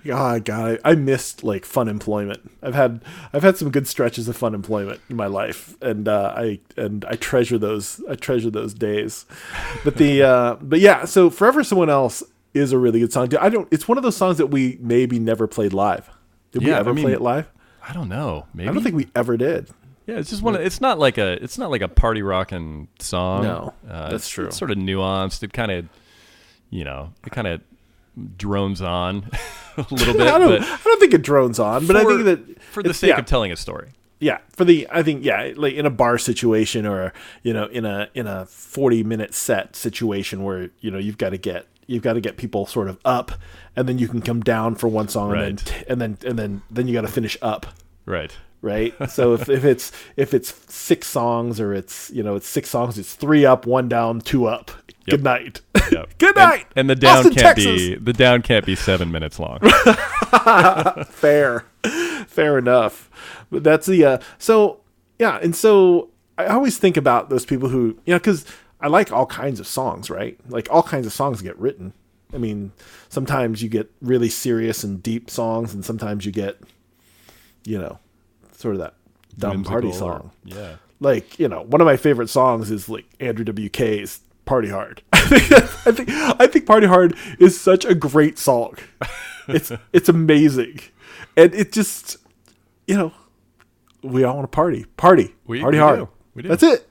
God, 0.05 0.45
God, 0.45 0.49
I, 0.49 0.91
I 0.91 0.95
missed 0.95 1.43
like 1.43 1.65
fun 1.65 1.87
employment. 1.87 2.51
I've 2.61 2.75
had 2.75 3.01
I've 3.33 3.43
had 3.43 3.57
some 3.57 3.71
good 3.71 3.87
stretches 3.87 4.27
of 4.27 4.35
fun 4.35 4.53
employment 4.53 4.99
in 5.09 5.15
my 5.15 5.27
life, 5.27 5.75
and 5.81 6.07
uh, 6.07 6.33
I 6.35 6.59
and 6.77 7.05
I 7.05 7.15
treasure 7.15 7.57
those. 7.57 8.01
I 8.09 8.15
treasure 8.15 8.49
those 8.49 8.73
days. 8.73 9.25
But 9.83 9.95
the 9.95 10.23
uh, 10.31 10.55
but 10.61 10.79
yeah, 10.79 11.05
so 11.05 11.29
forever 11.29 11.63
someone 11.63 11.89
else 11.89 12.21
is 12.53 12.71
a 12.71 12.77
really 12.77 12.99
good 12.99 13.13
song. 13.13 13.33
I 13.39 13.49
don't. 13.49 13.67
It's 13.71 13.87
one 13.87 13.97
of 13.97 14.03
those 14.03 14.17
songs 14.17 14.37
that 14.37 14.47
we 14.47 14.77
maybe 14.81 15.19
never 15.19 15.47
played 15.47 15.73
live. 15.73 16.09
Did 16.51 16.63
we 16.63 16.69
Yeah, 16.69 16.77
I 16.77 16.79
ever 16.79 16.93
mean, 16.93 17.05
play 17.05 17.13
it 17.13 17.21
live? 17.21 17.47
I 17.87 17.93
don't 17.93 18.09
know. 18.09 18.45
Maybe 18.53 18.69
I 18.69 18.73
don't 18.73 18.83
think 18.83 18.95
we 18.95 19.07
ever 19.15 19.37
did. 19.37 19.69
Yeah, 20.05 20.17
it's 20.17 20.31
just 20.31 20.41
one. 20.41 20.55
Of, 20.55 20.61
it's 20.61 20.81
not 20.81 20.97
like 20.97 21.19
a. 21.19 21.41
It's 21.43 21.57
not 21.57 21.69
like 21.69 21.81
a 21.81 21.87
party 21.87 22.23
rocking 22.23 22.87
song. 22.99 23.43
No, 23.43 23.73
uh, 23.87 24.09
that's 24.09 24.27
true. 24.27 24.47
It's 24.47 24.57
sort 24.57 24.71
of 24.71 24.77
nuanced. 24.77 25.43
It 25.43 25.53
kind 25.53 25.71
of, 25.71 25.87
you 26.71 26.83
know, 26.83 27.13
it 27.25 27.31
kind 27.31 27.47
of 27.47 27.61
drones 28.35 28.81
on 28.81 29.29
a 29.77 29.85
little 29.91 30.15
bit. 30.15 30.21
I 30.27 30.39
don't. 30.39 30.63
I 30.63 30.79
don't 30.83 30.99
think 30.99 31.13
it 31.13 31.21
drones 31.21 31.59
on, 31.59 31.85
but 31.85 31.95
I 31.95 32.03
think 32.03 32.25
that 32.25 32.61
for 32.63 32.81
the 32.81 32.93
sake 32.93 33.09
yeah. 33.09 33.19
of 33.19 33.25
telling 33.27 33.51
a 33.51 33.55
story. 33.55 33.89
yeah 34.19 34.39
for 34.49 34.65
the 34.65 34.87
i 34.91 35.01
think 35.01 35.23
yeah 35.23 35.53
like 35.55 35.75
in 35.75 35.85
a 35.85 35.89
bar 35.89 36.17
situation 36.17 36.85
or 36.85 37.13
you 37.43 37.53
know 37.53 37.67
in 37.67 37.85
a 37.85 38.09
in 38.13 38.27
a 38.27 38.45
40 38.47 39.03
minute 39.03 39.33
set 39.33 39.75
situation 39.75 40.43
where 40.43 40.71
you 40.81 40.91
know 40.91 40.97
you've 40.97 41.17
got 41.17 41.29
to 41.29 41.37
get 41.37 41.67
you've 41.89 42.03
got 42.03 42.13
to 42.13 42.21
get 42.21 42.37
people 42.37 42.65
sort 42.65 42.87
of 42.87 42.97
up 43.03 43.31
and 43.75 43.87
then 43.89 43.97
you 43.97 44.07
can 44.07 44.21
come 44.21 44.41
down 44.41 44.75
for 44.75 44.87
one 44.87 45.07
song 45.07 45.33
and 45.35 45.59
then 45.59 45.83
and 45.87 46.01
then 46.01 46.17
and 46.29 46.39
then 46.39 46.61
then 46.71 46.87
you 46.87 46.93
got 46.93 47.01
to 47.01 47.07
finish 47.07 47.37
up 47.41 47.65
Right. 48.05 48.31
right 48.61 48.93
so 49.09 49.33
if, 49.33 49.49
if 49.49 49.63
it's 49.65 49.91
if 50.15 50.33
it's 50.33 50.53
six 50.73 51.07
songs 51.07 51.59
or 51.59 51.73
it's 51.73 52.09
you 52.11 52.23
know 52.23 52.35
it's 52.35 52.47
six 52.47 52.69
songs 52.69 52.97
it's 52.97 53.13
three 53.15 53.45
up 53.45 53.65
one 53.65 53.87
down 53.89 54.21
two 54.21 54.45
up 54.47 54.71
good 55.09 55.23
night 55.23 55.61
Yep. 55.91 56.17
good 56.19 56.37
And- 56.37 56.49
night 56.49 56.65
And, 56.75 56.89
the 56.89 56.95
down 56.95 57.17
Austin, 57.17 57.33
can't 57.33 57.57
Texas. 57.57 57.65
be 57.81 57.95
the 57.95 58.13
down 58.13 58.41
can't 58.43 58.65
be 58.65 58.75
seven 58.75 59.11
minutes 59.11 59.39
long. 59.39 59.59
fair 61.05 61.65
fair 62.27 62.57
enough 62.57 63.09
but 63.49 63.63
that's 63.63 63.87
the 63.87 64.05
uh 64.05 64.17
so 64.37 64.81
yeah 65.17 65.39
and 65.41 65.55
so 65.55 66.09
i 66.37 66.45
always 66.45 66.77
think 66.77 66.97
about 66.97 67.29
those 67.29 67.45
people 67.45 67.69
who 67.69 67.97
you 68.05 68.13
know 68.13 68.19
because 68.19 68.45
i 68.81 68.87
like 68.87 69.11
all 69.11 69.25
kinds 69.25 69.59
of 69.59 69.67
songs 69.67 70.09
right? 70.09 70.37
Like 70.49 70.67
all 70.71 70.83
kinds 70.83 71.05
of 71.05 71.13
songs 71.13 71.41
get 71.41 71.57
written. 71.59 71.93
I 72.33 72.37
mean 72.37 72.71
sometimes 73.09 73.61
you 73.63 73.69
get 73.69 73.91
really 74.01 74.29
serious 74.29 74.83
and 74.83 75.01
deep 75.01 75.29
songs 75.29 75.73
and 75.73 75.83
sometimes 75.83 76.25
you 76.25 76.31
get 76.31 76.57
you 77.65 77.77
know 77.79 77.99
sort 78.53 78.75
of 78.75 78.81
that 78.81 78.93
dumb 79.37 79.63
party 79.63 79.87
Whimsical 79.87 80.07
or- 80.09 80.11
song. 80.19 80.31
yeah. 80.43 80.75
like 80.99 81.39
you 81.39 81.47
know 81.47 81.61
one 81.63 81.81
of 81.81 81.85
my 81.85 81.97
favorite 81.97 82.29
songs 82.29 82.69
is 82.71 82.87
like 82.89 83.05
andrew 83.19 83.45
wk's 83.45 84.21
party 84.45 84.69
hard. 84.69 85.01
I 85.13 85.19
think 85.21 85.51
i 85.87 85.91
think 85.91 86.09
i 86.41 86.47
think 86.47 86.65
party 86.65 86.87
hard 86.87 87.15
is 87.39 87.59
such 87.59 87.85
a 87.85 87.95
great 87.95 88.37
song. 88.39 88.75
It's 89.47 89.71
it's 89.93 90.07
amazing. 90.09 90.79
And 91.35 91.55
it 91.55 91.71
just 91.71 92.17
you 92.85 92.95
know 92.95 93.13
we 94.03 94.23
all 94.23 94.35
want 94.37 94.51
to 94.51 94.55
party. 94.55 94.85
Party. 94.95 95.33
We- 95.47 95.61
party 95.61 95.77
we 95.77 95.81
hard. 95.81 95.99
do. 95.99 96.09
We 96.35 96.41
do. 96.43 96.49
that's 96.49 96.61
it 96.63 96.87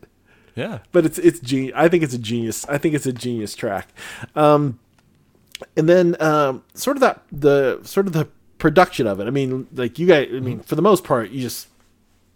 Yeah. 0.59 0.81
but 0.93 1.07
it's 1.07 1.19
it's 1.19 1.39
genius. 1.41 1.73
I 1.77 1.89
think 1.89 2.03
it's 2.03 2.15
a 2.15 2.19
genius. 2.19 2.67
I 2.69 2.79
think 2.79 2.95
it's 2.95 3.07
a 3.07 3.13
genius 3.13 3.55
track. 3.55 3.89
Um, 4.35 4.79
and 5.77 5.89
then 5.89 6.17
um, 6.21 6.65
sort 6.75 6.97
of 6.97 7.01
that 7.01 7.23
the 7.31 7.81
sort 7.85 8.07
of 8.07 8.13
the 8.13 8.29
production 8.59 9.07
of 9.07 9.21
it. 9.21 9.27
I 9.27 9.31
mean, 9.31 9.69
like 9.75 9.99
you 9.99 10.07
guys. 10.07 10.29
I 10.33 10.41
mean, 10.41 10.61
for 10.61 10.75
the 10.75 10.83
most 10.83 11.05
part, 11.05 11.31
you 11.31 11.41
just 11.41 11.69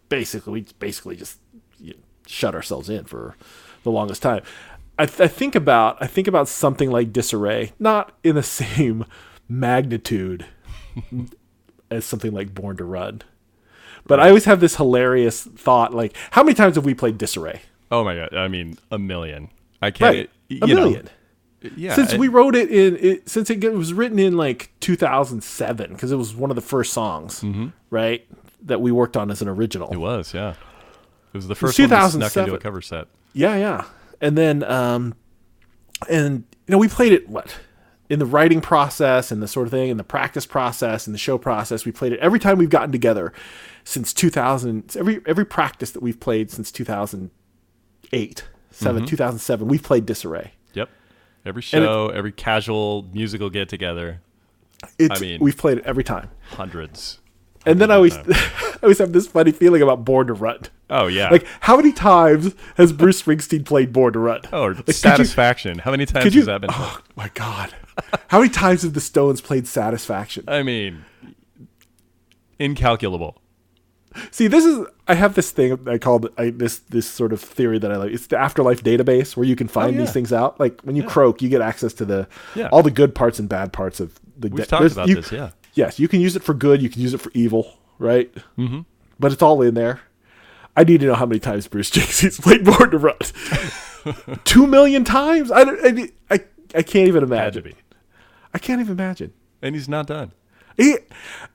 basically 0.09 0.53
we 0.53 0.67
basically 0.79 1.17
just 1.17 1.39
you 1.81 1.95
shut 2.27 2.55
ourselves 2.55 2.89
in 2.89 3.05
for 3.05 3.37
the 3.83 3.91
longest 3.91 4.23
time. 4.23 4.43
I, 4.99 5.07
th- 5.07 5.21
I 5.21 5.27
think 5.29 5.55
about 5.55 5.97
I 6.01 6.07
think 6.07 6.29
about 6.29 6.49
something 6.49 6.91
like 6.91 7.13
Disarray, 7.13 7.73
not 7.79 8.17
in 8.23 8.37
the 8.37 8.43
same 8.61 9.05
magnitude 9.49 10.47
as 11.91 12.05
something 12.05 12.33
like 12.33 12.55
Born 12.55 12.77
to 12.77 12.85
Run. 12.85 13.23
But 14.07 14.19
I 14.21 14.29
always 14.29 14.47
have 14.47 14.61
this 14.61 14.77
hilarious 14.77 15.43
thought 15.45 15.95
like, 15.95 16.17
how 16.33 16.43
many 16.43 16.55
times 16.55 16.75
have 16.75 16.85
we 16.85 16.95
played 16.95 17.19
Disarray? 17.19 17.63
Oh 17.93 18.03
my 18.03 18.17
god. 18.17 18.35
I 18.35 18.49
mean, 18.49 18.79
a 18.91 18.99
million. 18.99 19.51
I 19.81 19.91
can't. 19.91 20.17
Right. 20.17 20.31
A 20.63 20.67
know, 20.67 20.75
million. 20.75 21.09
yeah. 21.77 21.95
since 21.95 22.15
we 22.15 22.29
wrote 22.29 22.57
it 22.57 22.71
in 22.71 22.97
it, 22.97 23.29
since 23.29 23.51
it 23.51 23.63
was 23.73 23.93
written 23.93 24.19
in 24.19 24.37
like 24.37 24.73
2007 24.81 25.93
because 25.93 26.11
it 26.11 26.17
was 26.17 26.35
one 26.35 26.51
of 26.51 26.57
the 26.57 26.63
first 26.63 26.93
songs 26.93 27.45
right 27.91 28.27
that 28.63 28.81
we 28.81 28.91
worked 28.93 29.17
on 29.17 29.31
as 29.31 29.43
an 29.43 29.49
original 29.49 29.91
It 29.91 29.99
was. 29.99 30.35
Yeah. 30.35 30.51
It 30.51 31.37
was 31.37 31.49
the 31.49 31.55
first 31.55 31.79
one 31.79 31.89
that 31.91 32.11
snuck 32.11 32.33
2007. 32.33 32.45
into 32.49 32.57
a 32.57 32.61
cover 32.61 32.81
set. 32.81 33.07
yeah 33.33 33.57
yeah 33.57 33.85
and 34.21 34.37
then 34.37 34.63
um 34.65 35.15
and 36.09 36.45
you 36.67 36.73
know 36.73 36.79
we 36.79 36.89
played 36.89 37.13
it 37.13 37.29
what 37.29 37.59
in 38.09 38.19
the 38.19 38.27
writing 38.27 38.61
process 38.61 39.31
and 39.31 39.43
the 39.43 39.49
sort 39.49 39.67
of 39.67 39.71
thing 39.71 39.91
and 39.91 39.99
the 39.99 40.05
practice 40.05 40.45
process 40.47 41.07
and 41.07 41.15
the 41.15 41.19
show 41.19 41.39
process 41.39 41.85
we 41.87 41.93
played 41.93 42.13
it 42.13 42.21
every 42.21 42.39
time 42.39 42.59
we've 42.59 42.71
gotten 42.71 42.93
together 42.93 43.33
since 43.85 44.13
2000 44.13 44.97
every 44.97 45.21
every 45.27 45.45
practice 45.47 45.91
that 45.93 46.03
we've 46.03 46.21
played 46.21 46.51
since 46.51 46.71
2008 48.13 48.45
7 48.71 48.97
mm-hmm. 49.03 49.07
2007 49.07 49.69
we've 49.69 49.83
played 49.83 50.07
disarray 50.07 50.53
Yep. 50.75 50.89
Every 51.45 51.63
show, 51.63 52.09
every 52.09 52.31
casual 52.33 53.09
musical 53.13 53.51
get 53.51 53.69
together, 53.69 54.21
I 55.01 55.19
mean- 55.19 55.41
we've 55.41 55.57
played 55.57 55.79
it 55.79 55.85
every 55.85 56.05
time 56.05 56.31
hundreds. 56.51 57.19
and 57.67 57.81
then 57.81 57.91
I 57.91 57.97
always, 57.97 58.17
I 58.29 58.79
always 58.83 58.99
have 58.99 59.13
this 59.13 59.27
funny 59.27 59.51
feeling 59.51 59.83
about 59.83 60.05
Born 60.05 60.29
to 60.29 60.35
Run. 60.35 60.61
Oh 60.89 61.09
yeah. 61.09 61.31
Like, 61.31 61.47
how 61.61 61.77
many 61.77 61.93
times 61.93 62.55
has 62.77 62.93
Bruce 62.93 63.21
Springsteen 63.23 63.65
played 63.65 63.93
Born 63.93 64.13
to 64.13 64.19
Run? 64.21 64.43
oh, 64.53 64.67
Like, 64.67 64.77
could 64.77 64.89
you- 64.89 64.93
satisfaction. 64.95 65.79
How 65.81 65.91
many 65.91 66.07
times 66.07 66.33
you? 66.33 66.43
has 66.43 66.47
that 66.47 66.61
been? 66.61 66.71
Oh 66.73 67.01
my 67.17 67.31
God! 67.35 67.75
How 68.29 68.39
many 68.39 68.51
times 68.51 68.83
have 68.83 68.95
the 68.95 69.01
Stones 69.01 69.41
played 69.41 69.67
Satisfaction? 69.67 70.45
I 70.47 70.63
mean, 70.63 71.05
incalculable. 72.59 73.42
See, 74.31 74.47
this 74.47 74.65
is 74.65 74.87
I 75.09 75.15
have 75.15 75.35
this 75.35 75.51
thing 75.51 75.89
I 75.89 75.99
call 75.99 76.25
I, 76.39 76.51
this 76.51 76.79
this 76.81 77.07
sort 77.09 77.33
of 77.33 77.41
theory 77.41 77.79
that 77.79 77.91
I 77.93 77.97
like. 77.97 78.13
It's 78.13 78.27
the 78.29 78.39
afterlife 78.39 78.83
database 78.83 79.37
where 79.37 79.47
you 79.47 79.57
can 79.57 79.69
find 79.69 79.89
Oh, 79.89 79.93
yeah. 79.93 79.99
these 80.01 80.13
things 80.13 80.33
out. 80.33 80.59
Like 80.61 80.81
when 80.83 80.97
you 80.97 81.03
croak, 81.03 81.43
you 81.43 81.49
get 81.49 81.61
access 81.61 81.93
to 81.95 82.05
the 82.05 82.29
Yeah. 82.55 82.69
all 82.73 82.83
the 82.83 82.91
good 82.91 83.15
parts 83.15 83.39
and 83.39 83.49
bad 83.49 83.73
parts 83.73 84.01
of 84.01 84.19
the. 84.39 84.49
We've 84.49 84.63
de- 84.65 84.67
talked 84.67 84.93
about 84.93 85.09
you- 85.09 85.17
this, 85.17 85.33
yeah. 85.33 85.51
Yes, 85.75 85.99
you 85.99 86.07
can 86.09 86.21
use 86.21 86.37
it 86.37 86.43
for 86.43 86.53
good. 86.55 86.83
You 86.83 86.91
can 86.91 87.01
use 87.01 87.15
it 87.15 87.21
for 87.21 87.31
evil, 87.35 87.79
right? 87.99 88.33
Mm-hmm. 88.59 88.81
But 89.19 89.33
it's 89.33 89.41
all 89.43 89.63
in 89.63 89.75
there. 89.75 90.01
I 90.77 90.85
need 90.85 91.01
to 91.01 91.07
know 91.07 91.15
how 91.15 91.27
many 91.27 91.39
times 91.41 91.67
Bruce 91.69 91.91
Springsteen's 91.91 92.41
played 92.41 92.65
Born 92.65 92.91
to 92.91 92.99
Run. 92.99 93.17
Two 94.45 94.67
million 94.67 95.05
times. 95.05 95.51
I, 95.51 95.65
don't, 95.65 95.79
I 96.31 96.35
I 96.35 96.41
I 96.75 96.83
can't 96.83 97.09
even 97.09 97.23
imagine. 97.23 97.73
I 98.55 98.59
can't 98.59 98.81
even 98.81 98.93
imagine. 98.93 99.33
And 99.63 99.75
he's 99.75 99.89
not 99.89 100.07
done. 100.07 100.33
He, 100.77 100.97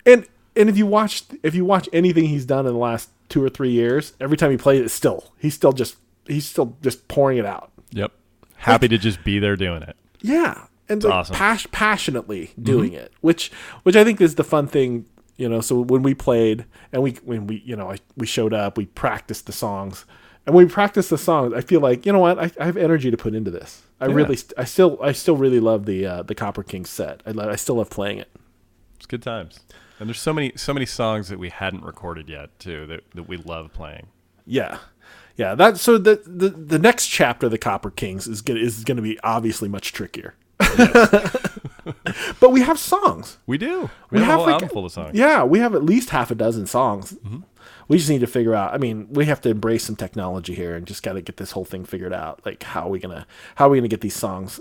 and 0.05 0.25
and 0.57 0.69
if 0.69 0.77
you 0.77 0.85
watch 0.85 1.23
if 1.43 1.55
you 1.55 1.63
watch 1.65 1.87
anything 1.93 2.25
he's 2.25 2.45
done 2.45 2.65
in 2.65 2.73
the 2.73 2.79
last 2.79 3.09
two 3.29 3.43
or 3.43 3.49
three 3.49 3.71
years, 3.71 4.13
every 4.19 4.37
time 4.37 4.51
he 4.51 4.57
plays 4.57 4.81
it, 4.81 4.89
still 4.89 5.31
he's 5.37 5.53
still 5.53 5.73
just 5.73 5.97
he's 6.27 6.45
still 6.47 6.75
just 6.81 7.07
pouring 7.07 7.37
it 7.37 7.45
out. 7.45 7.71
Yep. 7.91 8.11
Happy 8.57 8.87
to 8.87 8.97
just 8.97 9.23
be 9.23 9.39
there 9.39 9.55
doing 9.55 9.83
it. 9.83 9.95
Yeah, 10.21 10.65
and 10.89 11.03
like 11.03 11.13
awesome. 11.13 11.35
pas- 11.35 11.67
passionately 11.71 12.51
doing 12.61 12.93
it, 12.93 13.13
which 13.21 13.51
which 13.83 13.95
I 13.95 14.03
think 14.03 14.19
is 14.19 14.35
the 14.35 14.43
fun 14.43 14.67
thing. 14.67 15.05
You 15.37 15.47
know, 15.47 15.61
so 15.61 15.81
when 15.81 16.01
we 16.01 16.15
played 16.15 16.65
and 16.91 17.03
we 17.03 17.11
when 17.23 17.45
we 17.47 17.61
you 17.65 17.75
know 17.75 17.91
I, 17.91 17.97
we 18.15 18.25
showed 18.25 18.53
up, 18.53 18.77
we 18.77 18.87
practiced 18.87 19.45
the 19.45 19.51
songs, 19.53 20.05
and 20.47 20.55
when 20.55 20.65
we 20.65 20.71
practiced 20.71 21.11
the 21.11 21.17
songs, 21.19 21.53
I 21.53 21.61
feel 21.61 21.79
like 21.79 22.05
you 22.07 22.11
know 22.11 22.19
what 22.19 22.39
I, 22.39 22.51
I 22.59 22.65
have 22.65 22.75
energy 22.77 23.11
to 23.11 23.17
put 23.17 23.35
into 23.35 23.51
this. 23.51 23.83
I 24.01 24.07
Yeah. 24.07 24.13
really 24.15 24.37
I 24.57 24.63
still 24.63 24.97
I 25.01 25.11
still 25.11 25.37
really 25.37 25.59
love 25.59 25.85
the 25.85 26.05
uh, 26.07 26.23
the 26.23 26.33
Copper 26.33 26.63
King 26.63 26.85
set. 26.85 27.21
I, 27.27 27.31
lo- 27.31 27.49
I 27.49 27.55
still 27.55 27.75
love 27.75 27.91
playing 27.91 28.17
it. 28.17 28.29
It's 28.95 29.05
good 29.05 29.21
times. 29.21 29.59
And 29.99 30.07
there's 30.07 30.19
so 30.19 30.33
many 30.33 30.53
so 30.55 30.73
many 30.73 30.85
songs 30.85 31.29
that 31.29 31.39
we 31.39 31.49
hadn't 31.49 31.83
recorded 31.83 32.29
yet 32.29 32.57
too 32.59 32.85
that, 32.87 33.03
that 33.15 33.27
we 33.27 33.37
love 33.37 33.73
playing. 33.73 34.07
Yeah, 34.45 34.79
yeah. 35.35 35.55
That 35.55 35.77
so 35.77 35.97
the 35.97 36.21
the, 36.25 36.49
the 36.49 36.79
next 36.79 37.07
chapter 37.07 37.47
of 37.47 37.51
the 37.51 37.57
Copper 37.57 37.89
Kings 37.89 38.27
is 38.27 38.41
gonna 38.41 38.59
is 38.59 38.83
gonna 38.83 39.01
be 39.01 39.19
obviously 39.21 39.67
much 39.69 39.93
trickier. 39.93 40.35
but 42.39 42.51
we 42.51 42.61
have 42.61 42.79
songs. 42.79 43.37
We 43.45 43.57
do. 43.57 43.89
We, 44.09 44.19
have, 44.19 44.27
a 44.29 44.31
whole 44.35 44.45
like- 44.45 44.53
album 44.53 44.69
full 44.69 44.85
of 44.85 44.91
songs. 44.91 45.11
Yeah, 45.13 45.43
we 45.43 45.59
have 45.59 45.73
at 45.73 45.83
least 45.83 46.09
half 46.09 46.31
a 46.31 46.35
dozen 46.35 46.65
songs. 46.67 47.13
Mm-hmm. 47.13 47.39
We 47.87 47.97
just 47.97 48.09
need 48.09 48.19
to 48.19 48.27
figure 48.27 48.53
out. 48.53 48.73
I 48.73 48.77
mean, 48.77 49.07
we 49.11 49.25
have 49.25 49.41
to 49.41 49.49
embrace 49.49 49.85
some 49.85 49.95
technology 49.95 50.53
here 50.53 50.75
and 50.75 50.85
just 50.85 51.03
got 51.03 51.13
to 51.13 51.21
get 51.21 51.37
this 51.37 51.51
whole 51.51 51.65
thing 51.65 51.85
figured 51.85 52.13
out. 52.13 52.45
Like, 52.45 52.63
how 52.63 52.87
are 52.87 52.89
we 52.89 52.99
gonna 52.99 53.25
how 53.55 53.67
are 53.67 53.69
we 53.69 53.77
gonna 53.77 53.87
get 53.87 54.01
these 54.01 54.15
songs 54.15 54.59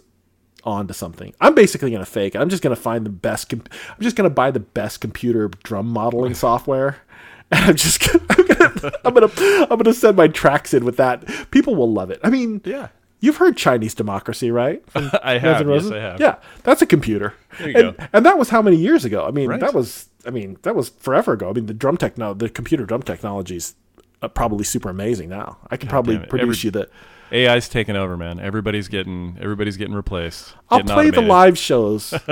onto 0.67 0.93
something? 0.93 1.33
I'm 1.41 1.55
basically 1.55 1.91
gonna 1.91 2.05
fake 2.05 2.35
it. 2.35 2.39
I'm 2.41 2.49
just 2.51 2.63
gonna 2.63 2.77
find 2.77 3.07
the 3.07 3.11
best. 3.11 3.49
Com- 3.49 3.63
I'm 3.89 4.03
just 4.03 4.17
gonna 4.17 4.29
buy 4.29 4.51
the 4.51 4.61
best 4.61 5.01
computer 5.01 5.49
drum 5.63 5.87
modeling 5.87 6.35
software. 6.47 6.99
And 7.53 7.65
I'm 7.65 7.77
just 7.77 8.01
gonna, 8.01 8.25
I'm 8.31 8.45
gonna 8.45 8.93
I'm 9.05 9.15
gonna 9.15 9.67
I'm 9.71 9.79
gonna 9.79 9.95
send 9.95 10.17
my 10.17 10.27
tracks 10.27 10.75
in 10.75 10.85
with 10.85 10.97
that. 10.97 11.25
People 11.53 11.77
will 11.77 11.93
love 11.93 12.11
it. 12.11 12.19
I 12.25 12.29
mean, 12.31 12.61
Yeah. 12.65 12.89
You've 13.21 13.37
heard 13.37 13.57
Chinese 13.57 13.95
Democracy, 13.95 14.51
right? 14.51 14.83
I 15.23 15.39
have, 15.39 15.67
yes? 15.69 15.91
I 15.91 15.99
have. 16.01 16.21
Yeah, 16.21 16.37
that's 16.65 16.83
a 16.83 16.87
computer. 16.87 17.35
There 17.59 17.71
you 17.71 17.77
and, 17.77 17.97
go. 17.97 18.07
and 18.13 18.27
that 18.27 18.37
was 18.37 18.49
how 18.51 18.61
many 18.63 18.77
years 18.77 19.05
ago? 19.05 19.25
I 19.27 19.31
mean, 19.31 19.49
Right. 19.49 19.61
that 19.61 19.75
was 19.75 20.09
I 20.27 20.31
mean, 20.31 20.59
that 20.63 20.75
was 20.75 20.89
forever 20.89 21.35
ago. 21.35 21.49
I 21.49 21.53
mean, 21.53 21.67
the 21.67 21.73
drum 21.75 21.97
techno, 21.97 22.35
the 22.35 22.49
computer 22.49 22.85
drum 22.85 23.03
technologies 23.05 23.77
uh, 24.23 24.27
probably 24.29 24.65
super 24.65 24.91
amazing 24.91 25.29
now. 25.29 25.57
I 25.71 25.77
could 25.77 25.89
probably 25.89 26.19
produce 26.19 26.59
Every- 26.59 26.67
you 26.67 26.71
the. 26.73 26.91
AI's 27.33 27.69
taking 27.69 27.97
over, 27.97 28.17
man. 28.17 28.39
Everybody's 28.41 28.89
getting 28.89 29.37
everybody's 29.41 29.77
getting 29.77 29.95
replaced. 29.95 30.55
I'll 30.71 30.79
getting 30.79 30.95
play 30.95 31.11
the 31.11 31.23
live 31.23 31.59
shows. 31.59 32.15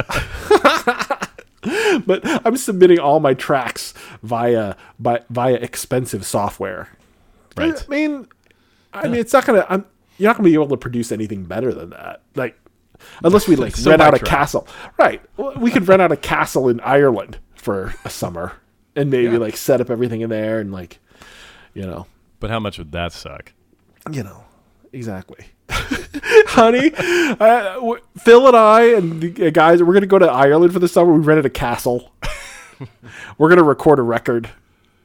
but 2.07 2.21
I'm 2.47 2.57
submitting 2.57 2.99
all 2.99 3.21
my 3.21 3.35
tracks 3.35 3.95
via 4.23 4.77
by, 4.99 5.23
via 5.31 5.55
expensive 5.55 6.25
software. 6.27 6.89
Right. 7.57 7.83
I 7.87 7.91
mean, 7.91 8.29
I 8.93 9.05
mean, 9.09 9.21
it's 9.21 9.33
not 9.33 9.47
gonna. 9.47 9.67
I'm, 9.69 9.85
you're 10.19 10.29
not 10.31 10.37
gonna 10.37 10.49
be 10.49 10.55
able 10.55 10.69
to 10.69 10.77
produce 10.77 11.11
anything 11.13 11.45
better 11.45 11.73
than 11.73 11.91
that. 11.91 12.23
Like, 12.35 12.59
unless 13.23 13.49
we 13.49 13.57
like 13.57 13.77
So 13.77 13.91
rent 13.91 14.03
out 14.03 14.15
a 14.15 14.19
track. 14.19 14.29
castle, 14.31 14.69
right? 14.99 15.23
We 15.59 15.71
could 15.71 15.89
rent 15.89 16.03
out 16.03 16.13
a 16.13 16.17
castle 16.17 16.69
in 16.69 16.81
Ireland 16.81 17.39
for 17.55 17.95
a 18.05 18.11
summer 18.11 18.53
and 18.95 19.11
maybe 19.11 19.33
Yeah. 19.33 19.39
like 19.39 19.57
set 19.57 19.81
up 19.81 19.91
everything 19.91 20.21
in 20.21 20.31
there 20.31 20.61
and 20.61 20.73
like, 20.73 20.99
you 21.73 21.83
know, 21.83 22.07
But 22.41 22.51
how 22.51 22.61
much 22.61 22.79
would 22.79 22.93
that 22.93 23.13
suck? 23.13 23.53
you 24.13 24.23
know, 24.23 24.44
exactly. 24.95 25.45
Honey, 25.69 26.93
uh, 26.97 27.75
w- 27.75 28.01
Phil 28.19 28.47
and 28.47 28.57
I 28.57 28.83
and 28.95 29.21
the 29.21 29.47
uh, 29.47 29.51
guys, 29.51 29.83
we're 29.83 29.95
gonna 29.95 30.07
go 30.07 30.19
to 30.19 30.27
Ireland 30.31 30.73
for 30.73 30.79
the 30.79 30.89
summer. 30.89 31.13
We 31.13 31.21
rented 31.21 31.47
a 31.47 31.51
castle. 31.51 32.13
we're 33.39 33.49
gonna 33.49 33.63
record 33.63 33.99
a 33.99 34.03
record 34.03 34.51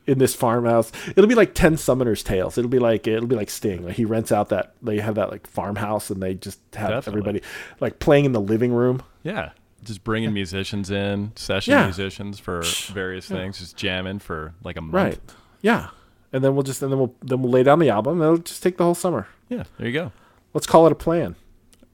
in 0.08 0.18
this 0.18 0.34
farmhouse. 0.36 0.92
It'll 1.10 1.28
be 1.28 1.36
like 1.36 1.54
Ten 1.54 1.76
Summoners 1.76 2.24
Tales. 2.24 2.58
It'll 2.58 2.70
be 2.70 2.80
like 2.80 3.08
it'll 3.08 3.28
be 3.28 3.36
like 3.36 3.50
Sting. 3.50 3.84
Like 3.86 3.96
he 3.96 4.06
rents 4.06 4.32
out 4.32 4.50
that 4.50 4.74
they 4.82 5.00
have 5.00 5.16
that 5.16 5.30
like 5.32 5.48
farmhouse 5.48 6.10
and 6.10 6.22
they 6.22 6.34
just 6.36 6.60
have 6.76 6.90
Definitely. 6.90 7.10
everybody 7.20 7.42
like 7.80 8.00
playing 8.00 8.26
in 8.26 8.32
the 8.32 8.42
living 8.42 8.72
room. 8.74 9.02
Yeah. 9.24 9.52
Just 9.84 10.04
bringing 10.04 10.34
musicians 10.34 10.92
in, 10.92 11.32
session 11.36 11.72
Yeah. 11.72 11.86
musicians 11.86 12.38
for 12.40 12.64
various 12.88 13.28
things, 13.28 13.60
just 13.60 13.78
jamming 13.78 14.20
for 14.20 14.54
like 14.64 14.76
a 14.78 14.82
month. 14.82 14.94
Right. 14.94 15.20
Yeah. 15.62 15.90
And 16.34 16.44
then 16.44 16.54
we'll 16.54 16.64
just 16.64 16.82
and 16.82 16.92
then 16.92 17.00
we'll 17.00 17.16
then 17.22 17.42
we'll 17.42 17.52
lay 17.52 17.64
down 17.64 17.80
the 17.80 17.90
album. 17.90 18.22
and 18.22 18.24
It'll 18.24 18.38
just 18.40 18.62
take 18.62 18.78
the 18.78 18.84
whole 18.84 18.96
summer. 18.96 19.28
Yeah, 19.50 19.64
there 19.78 19.88
you 19.88 19.94
go. 19.94 20.12
Let's 20.54 20.68
call 20.68 20.86
it 20.86 20.92
a 20.92 20.96
plan. 20.96 21.36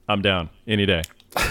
I'm 0.08 0.22
down 0.22 0.50
any 0.66 0.86
day. 0.86 1.02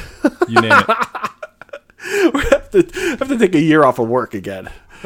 You 0.48 0.62
name 0.62 0.72
it. 0.72 0.88
have, 2.52 2.70
to, 2.72 3.16
have 3.20 3.28
to 3.28 3.38
take 3.38 3.56
a 3.56 3.60
year 3.62 3.84
off 3.84 4.00
of 4.00 4.08
work 4.08 4.34
again. 4.36 4.70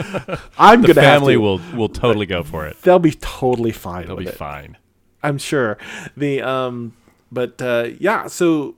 I'm 0.58 0.82
The 0.82 0.90
gonna 0.90 1.02
have 1.02 1.20
family 1.20 1.34
to. 1.34 1.40
will 1.42 1.62
will 1.74 1.90
totally 1.90 2.26
go 2.26 2.44
for 2.44 2.68
it. 2.68 2.82
They'll 2.82 3.00
be 3.00 3.12
totally 3.12 3.72
fine 3.72 4.08
They'll 4.08 4.16
be 4.18 4.28
it. 4.28 4.34
fine. 4.36 4.78
I'm 5.24 5.38
sure. 5.38 5.78
The 6.18 6.42
um, 6.42 6.94
but 7.32 7.62
uh, 7.62 7.90
yeah. 8.00 8.28
So 8.28 8.76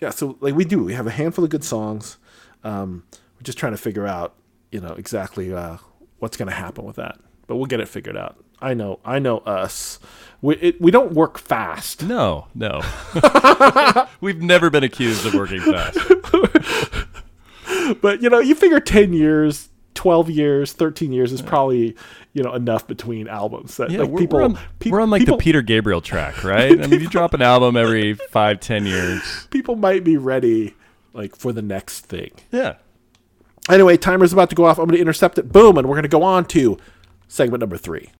yeah. 0.00 0.10
So 0.10 0.36
like 0.40 0.54
we 0.54 0.64
do. 0.64 0.84
We 0.84 0.94
have 0.94 1.06
a 1.06 1.10
handful 1.10 1.44
of 1.44 1.50
good 1.50 1.64
songs. 1.64 2.16
Um, 2.64 3.04
we're 3.36 3.42
just 3.44 3.58
trying 3.58 3.72
to 3.72 3.78
figure 3.78 4.06
out, 4.06 4.34
you 4.72 4.80
know, 4.80 4.92
exactly 4.94 5.52
uh, 5.52 5.76
what's 6.18 6.36
going 6.36 6.48
to 6.48 6.54
happen 6.54 6.84
with 6.84 6.96
that. 6.96 7.18
But 7.46 7.56
we'll 7.56 7.66
get 7.66 7.80
it 7.80 7.88
figured 7.88 8.16
out. 8.16 8.36
I 8.60 8.74
know. 8.74 8.98
I 9.04 9.18
know 9.18 9.38
us. 9.38 9.98
We 10.40 10.56
it, 10.56 10.80
we 10.80 10.90
don't 10.90 11.12
work 11.12 11.38
fast. 11.38 12.02
No, 12.04 12.46
no. 12.54 12.80
We've 14.20 14.40
never 14.40 14.70
been 14.70 14.84
accused 14.84 15.26
of 15.26 15.34
working 15.34 15.60
fast. 15.60 15.98
But 18.00 18.22
you 18.22 18.28
know, 18.28 18.38
you 18.38 18.54
figure 18.54 18.80
ten 18.80 19.12
years. 19.12 19.68
12 19.94 20.30
years 20.30 20.72
13 20.74 21.10
years 21.10 21.32
is 21.32 21.42
probably 21.42 21.96
you 22.32 22.40
know 22.40 22.54
enough 22.54 22.86
between 22.86 23.26
albums 23.26 23.76
that 23.78 23.90
Yeah, 23.90 24.02
like 24.02 24.10
we're, 24.10 24.18
people 24.20 24.38
we're 24.38 24.44
on, 24.44 24.58
pe- 24.78 24.90
we're 24.90 25.00
on 25.00 25.10
like 25.10 25.22
people, 25.22 25.38
the 25.38 25.42
Peter 25.42 25.60
Gabriel 25.60 26.00
track, 26.00 26.44
right? 26.44 26.70
I 26.80 26.86
mean, 26.86 27.00
you 27.00 27.08
drop 27.08 27.34
an 27.34 27.42
album 27.42 27.76
every 27.76 28.14
five, 28.14 28.60
ten 28.60 28.86
years. 28.86 29.48
people 29.50 29.74
might 29.74 30.04
be 30.04 30.16
ready 30.16 30.76
like 31.14 31.34
for 31.34 31.52
the 31.52 31.62
next 31.62 32.06
thing 32.06 32.30
Yeah. 32.52 32.76
Anyway, 33.68 33.96
timer's 33.96 34.32
about 34.32 34.50
to 34.50 34.54
go 34.54 34.66
off. 34.66 34.78
I'm 34.78 34.84
going 34.84 34.94
to 34.94 35.00
intercept 35.00 35.36
it. 35.36 35.50
Boom, 35.50 35.76
and 35.76 35.88
we're 35.88 35.96
going 35.96 36.04
to 36.04 36.08
go 36.08 36.22
on 36.22 36.44
to 36.46 36.78
segment 37.26 37.58
number 37.60 37.76
three. 37.76 38.10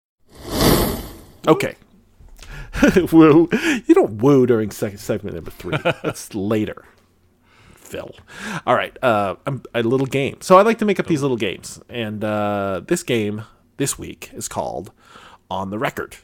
Okay. 1.48 1.74
woo. 3.12 3.48
You 3.86 3.94
don't 3.94 4.22
woo 4.22 4.46
during 4.46 4.68
seg- 4.70 4.98
segment 4.98 5.34
number 5.34 5.50
three. 5.50 5.76
That's 6.02 6.34
later. 6.34 6.84
Phil. 7.74 8.14
All 8.66 8.74
right. 8.74 8.96
Uh, 9.02 9.36
I'm, 9.46 9.62
a 9.74 9.82
little 9.82 10.06
game. 10.06 10.36
So 10.40 10.58
I 10.58 10.62
like 10.62 10.78
to 10.78 10.84
make 10.84 11.00
up 11.00 11.06
these 11.06 11.22
little 11.22 11.36
games. 11.38 11.80
And 11.88 12.22
uh, 12.22 12.82
this 12.86 13.02
game 13.02 13.44
this 13.78 13.98
week 13.98 14.30
is 14.34 14.46
called 14.48 14.92
On 15.50 15.70
the 15.70 15.78
Record. 15.78 16.16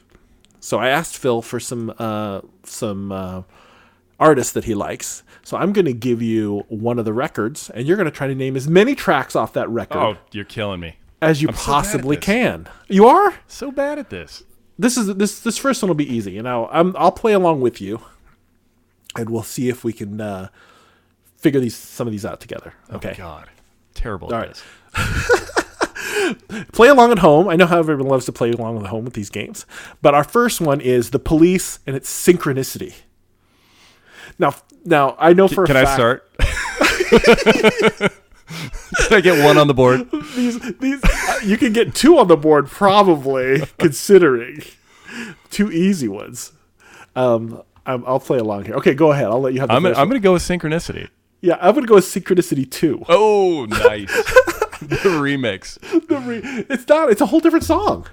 So 0.59 0.77
I 0.79 0.89
asked 0.89 1.17
Phil 1.17 1.41
for 1.41 1.59
some 1.59 1.93
uh, 1.99 2.41
some 2.63 3.11
uh, 3.11 3.41
artists 4.19 4.53
that 4.53 4.65
he 4.65 4.73
likes. 4.75 5.23
So 5.43 5.57
I'm 5.57 5.73
going 5.73 5.85
to 5.85 5.93
give 5.93 6.21
you 6.21 6.63
one 6.69 6.97
of 6.97 7.05
the 7.05 7.13
records, 7.13 7.69
and 7.69 7.85
you're 7.85 7.97
going 7.97 8.09
to 8.09 8.15
try 8.15 8.27
to 8.27 8.33
name 8.35 8.55
as 8.55 8.67
many 8.67 8.95
tracks 8.95 9.35
off 9.35 9.53
that 9.53 9.69
record 9.69 9.97
Oh, 9.99 10.17
you're 10.31 10.43
killing 10.45 10.79
me. 10.79 10.95
as 11.21 11.41
you 11.41 11.49
I'm 11.49 11.55
so 11.55 11.65
possibly 11.71 12.15
this. 12.15 12.25
can. 12.25 12.67
You 12.87 13.07
are. 13.07 13.35
So 13.47 13.71
bad 13.71 13.99
at 13.99 14.09
this. 14.09 14.43
This 14.77 14.97
is 14.97 15.15
this 15.15 15.39
this 15.39 15.57
first 15.57 15.81
one 15.81 15.89
will 15.89 15.95
be 15.95 16.13
easy. 16.13 16.33
You 16.33 16.43
know, 16.43 16.67
I'm, 16.71 16.95
I'll 16.97 17.11
play 17.11 17.33
along 17.33 17.61
with 17.61 17.79
you, 17.79 18.01
and 19.17 19.29
we'll 19.29 19.43
see 19.43 19.69
if 19.69 19.83
we 19.83 19.93
can 19.93 20.19
uh, 20.19 20.49
figure 21.37 21.59
these 21.59 21.75
some 21.75 22.07
of 22.07 22.11
these 22.11 22.25
out 22.25 22.41
together. 22.41 22.73
Okay. 22.91 23.15
God. 23.17 23.49
Terrible 23.93 24.33
All 24.33 24.41
right. 24.41 24.61
play 26.73 26.89
along 26.89 27.13
at 27.13 27.19
home. 27.19 27.47
I 27.47 27.55
know 27.55 27.65
how 27.65 27.79
everyone 27.79 28.07
loves 28.07 28.25
to 28.25 28.33
play 28.33 28.51
along 28.51 28.77
at 28.79 28.87
home 28.87 29.05
with 29.05 29.13
these 29.13 29.29
games, 29.29 29.65
but 30.01 30.13
our 30.13 30.25
first 30.25 30.59
one 30.59 30.81
is 30.81 31.11
the 31.11 31.19
police 31.19 31.79
and 31.87 31.95
its 31.95 32.09
synchronicity. 32.09 32.95
Now, 34.37 34.55
now 34.83 35.15
I 35.17 35.31
know 35.31 35.47
for 35.47 35.65
Can 35.65 35.77
a 35.77 35.79
I 35.79 35.85
fact, 35.85 35.95
start? 35.95 36.29
Can 39.07 39.17
I 39.17 39.21
get 39.21 39.43
one 39.43 39.57
on 39.57 39.67
the 39.67 39.73
board? 39.73 40.09
these 40.35 40.59
these 40.77 41.03
uh, 41.03 41.39
you 41.43 41.57
can 41.57 41.73
get 41.73 41.95
two 41.95 42.17
on 42.17 42.27
the 42.27 42.37
board 42.37 42.67
probably 42.67 43.63
considering 43.79 44.61
two 45.49 45.71
easy 45.71 46.07
ones. 46.07 46.51
Um, 47.15 47.63
I'm, 47.85 48.03
I'll 48.05 48.19
play 48.19 48.37
along 48.37 48.65
here. 48.65 48.75
Okay, 48.75 48.93
go 48.93 49.11
ahead. 49.11 49.25
I'll 49.25 49.41
let 49.41 49.53
you 49.53 49.61
have. 49.61 49.69
The 49.69 49.75
I'm, 49.75 49.83
first 49.83 49.99
I'm 49.99 50.09
going 50.09 50.21
to 50.21 50.23
go 50.23 50.33
with 50.33 50.43
synchronicity. 50.43 51.09
yeah, 51.41 51.57
I'm 51.59 51.73
gonna 51.73 51.87
go 51.87 51.95
with 51.95 52.05
synchronicity 52.05 52.69
two. 52.69 53.03
Oh, 53.09 53.65
nice. 53.65 54.11
the 54.81 54.97
remix. 54.97 55.79
The 56.07 56.17
re- 56.19 56.65
it's 56.69 56.87
not. 56.87 57.09
It's 57.09 57.21
a 57.21 57.27
whole 57.27 57.39
different 57.39 57.65
song. 57.65 58.07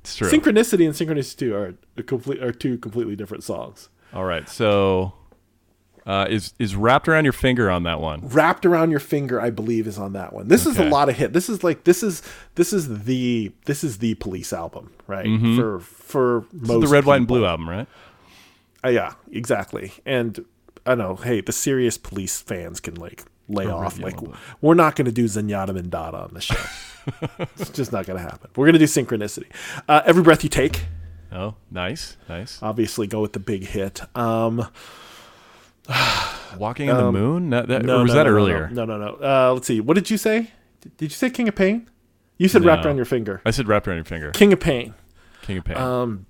It's 0.00 0.16
true. 0.16 0.30
Synchronicity 0.30 0.84
and 0.84 0.94
synchronicity 0.94 1.36
two 1.38 1.54
are 1.56 1.74
complete 2.02 2.42
are 2.42 2.52
two 2.52 2.78
completely 2.78 3.16
different 3.16 3.42
songs. 3.44 3.88
All 4.12 4.24
right. 4.24 4.48
So 4.48 5.14
uh, 6.06 6.26
is 6.28 6.54
is 6.58 6.74
wrapped 6.74 7.08
around 7.08 7.24
your 7.24 7.32
finger 7.32 7.70
on 7.70 7.84
that 7.84 8.00
one? 8.00 8.20
Wrapped 8.28 8.66
around 8.66 8.90
your 8.90 9.00
finger, 9.00 9.40
I 9.40 9.50
believe, 9.50 9.86
is 9.86 9.98
on 9.98 10.12
that 10.14 10.32
one. 10.32 10.48
This 10.48 10.66
is 10.66 10.78
a 10.78 10.84
lot 10.84 11.08
of 11.08 11.16
hit. 11.16 11.32
This 11.32 11.48
is 11.48 11.62
like 11.62 11.84
this 11.84 12.02
is 12.02 12.22
this 12.56 12.72
is 12.72 13.04
the 13.04 13.52
this 13.66 13.84
is 13.84 13.98
the 13.98 14.14
police 14.16 14.52
album, 14.52 14.92
right? 15.06 15.26
For 15.56 15.80
for 15.80 16.44
This 16.52 16.68
most 16.68 16.80
the 16.82 16.88
red, 16.88 17.04
white, 17.04 17.16
and 17.18 17.26
blue 17.26 17.46
album, 17.46 17.68
right? 17.68 17.86
Uh, 18.84 18.88
yeah, 18.88 19.14
exactly. 19.30 19.92
And 20.04 20.44
I 20.84 20.94
know, 20.94 21.14
hey, 21.16 21.40
the 21.40 21.52
serious 21.52 21.98
police 21.98 22.40
fans 22.40 22.80
can 22.80 22.96
like 22.96 23.24
lay 23.48 23.66
off. 23.66 23.98
Like, 23.98 24.16
blue. 24.16 24.34
we're 24.60 24.74
not 24.74 24.96
going 24.96 25.06
to 25.06 25.12
do 25.12 25.24
Zenyatta 25.26 25.70
Mondatta 25.70 26.14
on 26.14 26.34
the 26.34 26.40
show. 26.40 26.60
it's 27.58 27.70
just 27.70 27.92
not 27.92 28.06
going 28.06 28.16
to 28.16 28.22
happen. 28.22 28.50
We're 28.56 28.66
going 28.66 28.72
to 28.74 28.78
do 28.78 28.86
synchronicity. 28.86 29.46
Uh, 29.88 30.02
Every 30.04 30.22
breath 30.22 30.42
you 30.42 30.50
take. 30.50 30.84
Oh, 31.30 31.54
nice, 31.70 32.16
nice. 32.28 32.58
Obviously, 32.62 33.06
go 33.06 33.20
with 33.20 33.32
the 33.32 33.40
big 33.40 33.64
hit. 33.64 34.02
Um, 34.16 34.68
Walking 36.58 36.90
on 36.90 37.04
the 37.04 37.12
moon? 37.12 37.48
No, 37.48 37.62
that, 37.62 37.84
no, 37.84 37.98
or 37.98 38.02
was 38.02 38.12
no, 38.12 38.14
that 38.14 38.26
earlier? 38.26 38.68
No, 38.70 38.84
no, 38.84 38.98
no. 38.98 39.18
Uh, 39.22 39.52
let's 39.54 39.66
see. 39.66 39.80
What 39.80 39.94
did 39.94 40.10
you 40.10 40.16
say? 40.16 40.50
Did 40.80 41.10
you 41.10 41.16
say 41.16 41.30
King 41.30 41.48
of 41.48 41.54
Pain? 41.54 41.88
You 42.38 42.48
said 42.48 42.64
wrapped 42.64 42.84
around 42.84 42.96
your 42.96 43.04
finger. 43.04 43.40
I 43.46 43.50
said 43.50 43.68
wrapped 43.68 43.86
around 43.88 43.98
your 43.98 44.04
finger. 44.04 44.30
King 44.32 44.52
of 44.52 44.60
Pain. 44.60 44.94
King 45.42 45.58
of 45.58 45.64
Pain. 45.64 45.76
Um, 45.76 46.26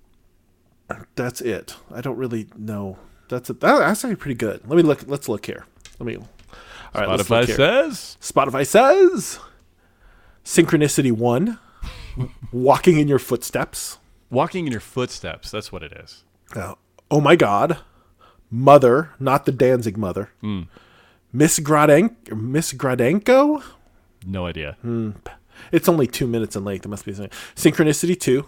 that's 1.14 1.40
it. 1.40 1.76
I 1.92 2.00
don't 2.00 2.16
really 2.16 2.48
know. 2.56 2.98
That's 3.28 3.48
a, 3.50 3.54
that, 3.54 3.78
that's 3.78 4.04
actually 4.04 4.16
pretty 4.16 4.34
good. 4.34 4.60
Let 4.68 4.76
me 4.76 4.82
look. 4.82 5.04
Let's 5.06 5.28
look 5.28 5.46
here. 5.46 5.64
Let 5.98 6.06
me. 6.06 6.16
All 6.16 6.26
right, 6.94 7.18
Spotify 7.18 7.46
says 7.46 8.18
Spotify 8.20 8.66
says 8.66 9.40
Synchronicity 10.44 11.12
1, 11.12 11.58
Walking 12.52 12.98
in 12.98 13.08
Your 13.08 13.18
Footsteps. 13.18 13.98
walking 14.30 14.66
in 14.66 14.72
your 14.72 14.80
footsteps. 14.80 15.50
That's 15.50 15.70
what 15.70 15.82
it 15.82 15.92
is. 15.92 16.24
Uh, 16.54 16.74
oh 17.10 17.20
my 17.20 17.36
God. 17.36 17.78
Mother, 18.54 19.10
not 19.18 19.46
the 19.46 19.52
Danzig 19.52 19.96
mother. 19.96 20.28
Hmm. 20.42 20.62
Miss 21.32 21.58
Gradenko. 21.58 22.38
Miss 22.38 22.72
Gradenko? 22.74 23.62
No 24.26 24.46
idea. 24.46 24.76
Hmm. 24.82 25.12
It's 25.72 25.88
only 25.88 26.06
two 26.06 26.26
minutes 26.26 26.54
in 26.54 26.62
length. 26.64 26.84
It 26.84 26.88
must 26.90 27.06
be 27.06 27.14
something. 27.14 27.32
Synchronicity 27.56 28.18
2. 28.18 28.46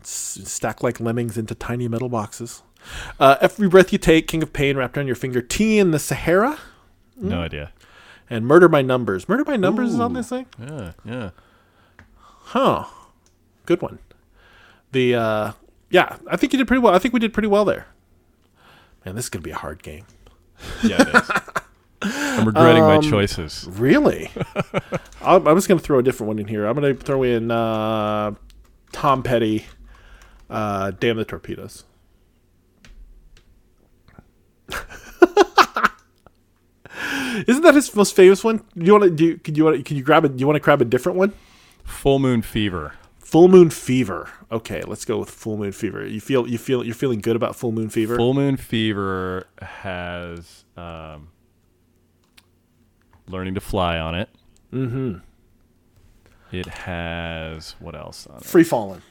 S- 0.00 0.40
stack 0.44 0.82
like 0.82 1.00
lemmings 1.00 1.36
into 1.36 1.54
tiny 1.54 1.86
metal 1.88 2.08
boxes. 2.08 2.62
Uh, 3.20 3.36
Every 3.40 3.68
Breath 3.68 3.92
You 3.92 3.98
Take, 3.98 4.26
King 4.28 4.42
of 4.42 4.52
Pain, 4.52 4.76
Wrapped 4.76 4.96
Around 4.96 5.06
Your 5.08 5.16
Finger. 5.16 5.42
Tea 5.42 5.78
in 5.78 5.90
the 5.90 5.98
Sahara. 5.98 6.58
Hmm. 7.20 7.28
No 7.28 7.42
idea. 7.42 7.72
And 8.30 8.46
Murder 8.46 8.68
by 8.68 8.80
Numbers. 8.82 9.28
Murder 9.28 9.44
by 9.44 9.56
Numbers 9.56 9.92
is 9.94 10.00
on 10.00 10.14
this 10.14 10.28
thing? 10.30 10.46
Yeah, 10.58 10.92
yeah. 11.04 11.30
Huh. 12.18 12.84
Good 13.66 13.82
one. 13.82 13.98
The 14.92 15.14
uh 15.14 15.52
yeah, 15.90 16.16
I 16.28 16.36
think 16.36 16.52
you 16.52 16.58
did 16.58 16.66
pretty 16.66 16.80
well. 16.80 16.94
I 16.94 16.98
think 16.98 17.12
we 17.14 17.20
did 17.20 17.32
pretty 17.32 17.48
well 17.48 17.64
there. 17.64 17.86
Man, 19.06 19.14
this 19.14 19.26
is 19.26 19.28
gonna 19.30 19.42
be 19.44 19.52
a 19.52 19.56
hard 19.56 19.82
game. 19.84 20.04
Yeah, 20.82 20.96
it 21.00 21.08
is. 21.14 21.30
I'm 22.02 22.44
regretting 22.46 22.82
Um, 22.82 22.88
my 22.88 22.98
choices. 23.08 23.66
Really? 23.70 24.30
I, 25.22 25.36
I 25.36 25.52
was 25.52 25.68
gonna 25.68 25.78
throw 25.80 26.00
a 26.00 26.02
different 26.02 26.26
one 26.28 26.38
in 26.40 26.48
here. 26.48 26.66
I'm 26.66 26.74
gonna 26.74 26.92
throw 26.94 27.22
in 27.22 27.52
uh 27.52 28.32
Tom 28.92 29.22
Petty, 29.22 29.64
uh, 30.50 30.90
"Damn 30.98 31.16
the 31.18 31.24
Torpedoes." 31.24 31.84
Isn't 37.46 37.62
that 37.62 37.74
his 37.76 37.94
most 37.94 38.16
famous 38.16 38.42
one? 38.42 38.56
Do 38.76 38.84
you 38.86 38.92
want 38.92 39.04
to 39.04 39.10
do? 39.10 39.38
Can 39.38 39.54
you 39.54 39.64
want? 39.66 39.84
Can 39.84 39.96
you 39.96 40.02
grab 40.02 40.24
it? 40.24 40.36
Do 40.36 40.40
you 40.40 40.46
want 40.48 40.56
to 40.56 40.60
grab 40.60 40.82
a 40.82 40.84
different 40.84 41.16
one? 41.16 41.32
Full 41.84 42.18
Moon 42.18 42.42
Fever. 42.42 42.94
Full 43.26 43.48
Moon 43.48 43.70
Fever. 43.70 44.30
Okay, 44.52 44.82
let's 44.86 45.04
go 45.04 45.18
with 45.18 45.28
Full 45.30 45.56
Moon 45.56 45.72
Fever. 45.72 46.06
You 46.06 46.20
feel 46.20 46.46
you 46.46 46.58
feel 46.58 46.84
you're 46.84 46.94
feeling 46.94 47.20
good 47.20 47.34
about 47.34 47.56
Full 47.56 47.72
Moon 47.72 47.88
Fever. 47.90 48.14
Full 48.16 48.34
Moon 48.34 48.56
Fever 48.56 49.48
has 49.60 50.64
um, 50.76 51.28
Learning 53.28 53.54
to 53.54 53.60
Fly 53.60 53.98
on 53.98 54.14
it. 54.14 54.28
mm-hmm. 54.72 55.16
It 56.52 56.66
has 56.66 57.74
what 57.80 57.96
else 57.96 58.28
on 58.28 58.36
it? 58.36 58.44
Free 58.44 58.62
Fallin'. 58.62 59.02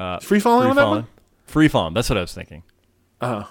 Uh, 0.00 0.18
Free 0.18 0.40
falling 0.40 0.68
on 0.70 0.74
that 0.76 0.88
one. 0.88 1.06
Free 1.46 1.68
Fallin'. 1.68 1.94
That's 1.94 2.10
what 2.10 2.18
I 2.18 2.22
was 2.22 2.34
thinking. 2.34 2.64
Uh-huh. 3.20 3.46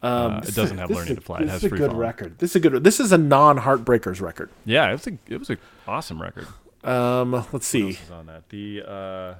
Um, 0.00 0.32
Uh, 0.36 0.40
it 0.48 0.54
doesn't 0.54 0.78
have 0.78 0.90
Learning 0.90 1.12
a- 1.12 1.16
to 1.16 1.20
Fly. 1.20 1.40
It 1.40 1.42
This 1.42 1.50
has 1.50 1.60
is 1.60 1.64
a 1.64 1.68
Free 1.68 1.78
good 1.78 1.90
Fallen. 1.90 2.00
record. 2.00 2.38
This 2.38 2.50
is 2.52 2.56
a 2.56 2.60
good. 2.60 2.82
This 2.84 2.98
is 3.00 3.12
a 3.12 3.18
non 3.18 3.58
Heartbreakers 3.58 4.22
record. 4.22 4.48
Yeah, 4.64 4.88
it 4.88 4.92
was 4.92 5.06
a 5.06 5.18
it 5.28 5.38
was 5.38 5.50
a 5.50 5.58
awesome 5.86 6.22
record. 6.22 6.46
Um, 6.88 7.32
let's 7.52 7.66
see. 7.66 7.92
This 7.92 8.02
is 8.02 8.10
on 8.10 8.26
that. 8.26 8.48
The 8.48 8.82
uh, 8.82 9.34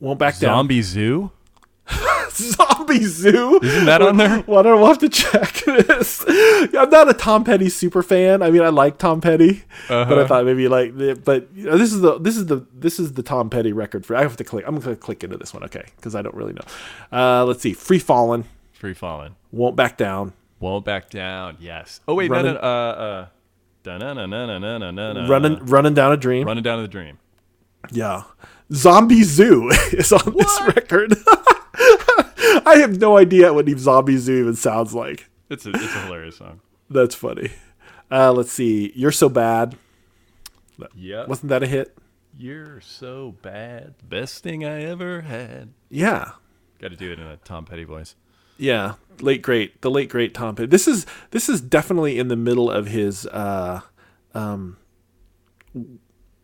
Won't 0.00 0.18
back 0.18 0.34
Zombie 0.34 0.82
Zoo. 0.82 1.30
Zombie 2.30 3.04
Zoo. 3.04 3.60
Isn't 3.62 3.84
that 3.86 4.00
on 4.02 4.16
there? 4.16 4.42
Well, 4.46 4.58
I 4.60 4.62
don't 4.62 4.80
we'll 4.80 4.88
have 4.88 4.98
to 4.98 5.08
check 5.08 5.52
this. 5.66 6.24
I'm 6.26 6.88
not 6.90 7.08
a 7.08 7.14
Tom 7.14 7.44
Petty 7.44 7.68
super 7.68 8.02
fan. 8.02 8.42
I 8.42 8.50
mean, 8.50 8.62
I 8.62 8.70
like 8.70 8.98
Tom 8.98 9.20
Petty, 9.20 9.62
but 9.88 9.94
I 9.94 10.00
Uh-huh. 10.02 10.26
thought 10.26 10.44
maybe 10.46 10.66
like, 10.68 10.94
but 11.24 11.48
you 11.54 11.64
know, 11.64 11.76
this 11.78 11.92
is 11.92 12.00
the 12.00 12.18
this 12.18 12.36
is 12.36 12.46
the 12.46 12.66
this 12.74 12.98
is 12.98 13.12
the 13.12 13.22
Tom 13.22 13.50
Petty 13.50 13.72
record 13.72 14.04
for. 14.06 14.16
I 14.16 14.22
have 14.22 14.36
to 14.38 14.44
click. 14.44 14.64
I'm 14.66 14.78
gonna 14.78 14.96
click 14.96 15.22
into 15.24 15.36
this 15.36 15.52
one, 15.54 15.62
okay? 15.64 15.84
Because 15.96 16.14
I 16.14 16.22
don't 16.22 16.34
really 16.34 16.54
know. 16.54 16.64
Uh, 17.12 17.44
let's 17.44 17.60
see. 17.60 17.72
Free 17.74 17.98
Fallin'. 18.00 18.44
Free 18.72 18.94
Fallin'. 18.94 19.36
Won't 19.52 19.76
back 19.76 19.96
down. 19.96 20.32
Won't 20.60 20.84
back 20.84 21.10
down. 21.10 21.56
Yes. 21.60 22.00
Oh 22.08 22.14
wait, 22.14 22.30
no, 22.30 22.36
Running- 22.36 22.54
no, 22.54 22.60
uh, 22.60 22.62
uh, 22.62 23.26
da-na-na-na-na-na-na-na. 23.26 23.26
Running 25.28 25.64
running 25.66 25.94
down 25.94 26.12
a 26.12 26.16
dream. 26.16 26.46
running 26.46 26.62
down 26.64 26.82
the 26.82 26.88
dream. 26.88 27.18
Yeah. 27.92 28.22
Zombie 28.72 29.22
Zoo 29.22 29.68
is 29.92 30.12
on 30.12 30.34
this 30.36 30.60
record. 30.74 31.14
I 32.66 32.76
have 32.78 32.98
no 32.98 33.18
idea 33.18 33.52
what 33.52 33.68
Zombie 33.78 34.16
Zoo 34.16 34.40
even 34.40 34.56
sounds 34.56 34.94
like. 34.94 35.28
It's 35.50 35.66
a 35.66 35.70
it's 35.70 35.94
a 35.94 36.00
hilarious 36.06 36.38
song. 36.38 36.60
That's 36.88 37.14
funny. 37.14 37.50
Uh, 38.10 38.32
let's 38.32 38.52
see. 38.52 38.92
You're 38.94 39.12
so 39.12 39.28
bad. 39.28 39.76
Yeah. 40.94 41.26
Wasn't 41.26 41.48
that 41.50 41.62
a 41.62 41.66
hit? 41.66 41.96
You're 42.36 42.80
so 42.80 43.36
bad. 43.42 43.94
Best 44.08 44.42
thing 44.42 44.64
I 44.64 44.82
ever 44.84 45.22
had. 45.22 45.72
Yeah. 45.88 46.32
Got 46.80 46.90
to 46.90 46.96
do 46.96 47.12
it 47.12 47.18
in 47.18 47.26
a 47.26 47.36
Tom 47.38 47.64
Petty 47.64 47.84
voice. 47.84 48.16
Yeah. 48.58 48.94
Late 49.20 49.42
great. 49.42 49.80
The 49.82 49.90
late 49.90 50.08
great 50.08 50.34
Tom 50.34 50.54
Petty. 50.56 50.66
This 50.66 50.88
is 50.88 51.06
this 51.30 51.48
is 51.48 51.60
definitely 51.60 52.18
in 52.18 52.28
the 52.28 52.36
middle 52.36 52.70
of 52.70 52.86
his 52.88 53.26
uh 53.26 53.80
um 54.34 54.76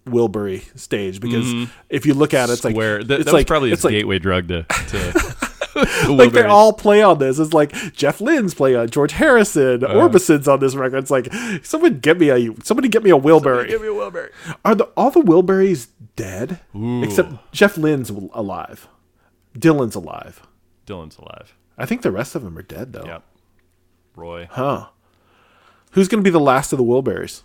Wilbury 0.07 0.63
stage 0.79 1.21
because 1.21 1.69
if 1.89 2.07
you 2.07 2.15
look 2.15 2.33
at 2.35 2.49
it, 2.49 2.55
it's 2.55 2.65
like 2.65 2.75
Square. 2.75 3.05
That, 3.05 3.21
it's 3.21 3.25
that 3.27 3.33
was 3.33 3.41
like 3.41 3.47
probably 3.47 3.71
his 3.71 3.79
it's 3.81 3.85
like 3.85 3.93
gateway 3.93 4.19
drug 4.19 4.49
to. 4.49 4.63
to 4.89 6.13
like 6.13 6.33
they 6.33 6.43
all 6.45 6.73
play 6.73 7.03
on 7.03 7.19
this. 7.19 7.39
It's 7.39 7.53
like 7.53 7.73
Jeff 7.93 8.19
Lynne's 8.21 8.55
play 8.55 8.75
on 8.75 8.89
George 8.91 9.13
Harrison, 9.13 9.85
Uh-huh. 9.85 9.95
Orbison's 9.99 10.49
on 10.49 10.59
this 10.61 10.75
record. 10.75 10.99
It's 10.99 11.11
like 11.11 11.29
someone 11.63 12.01
get 12.01 12.19
me 12.19 12.31
a 12.31 12.55
somebody 12.65 12.89
get 12.89 13.03
me 13.05 13.11
a 13.11 13.19
Wilbury. 13.19 13.69
Give 13.69 13.81
me 13.83 13.89
a 13.89 13.93
Wilbury. 13.93 14.31
Are 14.65 14.75
the 14.75 14.85
all 14.97 15.11
the 15.11 15.21
Wilburys 15.21 15.89
dead? 16.17 16.61
Ooh. 16.75 17.03
Except 17.03 17.53
Jeff 17.53 17.77
Lynne's 17.77 18.11
alive. 18.11 18.89
Dylan's 19.57 19.95
alive. 19.95 20.43
Dylan's 20.87 21.19
alive. 21.19 21.55
I 21.81 21.87
think 21.87 22.03
the 22.03 22.11
rest 22.13 22.35
of 22.35 22.43
them 22.43 22.57
are 22.59 22.63
dead 22.63 22.93
though. 22.93 23.05
Yep. 23.05 23.23
Roy. 24.17 24.49
Huh. 24.51 24.89
Who's 25.93 26.09
going 26.09 26.23
to 26.23 26.25
be 26.25 26.31
the 26.31 26.39
last 26.41 26.73
of 26.73 26.79
the 26.79 26.85
Wilburys? 26.85 27.43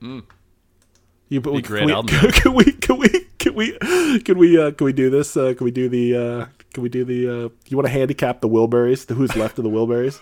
You 0.00 1.40
but 1.40 1.52
we, 1.52 1.62
great 1.62 1.88
can, 1.88 2.04
we, 2.06 2.32
can 2.32 2.54
we 2.54 2.64
can 2.72 2.98
we 2.98 3.08
can 3.38 3.54
we 3.54 3.72
can 4.20 4.38
we 4.38 4.58
uh, 4.60 4.70
can 4.72 4.84
we 4.84 4.92
do 4.92 5.10
this? 5.10 5.36
Uh, 5.36 5.54
can 5.56 5.64
we 5.64 5.70
do 5.70 5.88
the 5.88 6.16
uh, 6.16 6.46
can 6.72 6.82
we 6.82 6.88
do 6.88 7.04
the 7.04 7.28
uh, 7.28 7.48
you 7.68 7.76
want 7.76 7.86
to 7.86 7.92
handicap 7.92 8.40
the 8.40 8.48
Wilburys? 8.48 9.06
The 9.06 9.14
who's 9.14 9.36
left 9.36 9.58
of 9.58 9.64
the 9.64 9.70
Wilburys? 9.70 10.18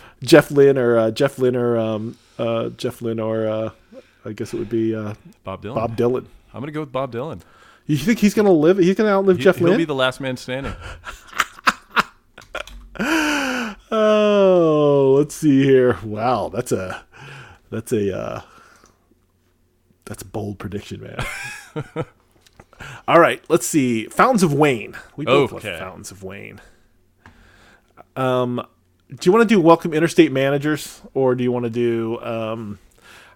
Jeff 0.22 0.50
Lynne 0.50 0.78
or 0.78 0.96
uh, 0.96 1.10
Jeff 1.10 1.38
Lynne 1.38 1.56
or 1.56 1.76
um, 1.76 2.16
uh, 2.38 2.68
Jeff 2.70 3.02
Lynne 3.02 3.20
or 3.20 3.48
uh, 3.48 3.70
I 4.24 4.32
guess 4.32 4.54
it 4.54 4.58
would 4.58 4.68
be 4.70 4.94
uh, 4.94 5.14
Bob 5.44 5.62
Dylan. 5.62 5.74
Bob 5.74 5.96
Dylan. 5.96 6.26
I'm 6.54 6.60
gonna 6.60 6.72
go 6.72 6.80
with 6.80 6.92
Bob 6.92 7.12
Dylan. 7.12 7.40
You 7.86 7.96
think 7.96 8.20
he's 8.20 8.32
going 8.34 8.46
to 8.46 8.52
live? 8.52 8.78
He's 8.78 8.94
going 8.94 9.08
to 9.08 9.12
outlive 9.12 9.38
He, 9.38 9.42
Jeff 9.42 9.56
he'll 9.56 9.70
Lynne? 9.70 9.78
be 9.78 9.84
the 9.84 9.94
last 9.94 10.20
man 10.20 10.36
standing. 10.36 10.72
Oh, 13.94 15.11
let's 15.22 15.36
see 15.36 15.62
here. 15.62 15.98
Wow, 16.02 16.48
that's 16.48 16.72
a 16.72 17.04
that's 17.70 17.92
a 17.92 18.18
uh, 18.18 18.40
that's 20.04 20.22
a 20.22 20.26
bold 20.26 20.58
prediction, 20.58 21.00
man. 21.00 22.04
All 23.06 23.20
right, 23.20 23.40
let's 23.48 23.64
see. 23.64 24.06
Fountains 24.06 24.42
of 24.42 24.52
Wayne. 24.52 24.96
We 25.14 25.24
both 25.24 25.52
love 25.52 25.62
Fountains 25.62 26.10
of 26.10 26.24
Wayne. 26.24 26.60
Um, 28.16 28.66
do 29.10 29.18
you 29.22 29.32
want 29.32 29.48
to 29.48 29.54
do 29.54 29.60
Welcome 29.60 29.94
Interstate 29.94 30.32
Managers, 30.32 31.00
or 31.14 31.36
do 31.36 31.44
you 31.44 31.52
want 31.52 31.66
to 31.66 31.70
do? 31.70 32.20
Um, 32.20 32.80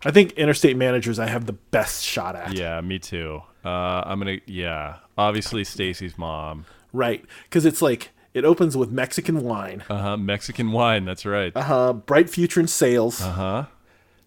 I 0.04 0.10
think 0.10 0.32
Interstate 0.32 0.76
Managers. 0.76 1.20
I 1.20 1.28
have 1.28 1.46
the 1.46 1.52
best 1.52 2.04
shot 2.04 2.34
at. 2.34 2.54
Yeah, 2.54 2.80
me 2.80 2.98
too. 2.98 3.42
Uh, 3.64 4.02
I'm 4.04 4.18
gonna. 4.18 4.38
Yeah, 4.46 4.96
obviously 5.16 5.62
Stacy's 5.62 6.18
mom. 6.18 6.66
Right, 6.92 7.24
because 7.44 7.64
it's 7.64 7.80
like 7.80 8.10
it 8.36 8.44
opens 8.44 8.76
with 8.76 8.90
Mexican 8.90 9.42
wine, 9.42 9.82
Uh 9.88 9.98
huh. 9.98 10.16
Mexican 10.16 10.70
wine. 10.72 11.04
That's 11.04 11.24
right. 11.26 11.52
Uh 11.56 11.60
uh, 11.60 11.92
bright 11.92 12.28
future 12.30 12.60
in 12.60 12.66
sales. 12.68 13.20
Uh 13.22 13.32
huh. 13.32 13.64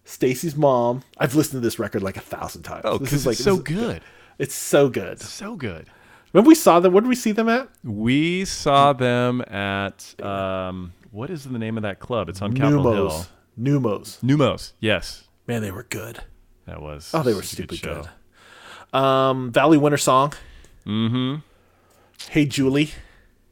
Stacy's 0.04 0.56
mom. 0.56 1.02
I've 1.18 1.34
listened 1.34 1.62
to 1.62 1.66
this 1.66 1.78
record 1.78 2.02
like 2.02 2.16
a 2.16 2.20
thousand 2.20 2.62
times. 2.62 2.82
Oh, 2.84 2.98
This 2.98 3.12
is 3.12 3.26
like 3.26 3.34
it's 3.34 3.44
so 3.44 3.54
is- 3.56 3.60
good. 3.62 4.02
It's 4.38 4.54
so 4.54 4.88
good. 4.88 5.20
So 5.20 5.54
good. 5.54 5.86
Remember 6.32 6.48
we 6.48 6.54
saw 6.54 6.80
them? 6.80 6.92
Where 6.92 7.00
did 7.02 7.08
we 7.08 7.14
see 7.16 7.32
them 7.32 7.48
at? 7.48 7.68
We 7.84 8.44
saw 8.46 8.92
them 8.92 9.40
at 9.42 10.14
um, 10.22 10.92
what 11.10 11.28
is 11.30 11.44
the 11.44 11.58
name 11.58 11.76
of 11.76 11.82
that 11.82 11.98
club? 12.00 12.28
It's 12.28 12.40
on 12.40 12.54
Capitol 12.54 12.92
Hill. 12.92 13.26
Neumos. 13.60 14.18
Neumos. 14.22 14.72
Yes, 14.80 15.24
Man, 15.46 15.60
they 15.62 15.70
were 15.72 15.82
good. 15.82 16.20
that 16.66 16.80
was. 16.80 17.10
Oh, 17.12 17.22
they 17.22 17.34
were 17.34 17.42
stupid 17.42 17.78
show. 17.78 18.06
good. 18.92 18.98
Um, 18.98 19.52
Valley 19.52 19.76
Winter 19.76 19.98
Song. 19.98 20.32
Mm-hmm. 20.86 21.40
Hey 22.30 22.46
Julie. 22.46 22.90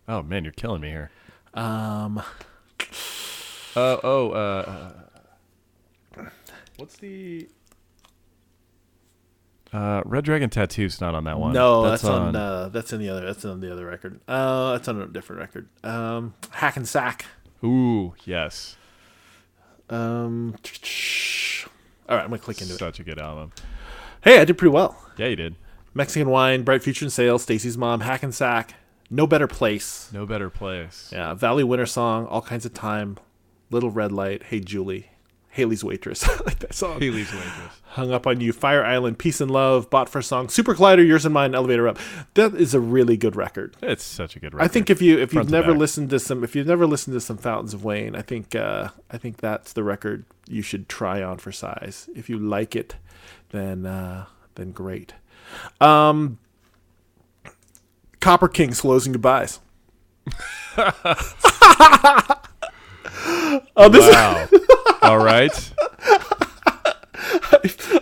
Oh 0.09 0.22
man, 0.22 0.42
you're 0.44 0.52
killing 0.52 0.80
me 0.80 0.88
here. 0.88 1.11
Um, 1.54 2.22
Uh, 3.76 3.96
oh, 4.02 4.30
uh, 4.30 4.92
uh, 6.16 6.22
what's 6.78 6.96
the 6.96 7.48
uh, 9.72 10.02
Red 10.06 10.24
Dragon 10.24 10.48
Tattoo's 10.50 11.00
not 11.00 11.14
on 11.14 11.24
that 11.24 11.38
one. 11.38 11.52
no, 11.52 11.82
that's, 11.88 12.02
on. 12.04 12.34
uh, 12.34 12.68
that's 12.70 12.92
in 12.92 13.00
the 13.00 13.09
other. 13.11 13.26
That's 13.26 13.44
on 13.44 13.61
the 13.61 13.70
other 13.70 13.86
record. 13.86 14.18
Uh, 14.26 14.72
that's 14.72 14.88
on 14.88 15.00
a 15.00 15.06
different 15.06 15.40
record. 15.40 15.68
Um, 15.84 16.34
Hack 16.50 16.76
and 16.76 16.88
Sack. 16.88 17.26
Ooh, 17.62 18.14
yes, 18.24 18.76
Um, 19.90 20.54
all 22.09 22.16
right, 22.16 22.22
I'm 22.24 22.30
gonna 22.30 22.38
click 22.38 22.61
into 22.62 22.74
it. 22.74 22.78
such 22.78 22.98
a 23.00 23.04
good 23.04 23.18
album. 23.20 23.52
Hey, 24.22 24.40
I 24.40 24.44
did 24.44 24.56
pretty 24.59 24.72
well. 24.72 24.96
Yeah, 25.18 25.26
you 25.26 25.36
did. 25.36 25.56
Mexican 25.92 26.30
Wine, 26.30 26.62
Bright 26.62 26.82
Future 26.82 27.04
in 27.04 27.11
Sales, 27.11 27.42
Stacy's 27.42 27.76
Mom, 27.76 28.00
Hack 28.00 28.22
and 28.22 28.34
Sack, 28.34 28.74
No 29.11 29.26
Better 29.26 29.46
Place. 29.46 30.11
No 30.12 30.26
better 30.26 30.50
place. 30.50 31.11
Yeah, 31.12 31.34
Valley 31.34 31.64
Winter 31.64 31.86
Song, 31.86 32.26
All 32.26 32.42
Kinds 32.42 32.66
of 32.66 32.74
Time, 32.74 33.16
Little 33.70 33.90
Red 33.90 34.12
Light, 34.12 34.42
Hey 34.44 34.61
Julie, 34.61 35.11
Halley's 35.50 35.82
Waitress. 35.82 36.28
Like 36.46 36.59
that 36.61 36.74
song. 36.74 37.00
Halley's 37.00 37.32
Waitress. 37.32 37.80
Hung 37.92 38.12
Up 38.12 38.26
on 38.26 38.40
You, 38.40 38.52
Fire 38.52 38.84
Island, 38.84 39.18
Peace 39.18 39.40
and 39.40 39.50
Love, 39.50 39.88
Bought 39.90 40.09
for 40.11 40.18
a 40.18 40.22
Song, 40.22 40.48
Super 40.50 40.74
Collider, 40.74 41.06
Yours 41.06 41.24
and 41.24 41.32
Mine, 41.34 41.54
Elevator 41.54 41.88
Up. 41.88 41.98
That 42.34 42.54
is 42.54 42.74
a 42.74 42.80
really 42.80 43.16
good 43.16 43.34
record. 43.34 43.76
It's 43.82 44.04
such 44.04 44.36
a 44.36 44.40
good 44.40 44.52
record. 44.54 44.64
I 44.64 44.68
think 44.68 44.90
if 44.90 45.00
you 45.00 45.18
if 45.18 45.30
Front 45.30 45.46
you've 45.46 45.52
never 45.52 45.72
back. 45.72 45.78
listened 45.80 46.11
to 46.11 46.18
some 46.18 46.44
if 46.44 46.54
you've 46.54 46.66
never 46.66 46.86
listened 46.86 47.14
to 47.14 47.20
some 47.20 47.38
Fountains 47.38 47.72
of 47.74 47.82
Wayne, 47.84 48.14
I 48.14 48.22
think 48.22 48.54
uh, 48.54 48.88
I 49.11 49.16
think 49.18 49.38
that's 49.38 49.72
the 49.72 49.82
record 49.82 50.24
you 50.48 50.61
should 50.62 50.88
try 50.88 51.22
on 51.22 51.38
for 51.38 51.50
size. 51.50 52.09
If 52.14 52.28
you 52.28 52.38
like 52.38 52.76
it, 52.76 52.96
then 53.50 53.86
uh, 53.86 54.26
then 54.54 54.72
great. 54.72 55.14
Um, 55.80 56.38
Copper 58.21 58.49
Kings 58.49 58.81
closing 58.81 59.12
goodbyes. 59.12 59.61
oh, 60.77 60.93
this 63.91 64.14
Wow. 64.14 64.49
All 65.03 65.19
right. 65.19 65.73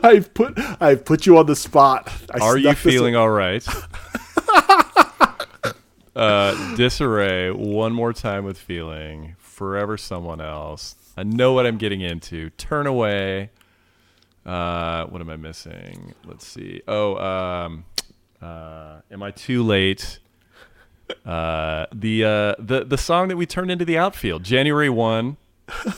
I've 0.02 0.32
put 0.34 0.58
I've 0.80 1.04
put 1.04 1.26
you 1.26 1.36
on 1.38 1.46
the 1.46 1.56
spot. 1.56 2.12
I 2.32 2.38
Are 2.38 2.56
you 2.56 2.72
feeling 2.74 3.16
all 3.16 3.30
right? 3.30 3.66
uh, 6.16 6.76
disarray. 6.76 7.50
One 7.50 7.92
more 7.92 8.12
time 8.12 8.44
with 8.44 8.56
feeling. 8.58 9.34
Forever 9.38 9.96
someone 9.96 10.40
else. 10.40 10.94
I 11.16 11.24
know 11.24 11.52
what 11.52 11.66
I'm 11.66 11.78
getting 11.78 12.02
into. 12.02 12.50
Turn 12.50 12.86
away. 12.86 13.50
Uh, 14.44 15.06
what 15.06 15.20
am 15.20 15.30
I 15.30 15.36
missing? 15.36 16.14
Let's 16.24 16.46
see. 16.46 16.82
Oh, 16.86 17.16
um, 17.16 17.84
Uh, 18.42 19.00
am 19.10 19.22
I 19.22 19.30
too 19.30 19.62
late? 19.62 20.18
Uh, 21.24 21.86
the 21.94 22.24
uh, 22.24 22.54
the 22.58 22.84
the 22.84 22.98
song 22.98 23.28
that 23.28 23.36
we 23.36 23.46
turned 23.46 23.70
into 23.70 23.84
the 23.84 23.96
outfield, 23.96 24.42
January 24.44 24.90
one. 24.90 25.36
Do 25.84 25.92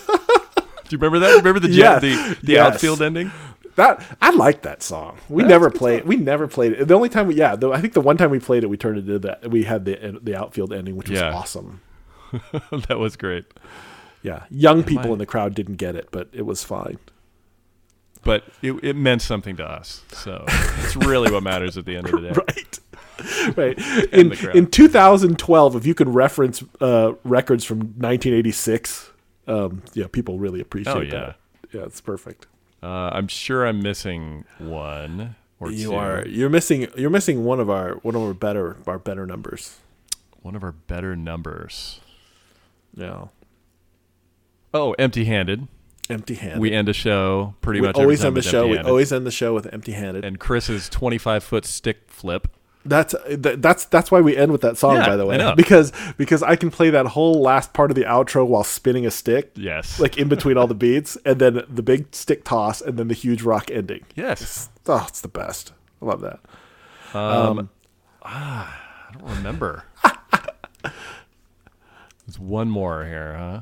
you 0.91 0.99
remember 0.99 1.19
that? 1.21 1.37
Remember 1.37 1.61
the 1.61 1.71
Yeah, 1.71 1.99
the, 1.99 2.37
the 2.43 2.53
yes. 2.55 2.75
outfield 2.75 3.03
ending? 3.03 3.31
That 3.77 4.03
I 4.21 4.31
like 4.31 4.63
that 4.63 4.83
song. 4.83 5.19
We 5.29 5.45
never 5.45 5.71
played. 5.71 6.05
We 6.05 6.17
never 6.17 6.49
played 6.49 6.73
it. 6.73 6.89
The 6.89 6.95
only 6.95 7.09
time 7.09 7.27
we, 7.29 7.35
yeah, 7.37 7.55
I 7.73 7.81
think 7.81 7.93
the 7.93 8.01
one 8.01 8.17
time 8.17 8.31
we 8.31 8.39
played 8.41 8.65
it, 8.65 8.67
we 8.67 8.77
turned 8.77 8.99
it 8.99 9.03
into 9.07 9.19
that. 9.21 9.51
We 9.51 9.63
had 9.65 9.85
the 9.85 10.19
the 10.23 10.35
outfield 10.37 10.73
ending, 10.73 10.97
which 10.97 11.09
was 11.11 11.21
Yeah. 11.21 11.33
awesome. 11.35 11.81
that 12.89 12.99
was 12.99 13.17
great. 13.17 13.45
Yeah, 14.23 14.45
young 14.51 14.83
people 14.83 15.11
I- 15.11 15.13
in 15.13 15.19
the 15.19 15.27
crowd 15.27 15.55
didn't 15.55 15.77
get 15.77 15.95
it, 15.95 16.09
but 16.11 16.29
it 16.33 16.43
was 16.45 16.65
fine. 16.65 16.99
But 18.25 18.45
it, 18.63 18.73
it 18.83 18.97
meant 18.97 19.23
something 19.23 19.57
to 19.57 19.65
us. 19.65 20.03
So 20.13 20.45
it's 20.49 20.97
really 20.97 21.31
what 21.33 21.43
matters 21.43 21.77
at 21.79 21.85
the 21.87 21.97
end 21.97 22.07
of 22.07 22.13
the 22.13 22.21
day. 22.21 22.31
Right. 22.31 22.79
Right. 23.57 23.77
In, 24.13 24.33
in 24.57 24.71
2012, 24.71 25.75
if 25.75 25.85
you 25.85 25.93
can 25.93 26.13
reference 26.13 26.63
uh, 26.81 27.15
records 27.25 27.65
from 27.65 27.79
1986, 27.79 29.11
um, 29.49 29.83
yeah, 29.95 30.07
people 30.07 30.39
really 30.39 30.61
appreciate 30.61 30.95
Oh, 30.97 31.01
yeah. 31.01 31.11
that. 31.11 31.37
Yeah, 31.73 31.81
it's 31.83 32.01
perfect. 32.01 32.47
Uh, 32.81 33.11
I'm 33.13 33.27
sure 33.27 33.67
I'm 33.67 33.83
missing 33.83 34.45
one 34.59 35.35
or 35.59 35.73
You 35.73 35.89
two. 35.89 35.95
are 35.97 36.25
you're 36.29 36.49
missing 36.49 36.87
you're 36.97 37.11
missing 37.11 37.45
one 37.45 37.59
of 37.59 37.69
our 37.69 37.95
one 38.03 38.15
of 38.15 38.23
our 38.23 38.35
better 38.35 38.77
our 38.87 39.01
better 39.01 39.27
numbers. 39.27 39.79
one 40.43 40.55
of 40.55 40.63
our 40.63 40.71
better 40.73 41.17
numbers. 41.17 41.99
Yeah. 42.95 43.25
Oh, 44.73 44.93
empty-handed. 44.93 45.67
Empty 46.11 46.35
handed. 46.35 46.61
We 46.61 46.73
end 46.73 46.89
a 46.89 46.93
show 46.93 47.55
pretty 47.61 47.81
We 47.81 47.87
much 47.87 47.97
every 47.97 48.05
always 48.05 48.21
time 48.21 48.29
end 48.29 48.37
the 48.37 48.43
show. 48.43 48.67
We 48.67 48.79
always 48.79 49.13
end 49.13 49.27
the 49.27 49.31
show 49.31 49.53
with 49.55 49.73
empty 49.73 49.93
handed. 49.93 50.25
and 50.25 50.39
Chris's 50.41 50.89
25 50.89 51.45
foot 51.45 51.65
stick 51.65 51.99
flip. 52.09 52.49
That's 52.85 53.15
that's 53.37 53.85
that's 53.87 54.11
why 54.11 54.21
we 54.23 54.35
end 54.35 54.51
with 54.51 54.63
that 54.63 54.79
song, 54.79 54.95
Yeah, 54.97 55.07
by 55.07 55.17
the 55.17 55.27
way, 55.27 55.53
because 55.57 55.93
because 56.17 56.43
I 56.43 56.57
can 56.57 56.71
play 56.71 56.89
that 56.91 57.07
whole 57.09 57.43
last 57.43 57.75
part 57.75 57.91
of 57.91 57.97
the 57.97 58.05
outro 58.05 58.47
while 58.47 58.65
spinning 58.65 59.05
a 59.05 59.11
stick, 59.11 59.51
Yes. 59.57 60.01
like 60.01 60.17
in 60.17 60.29
between 60.29 60.57
all 60.57 60.67
the 60.67 60.75
beats, 60.87 61.19
and 61.27 61.39
then 61.39 61.65
the 61.69 61.83
big 61.83 62.07
stick 62.15 62.45
toss, 62.45 62.81
and 62.81 62.97
then 62.97 63.09
the 63.09 63.15
huge 63.15 63.43
rock 63.43 63.71
ending. 63.71 64.05
yes. 64.15 64.71
Oh, 64.87 65.05
it's 65.07 65.21
the 65.21 65.29
best. 65.29 65.73
I 66.01 66.07
love 66.07 66.23
that. 66.23 66.41
Um, 67.13 67.69
ah, 68.23 68.81
I 69.11 69.13
don't 69.19 69.37
remember. 69.37 69.85
There's 72.27 72.39
one 72.39 72.71
more 72.71 73.05
here, 73.05 73.35
huh? 73.37 73.61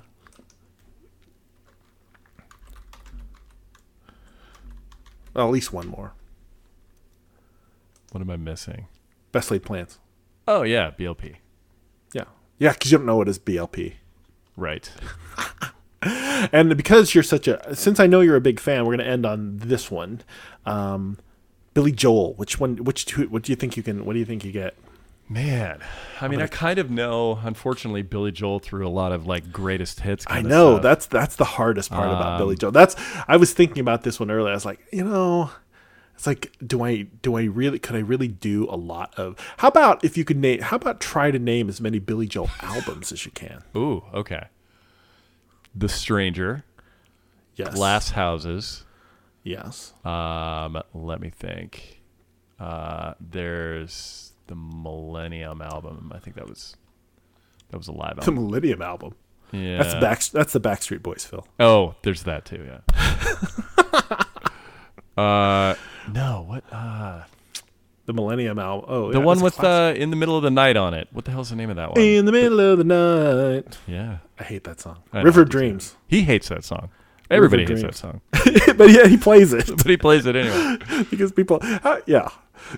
Well, 5.37 5.49
at 5.49 5.53
least 5.53 5.71
one 5.71 5.87
more. 5.89 6.15
What 8.11 8.23
am 8.23 8.31
I 8.31 8.37
missing? 8.37 8.87
Best 9.33 9.51
laid 9.51 9.65
plans. 9.65 9.99
Oh 10.49 10.63
yeah, 10.63 10.93
BLP. 10.99 11.37
Yeah, 12.15 12.25
yeah, 12.59 12.73
because 12.73 12.91
you 12.91 12.97
don't 12.97 13.07
know 13.07 13.17
what 13.17 13.29
is 13.29 13.39
BLP, 13.39 13.95
Right. 14.57 14.91
and 16.03 16.75
because 16.75 17.15
you're 17.15 17.23
such 17.23 17.47
a 17.49 17.77
since 17.77 18.01
I 18.01 18.07
know 18.07 18.23
you're 18.23 18.37
a 18.37 18.41
big 18.41 18.59
fan, 18.59 18.87
we're 18.87 18.97
gonna 18.97 19.11
end 19.11 19.27
on 19.27 19.59
this 19.59 19.91
one. 19.91 20.23
Um, 20.65 21.19
Billy 21.75 21.93
Joel. 21.93 22.33
Which 22.35 22.59
one? 22.59 22.79
Which 22.85 23.05
two? 23.05 23.29
What 23.29 23.43
do 23.43 23.53
you 23.53 23.57
think 23.57 23.77
you 23.77 23.83
can? 23.83 24.07
What 24.07 24.15
do 24.15 24.19
you 24.19 24.25
think 24.25 24.43
you 24.43 24.53
get? 24.53 24.75
Man, 25.29 25.81
I 26.21 26.29
mean, 26.29 26.41
I 26.41 26.47
kind 26.47 26.79
of 26.79 26.89
know. 26.89 27.41
Unfortunately, 27.43 28.03
Billy 28.03 28.31
Joel 28.31 28.61
threw 28.61 28.87
a 28.87 28.91
lot 28.91 29.11
of 29.11 29.27
like 29.27 29.51
greatest 29.53 30.01
hits. 30.01 30.25
I 30.29 30.41
know 30.43 30.75
stuff. 30.75 30.83
that's 30.83 31.07
that's 31.07 31.37
the 31.37 31.45
hardest 31.45 31.91
part 31.91 32.07
about 32.09 32.35
Um, 32.35 32.39
Billy 32.39 32.55
Joel. 32.57 32.71
That's 32.71 32.95
I 33.27 33.37
was 33.37 33.53
thinking 33.53 33.81
about 33.81 34.03
this 34.05 34.21
one 34.21 34.31
earlier. 34.31 34.53
I 34.53 34.55
was 34.55 34.65
like, 34.65 34.79
you 34.93 35.03
know, 35.03 35.51
it's 36.15 36.29
like, 36.29 36.53
do 36.65 36.85
I 36.85 37.03
do 37.23 37.35
I 37.37 37.43
really 37.43 37.81
could 37.81 37.97
I 37.97 38.01
really 38.01 38.29
do 38.29 38.69
a 38.71 38.77
lot 38.77 39.15
of? 39.19 39.37
How 39.57 39.67
about 39.67 40.05
if 40.05 40.17
you 40.17 40.25
could 40.25 40.37
name? 40.37 40.61
How 40.61 40.77
about 40.77 41.01
try 41.01 41.33
to 41.33 41.41
name 41.41 41.69
as 41.69 41.81
many 41.81 41.99
Billy 41.99 42.29
Joel 42.29 42.51
albums 42.63 43.11
as 43.11 43.25
you 43.27 43.33
can? 43.33 43.65
Ooh, 43.77 44.05
okay. 44.15 44.45
The 45.75 45.89
Stranger, 45.89 46.65
Yes. 47.57 47.75
Glass 47.75 48.11
Houses. 48.11 48.85
Yes. 49.43 49.93
Um, 50.05 50.81
let 50.95 51.21
me 51.21 51.31
think. 51.31 52.01
Uh, 52.61 53.15
there's 53.21 54.33
the 54.47 54.55
Millennium 54.55 55.61
album. 55.63 56.13
I 56.15 56.19
think 56.19 56.37
that 56.37 56.49
was 56.49 56.77
that 57.71 57.79
was 57.79 57.89
a 57.89 57.93
live 57.93 58.19
album. 58.19 58.25
The. 58.25 58.41
Millennium 58.41 58.83
album. 58.83 59.15
Yeah. 59.53 59.79
That's 59.79 59.95
the 59.95 60.01
back. 60.01 60.23
That's 60.25 60.53
the 60.53 60.61
Backstreet 60.61 61.03
Boys, 61.03 61.25
Phil. 61.25 61.47
Oh, 61.61 61.95
there's 62.03 62.25
that 62.25 62.45
too. 62.45 62.67
Yeah. 62.67 62.81
uh, 65.23 65.75
no. 66.13 66.45
What? 66.47 66.65
Uh, 66.73 67.23
The 68.07 68.13
Millennium 68.13 68.59
album. 68.59 68.87
Oh, 68.89 69.13
the 69.13 69.19
yeah, 69.19 69.25
one 69.25 69.41
with 69.41 69.63
uh, 69.63 69.93
in 69.97 70.11
the 70.11 70.17
middle 70.17 70.37
of 70.37 70.43
the 70.43 70.51
night 70.51 70.77
on 70.77 70.95
it. 70.95 71.09
What 71.13 71.25
the 71.25 71.31
hell's 71.33 71.51
the 71.51 71.57
name 71.57 71.71
of 71.71 71.77
that 71.77 71.91
one? 71.93 72.01
in 72.01 72.25
the 72.25 72.33
middle 72.33 72.61
of 72.61 72.79
the 72.79 72.85
night. 72.85 73.79
yeah. 73.87 74.19
I 74.39 74.45
hate 74.45 74.65
that 74.65 74.81
song. 74.81 74.99
River. 75.13 75.45
Dreams. 75.45 75.97
He 76.07 76.23
hates 76.23 76.49
that 76.51 76.63
song. 76.65 76.91
Everybody 77.31 77.67
hates 77.67 77.83
that 77.83 77.95
song, 77.95 78.21
but 78.77 78.91
yeah, 78.91 79.07
he 79.07 79.17
plays 79.17 79.53
it. 79.53 79.67
but 79.77 79.87
he 79.87 79.97
plays 79.97 80.27
it 80.27 80.37
anyway. 80.37 80.79
because 81.11 81.33
people 81.33 81.59
uh, 81.63 82.01
yeah 82.07 82.29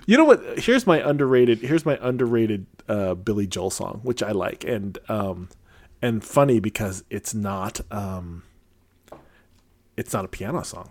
you 0.05 0.17
know 0.17 0.25
what 0.25 0.41
here's 0.59 0.85
my 0.85 0.99
underrated 1.07 1.59
here's 1.59 1.85
my 1.85 1.97
underrated 2.01 2.65
uh 2.89 3.13
billy 3.15 3.47
joel 3.47 3.69
song 3.69 4.01
which 4.03 4.21
i 4.21 4.31
like 4.31 4.63
and 4.65 4.97
um 5.07 5.47
and 6.01 6.23
funny 6.23 6.59
because 6.59 7.03
it's 7.09 7.33
not 7.33 7.79
um 7.91 8.43
it's 9.97 10.13
not 10.13 10.25
a 10.25 10.27
piano 10.27 10.63
song 10.63 10.89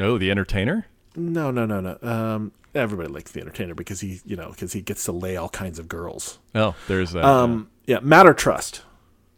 Oh, 0.00 0.16
the 0.18 0.30
Entertainer. 0.30 0.86
no 1.16 1.50
no 1.50 1.66
no 1.66 1.80
no 1.80 1.98
um 2.02 2.52
everybody 2.74 3.08
likes 3.08 3.32
the 3.32 3.40
entertainer 3.40 3.74
because 3.74 4.00
he 4.00 4.20
you 4.24 4.36
know 4.36 4.50
because 4.50 4.72
he 4.72 4.80
gets 4.80 5.04
to 5.04 5.12
lay 5.12 5.36
all 5.36 5.48
kinds 5.48 5.78
of 5.78 5.88
girls 5.88 6.38
Oh, 6.54 6.74
there's 6.88 7.12
that. 7.12 7.24
um 7.24 7.68
yeah 7.86 8.00
matter 8.00 8.34
trust 8.34 8.82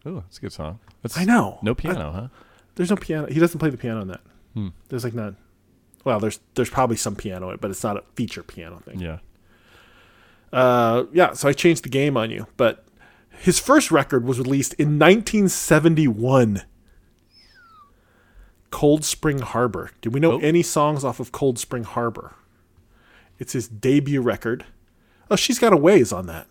oh, 0.06 0.20
that's 0.20 0.38
a 0.38 0.40
good 0.40 0.52
song. 0.52 0.78
That's 1.02 1.16
i 1.18 1.24
know 1.24 1.58
No 1.62 1.72
I- 1.72 1.74
piano, 1.74 2.11
huh? 2.12 2.28
There's 2.74 2.90
no 2.90 2.96
piano 2.96 3.26
he 3.26 3.38
doesn't 3.40 3.58
play 3.58 3.70
the 3.70 3.76
piano 3.76 4.00
in 4.02 4.08
that 4.08 4.20
Hmm. 4.54 4.68
there's 4.88 5.04
like 5.04 5.14
none. 5.14 5.36
well 6.04 6.18
there's 6.20 6.40
there's 6.54 6.70
probably 6.70 6.96
some 6.96 7.14
piano 7.16 7.48
in 7.48 7.54
it 7.54 7.60
but 7.60 7.70
it's 7.70 7.82
not 7.84 7.96
a 7.96 8.02
feature 8.14 8.42
piano 8.42 8.78
thing 8.80 9.00
Yeah. 9.00 9.18
Uh, 10.52 11.04
yeah, 11.12 11.32
so 11.34 11.48
I 11.48 11.52
changed 11.52 11.84
the 11.84 11.88
game 11.88 12.16
on 12.16 12.28
you. 12.30 12.48
But 12.56 12.84
his 13.30 13.60
first 13.60 13.92
record 13.92 14.24
was 14.24 14.38
released 14.40 14.74
in 14.74 14.98
1971. 14.98 16.62
Cold 18.70 19.04
Spring 19.04 19.38
Harbor. 19.40 19.90
Do 20.00 20.10
we 20.10 20.18
know 20.18 20.32
Oh. 20.32 20.38
any 20.40 20.62
songs 20.64 21.04
off 21.04 21.20
of 21.20 21.30
Cold 21.32 21.58
Spring 21.60 21.84
Harbor? 21.84 22.34
It's 23.38 23.52
his 23.52 23.68
debut 23.68 24.20
record. 24.20 24.64
Oh, 25.30 25.36
she's 25.36 25.58
got 25.60 25.72
a 25.72 25.76
ways 25.76 26.12
on 26.12 26.26
that. 26.26 26.46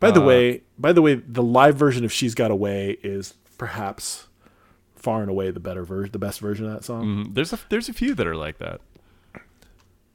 By 0.00 0.10
the 0.10 0.22
Uh, 0.22 0.26
way, 0.26 0.62
by 0.78 0.92
the 0.92 1.02
way, 1.02 1.14
the 1.16 1.42
live 1.42 1.76
version 1.76 2.04
of 2.06 2.12
"She's 2.12 2.34
Got 2.34 2.50
a 2.50 2.56
Way" 2.56 2.96
is 3.02 3.34
perhaps 3.58 4.28
far 5.04 5.20
and 5.22 5.30
away 5.30 5.50
the 5.52 5.60
better 5.60 5.84
version, 5.84 6.10
the 6.12 6.18
best 6.18 6.40
version 6.40 6.66
of 6.66 6.72
that 6.72 6.84
song. 6.84 7.04
Mhm. 7.26 7.34
There's 7.34 7.52
a 7.52 7.58
there's 7.68 7.88
a 7.88 7.92
few 7.92 8.14
that 8.14 8.26
are 8.26 8.36
like 8.36 8.58
that. 8.58 8.80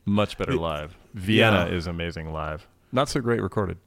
Much 0.05 0.37
better 0.37 0.55
live. 0.55 0.97
Vienna 1.13 1.67
Yeah. 1.69 1.75
is 1.75 1.85
amazing 1.87 2.31
live. 2.33 2.65
Not 2.91 3.09
so 3.09 3.21
great 3.21 3.41
recorded. 3.41 3.77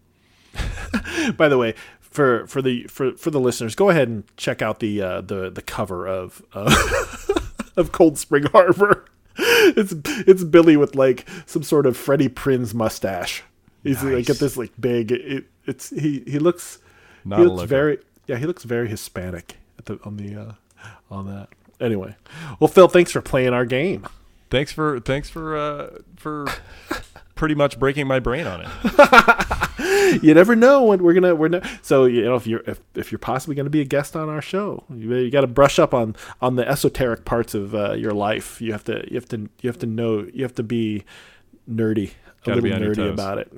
By 1.36 1.48
the 1.48 1.58
way, 1.58 1.74
for 2.00 2.46
for 2.46 2.62
the 2.62 2.84
for 2.84 3.12
for 3.16 3.30
the 3.30 3.40
listeners, 3.40 3.74
go 3.74 3.88
ahead 3.90 4.08
and 4.08 4.24
check 4.36 4.62
out 4.62 4.80
the 4.80 5.02
uh, 5.02 5.20
the 5.22 5.50
the 5.50 5.62
cover 5.62 6.06
of 6.06 6.42
uh, 6.52 6.72
of 7.76 7.90
Cold 7.92 8.18
Spring 8.18 8.44
Harbor. 8.44 9.04
It's 9.74 9.94
it's 10.04 10.44
Billy 10.44 10.76
with 10.76 10.94
like 10.94 11.26
some 11.46 11.62
sort 11.62 11.86
of 11.86 11.96
Freddie 11.96 12.28
Prinze 12.28 12.74
mustache. 12.74 13.42
He's 13.82 14.02
like 14.02 14.12
Nice. 14.12 14.28
got 14.28 14.36
this 14.38 14.56
like 14.58 14.72
big. 14.78 15.10
It, 15.10 15.46
it's 15.66 15.88
he 15.90 16.22
he 16.26 16.38
looks 16.38 16.78
Not 17.24 17.38
he 17.38 17.44
looks 17.46 17.56
looker. 17.56 17.66
very 17.68 17.98
yeah 18.26 18.36
he 18.36 18.44
looks 18.46 18.64
very 18.64 18.88
Hispanic 18.88 19.56
at 19.78 19.86
the 19.86 19.98
on 20.04 20.16
the 20.18 20.34
uh, 20.36 20.52
on 21.12 21.26
that. 21.26 21.48
Anyway, 21.80 22.14
well, 22.60 22.68
Phil, 22.68 22.88
thanks 22.88 23.10
for 23.10 23.20
playing 23.20 23.52
our 23.52 23.64
game. 23.64 24.06
Thanks 24.50 24.72
for 24.72 25.00
thanks 25.00 25.30
for 25.30 25.56
uh, 25.56 25.90
for 26.16 26.46
pretty 27.34 27.54
much 27.54 27.78
breaking 27.78 28.06
my 28.06 28.20
brain 28.20 28.46
on 28.46 28.62
it. 28.62 30.22
you 30.22 30.34
never 30.34 30.54
know 30.54 30.84
when 30.84 31.02
we're 31.02 31.14
gonna 31.14 31.34
we're 31.34 31.48
not 31.48 31.66
so 31.80 32.04
you 32.04 32.22
know 32.22 32.36
if 32.36 32.46
you're 32.46 32.62
if, 32.66 32.80
if 32.94 33.10
you're 33.10 33.18
possibly 33.18 33.54
gonna 33.54 33.70
be 33.70 33.80
a 33.80 33.84
guest 33.84 34.14
on 34.14 34.28
our 34.28 34.42
show 34.42 34.84
you, 34.94 35.14
you 35.16 35.30
got 35.30 35.40
to 35.40 35.46
brush 35.46 35.78
up 35.78 35.94
on 35.94 36.14
on 36.40 36.56
the 36.56 36.68
esoteric 36.68 37.24
parts 37.24 37.54
of 37.54 37.74
uh, 37.74 37.92
your 37.92 38.12
life 38.12 38.60
you 38.60 38.72
have 38.72 38.84
to 38.84 39.04
you 39.08 39.14
have 39.16 39.28
to 39.28 39.48
you 39.60 39.68
have 39.68 39.78
to 39.78 39.86
know 39.86 40.26
you 40.32 40.42
have 40.42 40.54
to 40.54 40.62
be 40.62 41.04
nerdy 41.70 42.10
a 42.10 42.46
Gotta 42.46 42.60
little 42.60 42.78
be 42.78 42.84
nerdy 42.86 43.10
about 43.10 43.38
it 43.38 43.52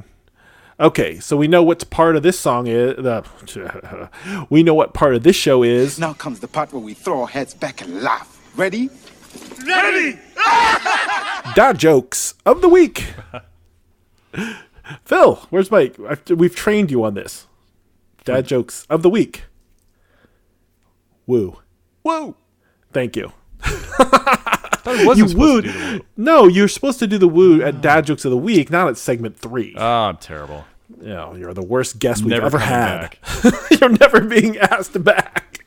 okay 0.80 1.18
so 1.20 1.36
we 1.36 1.46
know 1.48 1.62
what 1.62 1.88
part 1.90 2.16
of 2.16 2.22
this 2.22 2.38
song 2.38 2.66
is 2.66 2.96
the 2.96 4.08
we 4.50 4.62
know 4.62 4.74
what 4.74 4.94
part 4.94 5.14
of 5.14 5.22
this 5.22 5.36
show 5.36 5.62
is 5.62 5.98
Now 5.98 6.12
comes 6.12 6.40
the 6.40 6.48
part 6.48 6.72
where 6.72 6.82
we 6.82 6.94
throw 6.94 7.22
our 7.22 7.28
heads 7.28 7.54
back 7.54 7.80
and 7.80 8.02
laugh. 8.02 8.30
Ready? 8.56 8.90
Ready! 9.66 10.18
Dad 11.54 11.78
jokes 11.78 12.34
of 12.46 12.60
the 12.60 12.68
week 12.68 13.12
phil 15.04 15.36
where's 15.50 15.70
mike 15.70 15.96
we've 16.28 16.54
trained 16.54 16.90
you 16.90 17.02
on 17.04 17.14
this 17.14 17.46
dad 18.24 18.46
jokes 18.46 18.86
of 18.90 19.02
the 19.02 19.08
week 19.08 19.44
woo 21.26 21.58
Woo. 22.04 22.36
Thank 22.92 23.16
you. 23.16 23.32
Wasn't 24.86 25.30
you 25.30 25.36
wooed. 25.38 25.66
woo. 25.66 26.00
No, 26.16 26.46
you're 26.46 26.68
supposed 26.68 26.98
to 27.00 27.06
do 27.06 27.18
the 27.18 27.28
woo 27.28 27.62
at 27.62 27.80
Dad 27.80 28.06
Jokes 28.06 28.24
of 28.24 28.30
the 28.30 28.36
Week, 28.36 28.70
not 28.70 28.88
at 28.88 28.96
segment 28.98 29.36
three. 29.36 29.74
Oh, 29.76 29.84
I'm 29.84 30.16
terrible. 30.18 30.64
you 31.00 31.08
know, 31.08 31.34
you're 31.34 31.54
the 31.54 31.62
worst 31.62 31.98
guest 31.98 32.22
we've 32.22 32.30
Never 32.30 32.46
ever 32.46 32.58
had. 32.58 33.16
you're 33.80 33.90
never 33.90 34.20
being 34.20 34.58
asked 34.58 35.02
back. 35.02 35.64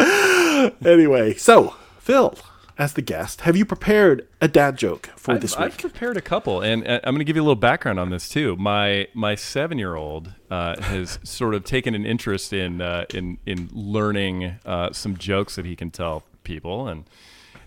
anyway, 0.84 1.34
so 1.34 1.74
Phil, 1.98 2.34
as 2.78 2.94
the 2.94 3.02
guest, 3.02 3.42
have 3.42 3.56
you 3.56 3.64
prepared 3.64 4.26
a 4.40 4.48
dad 4.48 4.76
joke 4.76 5.10
for 5.16 5.34
I've, 5.34 5.40
this 5.40 5.56
week? 5.56 5.66
I've 5.66 5.78
prepared 5.78 6.16
a 6.16 6.20
couple, 6.20 6.60
and 6.60 6.86
I'm 6.88 7.00
going 7.02 7.18
to 7.18 7.24
give 7.24 7.36
you 7.36 7.42
a 7.42 7.44
little 7.44 7.54
background 7.54 8.00
on 8.00 8.10
this 8.10 8.28
too. 8.28 8.56
My 8.56 9.08
my 9.14 9.34
seven 9.34 9.78
year 9.78 9.94
old 9.94 10.32
uh, 10.50 10.80
has 10.82 11.18
sort 11.24 11.54
of 11.54 11.64
taken 11.64 11.94
an 11.94 12.04
interest 12.04 12.52
in 12.52 12.80
uh, 12.80 13.04
in 13.10 13.38
in 13.46 13.68
learning 13.72 14.56
uh, 14.64 14.92
some 14.92 15.16
jokes 15.16 15.56
that 15.56 15.64
he 15.64 15.76
can 15.76 15.90
tell 15.90 16.24
people, 16.42 16.88
and 16.88 17.04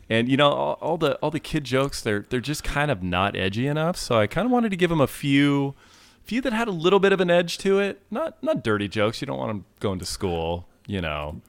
and 0.09 0.29
you 0.29 0.37
know 0.37 0.49
all, 0.51 0.73
all 0.81 0.97
the 0.97 1.15
all 1.15 1.31
the 1.31 1.39
kid 1.39 1.63
jokes 1.63 2.01
they're 2.01 2.25
they're 2.29 2.39
just 2.39 2.63
kind 2.63 2.91
of 2.91 3.01
not 3.03 3.35
edgy 3.35 3.67
enough. 3.67 3.97
So 3.97 4.17
I 4.19 4.27
kind 4.27 4.45
of 4.45 4.51
wanted 4.51 4.69
to 4.69 4.77
give 4.77 4.91
him 4.91 5.01
a 5.01 5.07
few 5.07 5.75
few 6.23 6.41
that 6.41 6.53
had 6.53 6.67
a 6.67 6.71
little 6.71 6.99
bit 6.99 7.13
of 7.13 7.21
an 7.21 7.29
edge 7.29 7.57
to 7.59 7.79
it. 7.79 8.01
Not 8.11 8.41
not 8.43 8.63
dirty 8.63 8.87
jokes. 8.87 9.21
You 9.21 9.27
don't 9.27 9.37
want 9.37 9.51
him 9.51 9.65
going 9.79 9.99
to 9.99 10.05
school. 10.05 10.67
You 10.87 11.01
know. 11.01 11.41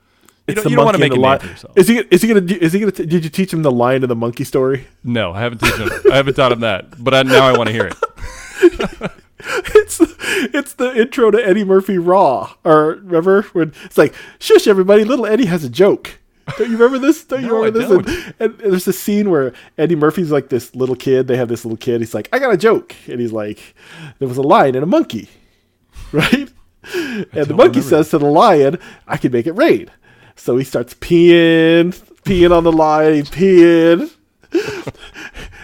You 0.47 0.53
It's 0.53 0.63
don't, 0.63 0.71
you 0.71 0.77
don't 0.77 0.87
want 0.87 0.97
to 0.97 1.01
make 1.01 1.13
a 1.13 1.17
the 1.17 1.21
name 1.21 1.33
li- 1.33 1.39
for 1.41 1.47
yourself. 1.47 1.77
Is 1.77 1.89
he? 1.89 1.99
Is 2.11 2.23
he 2.23 2.29
gonna? 2.29 2.41
Is 2.47 2.73
he 2.73 2.81
gonna? 2.81 2.91
T- 2.93 3.05
did 3.05 3.23
you 3.23 3.29
teach 3.31 3.53
him 3.53 3.63
the 3.63 3.71
lion 3.71 4.03
and 4.03 4.11
the 4.11 4.17
monkey 4.17 4.45
story? 4.45 4.87
No, 5.05 5.33
I 5.33 5.41
haven't 5.41 5.59
taught 5.59 5.79
him. 5.79 5.91
I 6.11 6.17
haven't 6.17 6.35
taught 6.35 6.53
him 6.53 6.61
that, 6.61 7.05
but 7.05 7.13
I, 7.13 7.23
now 7.23 7.47
I 7.47 7.57
want 7.57 7.67
to 7.69 7.73
hear 7.75 7.87
it. 7.89 9.13
It's 9.41 10.01
it's 10.01 10.73
the 10.75 10.95
intro 11.01 11.31
to 11.31 11.39
Eddie 11.39 11.65
Murphy 11.65 11.97
Raw. 11.97 12.55
Or 12.65 12.95
remember 13.03 13.43
when 13.53 13.73
it's 13.85 13.97
like, 13.97 14.15
shush 14.41 14.67
everybody, 14.67 15.05
little 15.05 15.27
Eddie 15.27 15.47
has 15.47 15.63
a 15.65 15.71
joke. 15.71 16.18
Don't 16.57 16.71
you 16.71 16.77
remember 16.77 16.99
this? 16.99 17.25
Don't 17.25 17.43
you 17.43 17.49
No, 17.49 17.63
I 17.65 17.67
remember 17.69 18.03
this? 18.03 18.33
And, 18.39 18.61
and 18.61 18.73
there's 18.73 18.89
a 18.89 18.93
scene 18.93 19.31
where 19.31 19.53
Eddie 19.77 19.97
Murphy's 19.97 20.31
like 20.31 20.49
this 20.49 20.75
little 20.75 20.97
kid. 20.97 21.27
They 21.27 21.37
have 21.37 21.49
this 21.49 21.65
little 21.65 21.77
kid. 21.77 22.01
He's 22.01 22.15
like, 22.15 22.29
I 22.33 22.39
got 22.39 22.53
a 22.53 22.57
joke, 22.57 22.95
and 23.07 23.21
he's 23.21 23.33
like, 23.33 23.75
there 24.19 24.29
was 24.29 24.39
a 24.39 24.43
lion 24.43 24.75
and 24.75 24.83
a 24.83 24.87
monkey, 24.87 25.29
right? 26.13 26.51
And 26.95 27.27
the 27.33 27.55
monkey 27.55 27.81
remember 27.81 27.83
says 27.83 28.11
to 28.11 28.19
the 28.19 28.27
lion, 28.27 28.79
I 29.07 29.17
can 29.17 29.33
make 29.33 29.47
it 29.47 29.53
rain. 29.53 29.91
So 30.37 30.57
he 30.57 30.65
starts 30.65 30.95
peeing, 30.95 31.93
peeing 32.23 32.57
on 32.57 32.65
the 32.65 32.73
lion, 32.73 33.15
he's 33.15 33.31
peeing. 33.31 34.11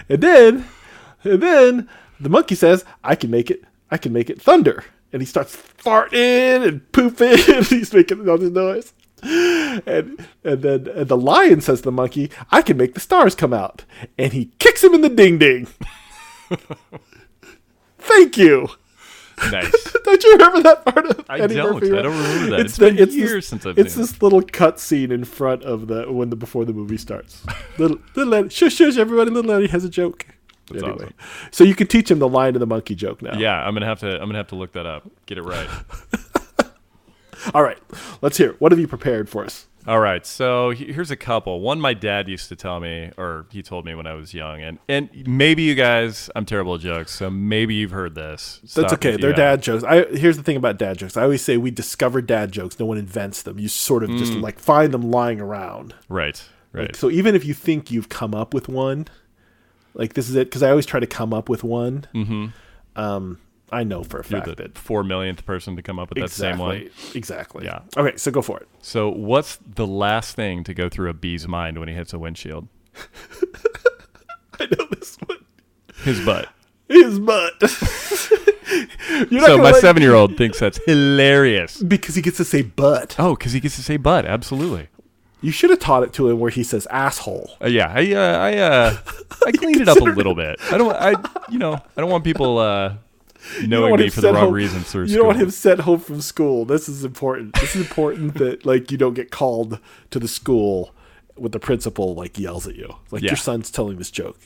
and 0.09 0.21
then 0.21 0.65
and 1.23 1.41
then 1.41 1.89
the 2.19 2.29
monkey 2.29 2.55
says, 2.55 2.85
I 3.03 3.15
can 3.15 3.31
make 3.31 3.49
it 3.49 3.63
I 3.89 3.97
can 3.97 4.13
make 4.13 4.29
it 4.29 4.41
thunder. 4.41 4.83
And 5.13 5.21
he 5.21 5.25
starts 5.25 5.55
farting 5.55 6.67
and 6.67 6.91
pooping 6.91 7.55
and 7.55 7.65
he's 7.67 7.93
making 7.93 8.27
all 8.27 8.37
this 8.37 8.51
noise. 8.51 8.93
And 9.25 10.27
and 10.43 10.61
then 10.61 10.87
and 10.87 11.07
the 11.07 11.17
lion 11.17 11.61
says 11.61 11.79
to 11.79 11.85
the 11.85 11.91
monkey, 11.91 12.29
I 12.51 12.61
can 12.61 12.77
make 12.77 12.93
the 12.93 12.99
stars 12.99 13.35
come 13.35 13.53
out. 13.53 13.83
And 14.17 14.31
he 14.33 14.45
kicks 14.59 14.83
him 14.83 14.93
in 14.93 15.01
the 15.01 15.09
ding 15.09 15.37
ding. 15.39 15.67
Thank 17.97 18.37
you. 18.37 18.67
Nice. 19.51 19.93
Don't 20.05 20.23
you 20.23 20.31
remember 20.33 20.61
that 20.63 20.85
part 20.85 21.05
of 21.07 21.25
I 21.27 21.39
Eddie 21.39 21.55
don't. 21.55 21.73
Murphy? 21.73 21.87
I 21.97 22.01
don't 22.03 22.15
remember 22.15 22.51
that. 22.51 22.59
It's 22.61 22.77
been 22.77 22.95
years 22.95 23.45
since 23.47 23.65
I've 23.65 23.77
It's 23.77 23.93
seen 23.95 24.03
it. 24.03 24.07
this 24.07 24.21
little 24.21 24.41
cut 24.41 24.79
scene 24.79 25.11
in 25.11 25.25
front 25.25 25.63
of 25.63 25.87
the 25.87 26.09
when 26.11 26.29
the 26.29 26.37
before 26.37 26.63
the 26.63 26.71
movie 26.71 26.95
starts. 26.97 27.43
little 27.77 27.97
little 28.15 28.33
Eddie, 28.33 28.49
shush 28.49 28.75
shush 28.75 28.97
everybody. 28.97 29.31
Little 29.31 29.51
Eddie 29.51 29.67
has 29.67 29.83
a 29.83 29.89
joke. 29.89 30.25
That's 30.71 30.83
anyway, 30.83 30.95
awesome. 31.05 31.13
so 31.51 31.63
you 31.65 31.75
can 31.75 31.87
teach 31.87 32.09
him 32.09 32.19
the 32.19 32.29
lion 32.29 32.55
and 32.55 32.61
the 32.61 32.65
monkey 32.65 32.95
joke 32.95 33.21
now. 33.21 33.37
Yeah, 33.37 33.55
I'm 33.55 33.73
gonna 33.73 33.85
have 33.87 33.99
to. 33.99 34.07
I'm 34.13 34.27
gonna 34.27 34.37
have 34.37 34.47
to 34.47 34.55
look 34.55 34.71
that 34.73 34.85
up. 34.85 35.03
Get 35.25 35.37
it 35.37 35.43
right. 35.43 35.67
All 37.53 37.63
right, 37.63 37.77
let's 38.21 38.37
hear. 38.37 38.51
it. 38.51 38.61
What 38.61 38.71
have 38.71 38.79
you 38.79 38.87
prepared 38.87 39.29
for 39.29 39.43
us? 39.45 39.67
All 39.87 39.99
right. 39.99 40.25
So 40.25 40.71
here's 40.71 41.11
a 41.11 41.15
couple. 41.15 41.59
One 41.61 41.79
my 41.79 41.93
dad 41.93 42.27
used 42.27 42.49
to 42.49 42.55
tell 42.55 42.79
me, 42.79 43.11
or 43.17 43.45
he 43.51 43.61
told 43.61 43.85
me 43.85 43.93
when 43.93 44.07
I 44.07 44.13
was 44.15 44.33
young, 44.33 44.59
and 44.63 44.79
and 44.89 45.09
maybe 45.27 45.61
you 45.61 45.75
guys, 45.75 46.27
I'm 46.35 46.43
terrible 46.45 46.73
at 46.75 46.81
jokes, 46.81 47.11
so 47.13 47.29
maybe 47.29 47.75
you've 47.75 47.91
heard 47.91 48.15
this. 48.15 48.61
That's 48.75 48.93
okay. 48.93 49.15
They're 49.15 49.31
dad 49.31 49.61
jokes. 49.61 49.83
I 49.83 50.05
here's 50.05 50.37
the 50.37 50.43
thing 50.43 50.57
about 50.57 50.79
dad 50.79 50.97
jokes. 50.97 51.17
I 51.17 51.21
always 51.21 51.43
say 51.43 51.57
we 51.57 51.69
discover 51.69 52.19
dad 52.23 52.51
jokes. 52.51 52.79
No 52.79 52.87
one 52.87 52.97
invents 52.97 53.43
them. 53.43 53.59
You 53.59 53.67
sort 53.67 54.03
of 54.03 54.09
Mm. 54.09 54.17
just 54.17 54.33
like 54.33 54.57
find 54.57 54.91
them 54.91 55.11
lying 55.11 55.39
around. 55.39 55.93
Right. 56.09 56.43
Right. 56.73 56.87
Like, 56.87 56.95
so 56.95 57.11
even 57.11 57.35
if 57.35 57.45
you 57.45 57.53
think 57.53 57.91
you've 57.91 58.09
come 58.09 58.33
up 58.33 58.55
with 58.55 58.67
one, 58.67 59.07
like 59.93 60.13
this 60.13 60.27
is 60.29 60.35
it, 60.35 60.45
because 60.47 60.63
I 60.63 60.71
always 60.71 60.87
try 60.87 60.99
to 60.99 61.05
come 61.07 61.31
up 61.31 61.47
with 61.47 61.63
one. 61.63 62.07
Mm-hmm. 62.13 62.45
Um, 62.95 63.39
I 63.75 63.83
know 63.83 64.03
for 64.03 64.19
a 64.19 64.23
You're 64.27 64.41
fact 64.41 64.45
the 64.57 64.63
that 64.63 64.77
four 64.77 65.03
millionth 65.03 65.45
person 65.45 65.75
to 65.75 65.81
come 65.81 65.99
up 65.99 66.09
with 66.09 66.19
that 66.19 66.31
same 66.31 66.57
one. 66.57 66.75
exactly, 66.77 67.17
exactly. 67.19 67.65
Yeah. 67.65 67.79
Okay, 67.97 68.15
so 68.17 68.31
go 68.31 68.41
for 68.41 68.59
it. 68.59 68.67
So 68.81 69.09
what's 69.09 69.57
the 69.75 69.85
last 69.87 70.35
thing 70.35 70.63
to 70.63 70.73
go 70.73 70.89
through 70.89 71.09
a 71.09 71.13
bee's 71.13 71.47
mind 71.47 71.77
when 71.79 71.87
he 71.89 71.93
hits 71.95 72.13
a 72.13 72.19
windshield? 72.19 72.67
I 74.59 74.65
know 74.65 74.85
this 74.91 75.17
one. 75.25 75.39
His 76.03 76.25
butt. 76.25 76.49
His 76.87 77.19
butt. 77.19 77.53
You're 79.29 79.41
So 79.41 79.57
my 79.57 79.71
let- 79.71 79.81
seven-year-old 79.81 80.37
thinks 80.37 80.59
that's 80.59 80.79
hilarious. 80.85 81.81
because 81.81 82.15
he 82.15 82.21
gets 82.21 82.37
to 82.37 82.45
say 82.45 82.61
butt. 82.61 83.15
Oh, 83.19 83.35
because 83.35 83.51
he 83.53 83.59
gets 83.59 83.75
to 83.75 83.83
say 83.83 83.97
butt. 83.97 84.25
Absolutely. 84.25 84.87
You 85.41 85.51
should 85.51 85.69
have 85.69 85.79
taught 85.79 86.03
it 86.03 86.13
to 86.13 86.29
him 86.29 86.39
where 86.39 86.49
he 86.49 86.63
says 86.63 86.87
asshole. 86.87 87.51
Uh, 87.61 87.67
yeah, 87.67 87.91
I 87.93 88.13
uh, 88.13 88.37
I 88.39 88.57
uh, 88.57 88.97
I 89.45 89.51
cleaned 89.51 89.81
it 89.81 89.87
up 89.87 89.97
a 89.97 90.03
little 90.03 90.33
bit. 90.33 90.59
I 90.71 90.77
don't 90.77 90.95
I 90.95 91.13
you 91.51 91.59
know 91.59 91.73
I 91.73 92.01
don't 92.01 92.09
want 92.09 92.23
people 92.23 92.57
uh, 92.57 92.95
knowing 93.65 93.99
me 93.99 94.09
for 94.09 94.21
the 94.21 94.33
wrong 94.33 94.45
home- 94.45 94.53
reasons 94.53 94.93
You 94.93 95.07
school. 95.07 95.17
don't 95.17 95.27
want 95.27 95.39
him 95.39 95.49
sent 95.51 95.81
home 95.81 95.99
from 95.99 96.21
school. 96.21 96.65
This 96.65 96.87
is 96.89 97.03
important. 97.03 97.53
This 97.55 97.75
is 97.75 97.81
important 97.81 98.33
that 98.39 98.65
like 98.65 98.91
you 98.91 98.97
don't 98.97 99.13
get 99.13 99.31
called 99.31 99.79
to 100.11 100.19
the 100.19 100.27
school 100.27 100.93
with 101.37 101.51
the 101.51 101.59
principal 101.59 102.15
like 102.15 102.37
yells 102.39 102.65
at 102.67 102.75
you. 102.75 102.95
Like 103.11 103.21
Yeah. 103.23 103.31
your 103.31 103.37
son's 103.37 103.69
telling 103.71 103.97
this 103.97 104.11
joke. 104.11 104.39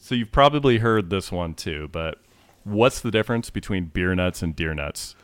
So 0.00 0.14
you've 0.14 0.32
probably 0.32 0.78
heard 0.78 1.10
this 1.10 1.30
one 1.30 1.54
too, 1.54 1.88
but 1.92 2.18
what's 2.64 3.00
the 3.00 3.10
difference 3.10 3.50
between 3.50 3.86
beer 3.86 4.14
nuts 4.14 4.42
and 4.42 4.54
deer 4.56 4.74
nuts? 4.74 5.14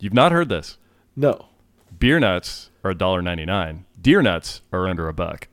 You've 0.00 0.14
not 0.14 0.32
heard 0.32 0.48
this. 0.48 0.78
No. 1.16 1.46
Beer 1.98 2.20
nuts 2.20 2.70
are 2.84 2.92
$1.99. 2.94 3.84
Deer 4.00 4.22
nuts 4.22 4.60
are 4.72 4.86
under 4.86 5.08
a 5.08 5.12
buck. 5.12 5.48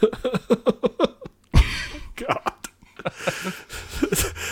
God. 2.16 2.51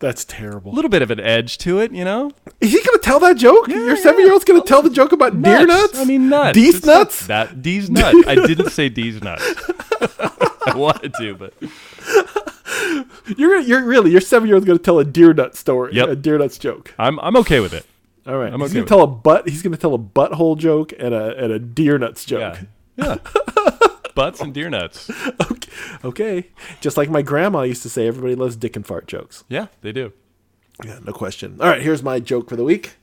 That's 0.00 0.24
terrible. 0.24 0.72
A 0.72 0.74
little 0.74 0.88
bit 0.90 1.02
of 1.02 1.10
an 1.10 1.18
edge 1.18 1.58
to 1.58 1.80
it, 1.80 1.90
you 1.90 2.04
know? 2.04 2.30
Is 2.60 2.72
he 2.72 2.80
gonna 2.84 2.98
tell 2.98 3.18
that 3.20 3.36
joke? 3.36 3.66
Your 3.66 3.96
seven 3.96 4.20
year 4.20 4.32
old's 4.32 4.44
gonna 4.44 4.62
tell 4.62 4.80
the 4.80 4.90
joke 4.90 5.10
about 5.12 5.42
deer 5.42 5.66
nuts? 5.66 5.98
I 5.98 6.04
mean 6.04 6.28
nuts. 6.28 6.54
D's 6.54 6.76
It's 6.76 6.86
nuts? 6.86 7.26
That 7.26 7.62
D's 7.62 7.90
nut. 7.90 8.14
I 8.28 8.36
didn't 8.36 8.70
say 8.70 8.88
D's 8.88 9.20
nuts. 9.20 9.42
I 10.66 10.74
wanted 10.76 11.14
to, 11.14 11.34
but 11.34 11.52
You're 13.36 13.58
you're 13.60 13.84
really 13.84 14.10
your 14.10 14.20
seven 14.20 14.46
year 14.48 14.56
old's 14.56 14.66
gonna 14.66 14.78
tell 14.78 14.98
a 14.98 15.04
deer 15.04 15.34
nut 15.34 15.56
story. 15.56 15.94
Yep. 15.94 16.08
A 16.08 16.16
deer 16.16 16.38
nuts 16.38 16.58
joke. 16.58 16.94
I'm 16.98 17.18
I'm 17.20 17.36
okay 17.38 17.60
with 17.60 17.72
it. 17.72 17.84
All 18.26 18.36
right. 18.36 18.52
I'm 18.52 18.60
he's 18.60 18.70
okay 18.70 18.80
gonna 18.80 18.86
tell 18.86 19.02
a 19.02 19.06
butt 19.06 19.48
he's 19.48 19.62
gonna 19.62 19.76
tell 19.76 19.94
a 19.94 19.98
butthole 19.98 20.56
joke 20.56 20.92
and 20.98 21.14
a 21.14 21.36
and 21.36 21.52
a 21.52 21.58
deer 21.58 21.98
nuts 21.98 22.24
joke. 22.24 22.58
Yeah. 22.96 23.04
Yeah. 23.04 23.18
Butts 24.18 24.40
and 24.40 24.52
deer 24.52 24.68
nuts. 24.68 25.10
Okay. 25.50 25.70
okay. 26.04 26.46
Just 26.80 26.96
like 26.96 27.08
my 27.08 27.22
grandma 27.22 27.62
used 27.62 27.82
to 27.84 27.88
say, 27.88 28.06
everybody 28.08 28.34
loves 28.34 28.56
dick 28.56 28.74
and 28.76 28.84
fart 28.86 29.06
jokes. 29.06 29.44
Yeah, 29.48 29.66
they 29.80 29.92
do. 29.92 30.12
Yeah, 30.84 30.98
no 31.04 31.12
question. 31.12 31.56
All 31.60 31.68
right, 31.68 31.80
here's 31.80 32.02
my 32.02 32.18
joke 32.20 32.48
for 32.48 32.56
the 32.56 32.64
week. 32.64 32.96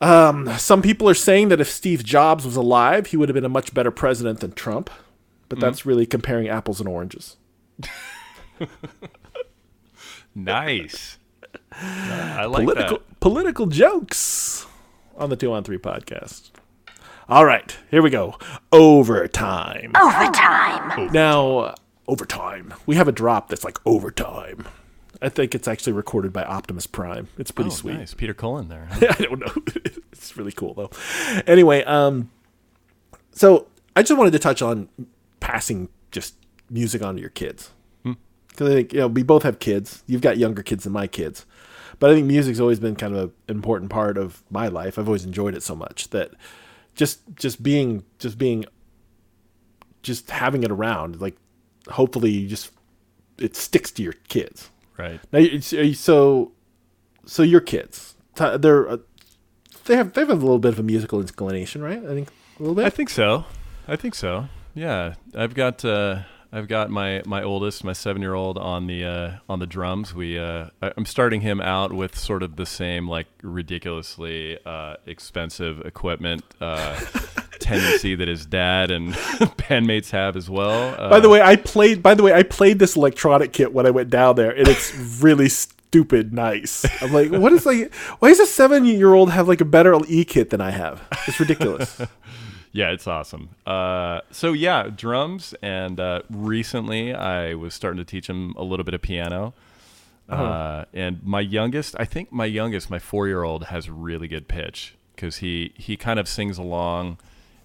Um, 0.00 0.48
some 0.58 0.82
people 0.82 1.08
are 1.08 1.14
saying 1.14 1.48
that 1.48 1.60
if 1.60 1.70
Steve 1.70 2.02
Jobs 2.04 2.44
was 2.44 2.56
alive, 2.56 3.06
he 3.06 3.16
would 3.16 3.28
have 3.28 3.34
been 3.34 3.44
a 3.44 3.48
much 3.48 3.72
better 3.72 3.90
president 3.90 4.40
than 4.40 4.52
Trump. 4.52 4.90
But 5.48 5.60
that's 5.60 5.86
really 5.86 6.06
comparing 6.06 6.48
apples 6.48 6.80
and 6.80 6.88
oranges. 6.88 7.36
Nice. 10.34 11.18
I 11.72 12.46
like 12.46 12.64
Political 12.64 12.98
that. 12.98 13.20
political 13.20 13.66
jokes 13.66 14.66
on 15.16 15.30
the 15.30 15.36
Two 15.36 15.52
on 15.52 15.62
Three 15.64 15.78
podcast. 15.78 16.50
All 17.28 17.44
right, 17.46 17.76
here 17.90 18.02
we 18.02 18.10
go. 18.10 18.38
Overtime. 18.70 19.92
Overtime. 19.96 21.10
Now, 21.12 21.74
overtime. 22.06 22.74
We 22.86 22.96
have 22.96 23.08
a 23.08 23.12
drop 23.12 23.48
that's 23.48 23.64
like 23.64 23.78
overtime. 23.86 24.66
I 25.22 25.30
think 25.30 25.54
it's 25.54 25.66
actually 25.66 25.94
recorded 25.94 26.32
by 26.34 26.44
Optimus 26.44 26.86
Prime. 26.86 27.28
It's 27.38 27.50
pretty 27.50 27.70
Oh, 27.70 27.74
sweet. 27.74 27.94
nice. 27.94 28.12
Peter 28.12 28.34
Cullen 28.34 28.68
there. 28.68 28.88
I 28.92 29.22
don't 29.22 29.40
know. 29.40 29.52
it's 30.12 30.36
really 30.36 30.52
cool 30.52 30.74
though. 30.74 30.90
Anyway, 31.46 31.82
um, 31.84 32.30
so 33.32 33.68
I 33.96 34.02
just 34.02 34.18
wanted 34.18 34.32
to 34.32 34.38
touch 34.38 34.60
on 34.60 34.88
passing 35.40 35.88
just 36.10 36.34
music 36.70 37.02
on 37.02 37.14
to 37.16 37.20
your 37.20 37.30
kids 37.30 37.70
because 38.48 38.68
I 38.70 38.74
think 38.74 38.92
you 38.92 39.00
know 39.00 39.08
we 39.08 39.22
both 39.22 39.42
have 39.44 39.58
kids. 39.58 40.02
You've 40.06 40.20
got 40.20 40.36
younger 40.38 40.62
kids 40.62 40.84
than 40.84 40.92
my 40.92 41.06
kids, 41.06 41.44
but 41.98 42.10
I 42.10 42.14
think 42.14 42.26
music's 42.26 42.60
always 42.60 42.78
been 42.78 42.94
kind 42.96 43.14
of 43.16 43.32
an 43.48 43.54
important 43.56 43.90
part 43.90 44.16
of 44.18 44.42
my 44.50 44.68
life. 44.68 44.98
I've 44.98 45.08
always 45.08 45.24
enjoyed 45.24 45.54
it 45.56 45.62
so 45.62 45.74
much 45.74 46.10
that 46.10 46.30
just 46.94 47.20
just 47.36 47.62
being 47.62 48.04
just 48.18 48.38
being 48.38 48.64
just 50.02 50.30
having 50.30 50.62
it 50.62 50.70
around 50.70 51.20
like 51.20 51.36
hopefully 51.88 52.30
you 52.30 52.48
just 52.48 52.70
it 53.38 53.56
sticks 53.56 53.90
to 53.92 54.02
your 54.02 54.12
kids. 54.28 54.70
Right. 54.96 55.20
Now, 55.32 55.40
you- 55.40 55.46
it's- 55.48 55.72
are 55.72 55.82
you- 55.82 55.94
so 55.94 56.52
so 57.26 57.42
your 57.42 57.60
kids, 57.60 58.14
they're 58.36 58.88
uh, 58.88 58.96
they 59.86 59.96
have 59.96 60.12
they 60.12 60.20
have 60.22 60.30
a 60.30 60.34
little 60.34 60.58
bit 60.58 60.72
of 60.72 60.78
a 60.78 60.82
musical 60.82 61.20
inclination, 61.20 61.82
right? 61.82 61.98
I 62.04 62.14
think 62.14 62.28
a 62.58 62.62
little 62.62 62.74
bit. 62.74 62.84
I 62.84 62.90
think 62.90 63.10
so. 63.10 63.44
I 63.88 63.96
think 63.96 64.14
so. 64.14 64.48
Yeah, 64.74 65.14
I've 65.34 65.54
got 65.54 65.84
uh, 65.84 66.20
I've 66.54 66.68
got 66.68 66.88
my 66.88 67.20
my 67.26 67.42
oldest, 67.42 67.82
my 67.82 67.92
seven 67.92 68.22
year 68.22 68.34
old, 68.34 68.56
on 68.58 68.86
the 68.86 69.04
uh, 69.04 69.30
on 69.48 69.58
the 69.58 69.66
drums. 69.66 70.14
We 70.14 70.38
uh, 70.38 70.68
I- 70.80 70.92
I'm 70.96 71.04
starting 71.04 71.40
him 71.40 71.60
out 71.60 71.92
with 71.92 72.16
sort 72.16 72.44
of 72.44 72.54
the 72.54 72.64
same 72.64 73.08
like 73.08 73.26
ridiculously 73.42 74.58
uh, 74.64 74.94
expensive 75.04 75.80
equipment 75.84 76.44
uh, 76.60 76.94
tendency 77.58 78.14
that 78.14 78.28
his 78.28 78.46
dad 78.46 78.90
and 78.92 79.12
bandmates 79.14 80.10
have 80.10 80.36
as 80.36 80.48
well. 80.48 80.94
Uh, 80.96 81.10
By 81.10 81.18
the 81.20 81.28
way, 81.28 81.42
I 81.42 81.56
played. 81.56 82.02
By 82.04 82.14
the 82.14 82.22
way, 82.22 82.32
I 82.32 82.44
played 82.44 82.78
this 82.78 82.94
electronic 82.94 83.52
kit 83.52 83.72
when 83.72 83.84
I 83.86 83.90
went 83.90 84.10
down 84.10 84.36
there, 84.36 84.52
and 84.56 84.68
it's 84.68 84.94
really 85.20 85.48
stupid 85.48 86.32
nice. 86.32 86.84
I'm 87.02 87.12
like, 87.12 87.30
what 87.32 87.52
is 87.52 87.66
like? 87.66 87.92
Why 88.20 88.28
does 88.28 88.38
a 88.40 88.46
seven 88.46 88.84
year 88.84 89.12
old 89.12 89.30
have 89.32 89.48
like 89.48 89.60
a 89.60 89.64
better 89.64 89.98
e 90.06 90.24
kit 90.24 90.50
than 90.50 90.60
I 90.60 90.70
have? 90.70 91.02
It's 91.26 91.40
ridiculous. 91.40 92.00
Yeah, 92.74 92.90
it's 92.90 93.06
awesome. 93.06 93.50
Uh, 93.64 94.22
so 94.32 94.52
yeah, 94.52 94.88
drums, 94.94 95.54
and 95.62 96.00
uh, 96.00 96.22
recently 96.28 97.14
I 97.14 97.54
was 97.54 97.72
starting 97.72 97.98
to 97.98 98.04
teach 98.04 98.28
him 98.28 98.52
a 98.58 98.64
little 98.64 98.82
bit 98.82 98.94
of 98.94 99.00
piano. 99.00 99.54
uh 100.28 100.84
and 100.92 101.22
my 101.22 101.40
youngest, 101.40 101.94
I 102.00 102.04
think 102.04 102.32
my 102.32 102.46
youngest, 102.46 102.90
my 102.90 102.98
four-year-old, 102.98 103.66
has 103.66 103.88
really 103.88 104.26
good 104.26 104.48
pitch 104.48 104.96
because 105.14 105.36
he 105.36 105.72
he 105.76 105.96
kind 105.96 106.18
of 106.18 106.26
sings 106.26 106.58
along, 106.58 107.18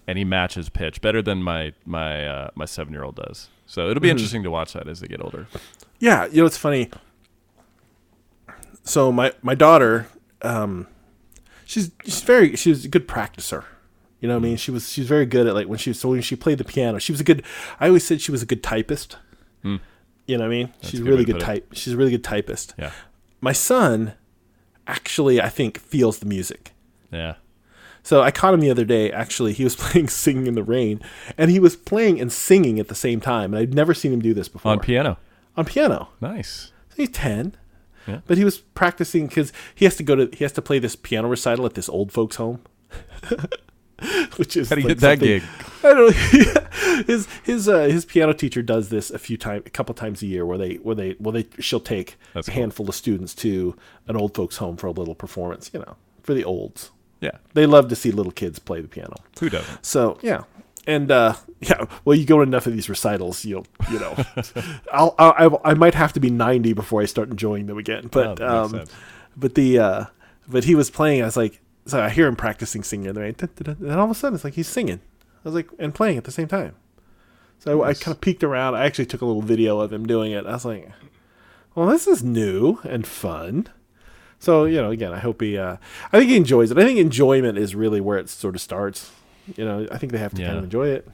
and 0.06 0.16
he 0.16 0.24
matches 0.24 0.68
pitch 0.68 1.00
better 1.00 1.20
than 1.22 1.42
my 1.42 1.72
my 1.84 2.24
uh, 2.28 2.50
my 2.54 2.64
seven-year-old 2.64 3.16
does. 3.16 3.48
So 3.66 3.90
it'll 3.90 4.00
be 4.00 4.10
interesting 4.10 4.44
to 4.44 4.50
watch 4.50 4.74
that 4.74 4.86
as 4.88 5.00
they 5.00 5.08
get 5.08 5.20
older. 5.20 5.48
yeah, 5.98 6.26
you 6.26 6.40
know 6.40 6.46
it's 6.46 6.56
funny. 6.56 6.88
So 8.84 9.10
my 9.10 9.32
my 9.42 9.56
daughter, 9.56 10.06
um, 10.42 10.86
she's 11.64 11.90
she's 12.04 12.20
very 12.22 12.54
she 12.54 12.70
was 12.70 12.84
a 12.84 12.88
good 12.88 13.08
practicer. 13.08 13.64
You 14.20 14.28
know 14.28 14.34
what 14.34 14.40
I 14.44 14.48
mean? 14.48 14.56
She 14.58 14.70
was 14.70 14.90
she 14.92 15.00
was 15.00 15.08
very 15.08 15.24
good 15.26 15.46
at 15.46 15.54
like 15.54 15.66
when 15.66 15.78
she 15.78 15.90
was 15.90 15.98
so 16.00 16.10
when 16.10 16.20
she 16.22 16.36
played 16.36 16.58
the 16.58 16.64
piano, 16.64 16.98
she 16.98 17.12
was 17.12 17.20
a 17.20 17.24
good. 17.24 17.42
I 17.80 17.86
always 17.88 18.06
said 18.06 18.20
she 18.20 18.30
was 18.32 18.42
a 18.42 18.46
good 18.46 18.62
typist. 18.62 19.16
Hmm. 19.62 19.76
You 20.26 20.36
know 20.38 20.44
what 20.44 20.52
I 20.54 20.56
mean? 20.58 20.72
she's 20.82 21.00
a 21.00 21.02
good 21.02 21.08
really 21.08 21.24
good 21.24 21.34
put 21.36 21.42
it. 21.42 21.46
type. 21.46 21.72
She's 21.72 21.92
a 21.94 21.96
really 21.96 22.10
good 22.12 22.22
typist. 22.24 22.74
Yeah, 22.78 22.92
My 23.40 23.52
son, 23.52 24.12
actually, 24.86 25.40
I 25.40 25.48
think 25.48 25.78
feels 25.78 26.18
the 26.18 26.26
music. 26.26 26.72
yeah. 27.10 27.34
So 28.02 28.22
I 28.22 28.30
caught 28.30 28.54
him 28.54 28.60
the 28.60 28.70
other 28.70 28.84
day. 28.86 29.10
Actually, 29.12 29.52
he 29.52 29.64
was 29.64 29.74
playing 29.82 30.08
"Singing 30.08 30.46
in 30.46 30.54
the 30.54 30.62
Rain," 30.62 31.00
and 31.36 31.50
he 31.50 31.58
was 31.58 31.74
playing 31.76 32.20
and 32.20 32.32
singing 32.32 32.78
at 32.80 32.88
the 32.88 32.94
same 32.94 33.20
time. 33.20 33.52
And 33.54 33.60
I'd 33.60 33.74
never 33.74 33.92
seen 33.94 34.12
him 34.12 34.20
do 34.20 34.32
this 34.34 34.48
before 34.48 34.72
On 34.72 34.78
piano, 34.80 35.18
on 35.56 35.64
piano. 35.66 36.08
nice. 36.20 36.72
He's 36.96 37.10
ten, 37.10 37.56
Yeah. 38.06 38.20
but 38.26 38.38
he 38.38 38.44
was 38.44 38.58
practicing 38.58 39.26
because 39.26 39.52
he 39.74 39.84
has 39.84 39.96
to 39.96 40.02
go 40.02 40.14
to 40.16 40.30
he 40.36 40.44
has 40.44 40.52
to 40.52 40.62
play 40.62 40.78
this 40.78 40.94
piano 40.96 41.28
recital 41.28 41.66
at 41.66 41.74
this 41.74 41.88
old 41.88 42.10
folks 42.12 42.36
home. 42.36 42.60
Which 44.36 44.56
is 44.56 44.68
How 44.68 44.76
do 44.76 44.82
you 44.82 44.88
like 44.88 44.98
get 44.98 45.18
that 45.18 45.18
gig? 45.20 45.42
I 45.84 45.94
don't 45.94 46.14
his 47.06 47.26
his 47.42 47.68
uh, 47.68 47.84
his 47.84 48.04
piano 48.04 48.32
teacher 48.34 48.62
does 48.62 48.88
this 48.90 49.10
a 49.10 49.18
few 49.18 49.36
times, 49.36 49.62
a 49.66 49.70
couple 49.70 49.94
times 49.94 50.22
a 50.22 50.26
year, 50.26 50.44
where 50.44 50.58
they 50.58 50.74
where 50.76 50.94
they 50.94 51.16
well 51.18 51.32
they 51.32 51.46
she'll 51.58 51.80
take 51.80 52.16
That's 52.34 52.48
a 52.48 52.50
cool. 52.50 52.60
handful 52.60 52.88
of 52.88 52.94
students 52.94 53.34
to 53.36 53.76
an 54.06 54.16
old 54.16 54.34
folks 54.34 54.56
home 54.58 54.76
for 54.76 54.86
a 54.88 54.90
little 54.92 55.14
performance, 55.14 55.70
you 55.72 55.80
know, 55.80 55.96
for 56.22 56.34
the 56.34 56.44
olds. 56.44 56.90
Yeah, 57.20 57.32
They 57.52 57.66
love 57.66 57.88
to 57.88 57.96
see 57.96 58.10
little 58.12 58.32
kids 58.32 58.58
play 58.58 58.80
the 58.80 58.88
piano. 58.88 59.14
who 59.38 59.50
doesn't? 59.50 59.84
So 59.84 60.18
yeah, 60.22 60.44
and 60.86 61.10
uh, 61.10 61.34
yeah, 61.60 61.84
well, 62.04 62.16
you 62.16 62.24
go 62.24 62.36
to 62.36 62.42
enough 62.42 62.66
of 62.66 62.72
these 62.72 62.88
recitals, 62.88 63.44
you'll 63.44 63.66
you 63.90 63.98
know, 64.00 64.16
I'll, 64.92 65.14
I'll 65.18 65.60
I, 65.64 65.70
I 65.72 65.74
might 65.74 65.94
have 65.94 66.12
to 66.14 66.20
be 66.20 66.30
ninety 66.30 66.72
before 66.72 67.02
I 67.02 67.04
start 67.06 67.28
enjoying 67.30 67.66
them 67.66 67.76
again. 67.78 68.08
But 68.10 68.40
Oh, 68.40 68.64
um, 68.64 68.84
but 69.36 69.54
the 69.54 69.78
uh, 69.78 70.04
but 70.48 70.64
he 70.64 70.74
was 70.74 70.90
playing. 70.90 71.22
I 71.22 71.26
was 71.26 71.36
like, 71.36 71.60
so 71.86 72.02
I 72.02 72.10
hear 72.10 72.26
him 72.26 72.36
practicing 72.36 72.82
singing 72.82 73.08
in 73.08 73.14
the 73.14 73.22
and 73.22 73.76
then 73.80 73.98
all 73.98 74.04
of 74.04 74.10
a 74.10 74.14
sudden 74.14 74.34
it's 74.34 74.44
like 74.44 74.54
he's 74.54 74.68
singing. 74.68 75.00
I 75.44 75.48
was 75.48 75.54
like, 75.54 75.68
and 75.78 75.94
playing 75.94 76.18
at 76.18 76.24
the 76.24 76.30
same 76.30 76.48
time. 76.48 76.74
So 77.58 77.82
I, 77.82 77.90
I 77.90 77.94
kind 77.94 78.14
of 78.14 78.20
peeked 78.20 78.44
around. 78.44 78.74
I 78.74 78.84
actually 78.84 79.06
took 79.06 79.20
a 79.20 79.26
little 79.26 79.42
video 79.42 79.80
of 79.80 79.92
him 79.92 80.06
doing 80.06 80.32
it. 80.32 80.46
I 80.46 80.52
was 80.52 80.64
like, 80.64 80.90
well, 81.74 81.86
this 81.86 82.06
is 82.06 82.22
new 82.22 82.78
and 82.84 83.06
fun. 83.06 83.68
So 84.38 84.64
you 84.64 84.80
know, 84.80 84.90
again, 84.90 85.12
I 85.12 85.18
hope 85.18 85.40
he. 85.42 85.58
Uh, 85.58 85.76
I 86.12 86.18
think 86.18 86.30
he 86.30 86.36
enjoys 86.36 86.70
it. 86.70 86.78
I 86.78 86.82
think 86.82 86.98
enjoyment 86.98 87.58
is 87.58 87.74
really 87.74 88.00
where 88.00 88.18
it 88.18 88.28
sort 88.28 88.54
of 88.54 88.60
starts. 88.60 89.10
You 89.56 89.64
know, 89.64 89.86
I 89.90 89.98
think 89.98 90.12
they 90.12 90.18
have 90.18 90.34
to 90.34 90.42
kind 90.42 90.58
of 90.58 90.64
enjoy 90.64 90.88
it. 90.88 91.08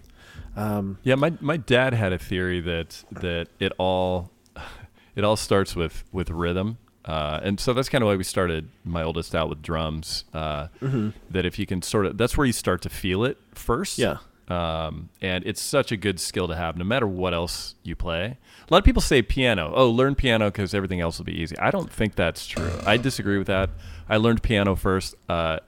Yeah, 1.02 1.16
my 1.16 1.32
my 1.40 1.56
dad 1.56 1.92
had 1.92 2.12
a 2.12 2.18
theory 2.18 2.60
that 2.60 3.04
that 3.10 3.48
it 3.58 3.72
all 3.78 4.30
it 5.16 5.24
all 5.24 5.36
starts 5.36 5.74
with 5.74 6.04
with 6.12 6.30
rhythm. 6.30 6.78
Uh, 7.06 7.38
and 7.42 7.60
so 7.60 7.72
that's 7.72 7.88
kind 7.88 8.02
of 8.02 8.08
why 8.08 8.16
we 8.16 8.24
started 8.24 8.68
my 8.84 9.02
oldest 9.02 9.34
out 9.34 9.48
with 9.48 9.62
drums. 9.62 10.24
Uh, 10.34 10.68
Mm-hmm. 10.82 11.10
That 11.30 11.46
if 11.46 11.58
you 11.58 11.66
can 11.66 11.80
sort 11.82 12.06
of, 12.06 12.18
that's 12.18 12.36
where 12.36 12.46
you 12.46 12.52
start 12.52 12.82
to 12.82 12.88
feel 12.88 13.24
it 13.24 13.38
first. 13.54 13.98
Yeah. 13.98 14.18
Um, 14.48 15.08
and 15.20 15.44
it's 15.44 15.60
such 15.60 15.90
a 15.90 15.96
good 15.96 16.20
skill 16.20 16.46
to 16.48 16.54
have, 16.54 16.76
no 16.76 16.84
matter 16.84 17.06
what 17.06 17.34
else 17.34 17.74
you 17.82 17.96
play. 17.96 18.36
A 18.68 18.72
lot 18.72 18.78
of 18.78 18.84
people 18.84 19.02
say 19.02 19.20
piano. 19.22 19.72
Oh, 19.74 19.90
learn 19.90 20.14
piano 20.14 20.46
because 20.50 20.72
everything 20.74 21.00
else 21.00 21.18
will 21.18 21.24
be 21.24 21.40
easy. 21.40 21.58
I 21.58 21.70
don't 21.72 21.90
think 21.92 22.14
that's 22.14 22.46
true. 22.46 22.70
I 22.84 22.96
disagree 22.96 23.38
with 23.38 23.48
that. 23.48 23.70
I 24.08 24.16
learned 24.18 24.42
piano 24.42 24.76
first. 24.76 25.14
Uh, 25.28 25.58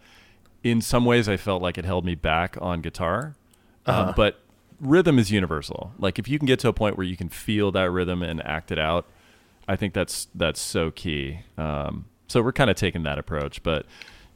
in 0.63 0.81
some 0.81 1.05
ways, 1.05 1.29
I 1.29 1.37
felt 1.37 1.61
like 1.63 1.77
it 1.79 1.85
held 1.85 2.05
me 2.05 2.15
back 2.15 2.57
on 2.61 2.81
guitar. 2.81 3.35
Uh, 3.87 4.13
but 4.13 4.41
rhythm 4.81 5.19
is 5.19 5.31
universal. 5.31 5.93
Like 5.99 6.19
if 6.19 6.29
you 6.29 6.39
can 6.39 6.47
get 6.47 6.59
to 6.61 6.69
a 6.69 6.73
point 6.73 6.97
where 6.97 7.07
you 7.07 7.17
can 7.17 7.29
feel 7.31 7.73
that 7.73 7.91
rhythm 7.91 8.23
and 8.23 8.45
act 8.47 8.71
it 8.71 8.79
out, 8.79 9.07
I 9.69 9.77
think 9.77 9.95
that's 9.95 10.29
that's 10.35 10.61
so 10.61 10.91
key. 10.91 11.41
Um, 11.57 12.07
so 12.27 12.43
we're 12.43 12.53
kind 12.53 12.71
of 12.71 12.77
taking 12.77 13.03
that 13.05 13.19
approach, 13.19 13.63
but 13.63 13.87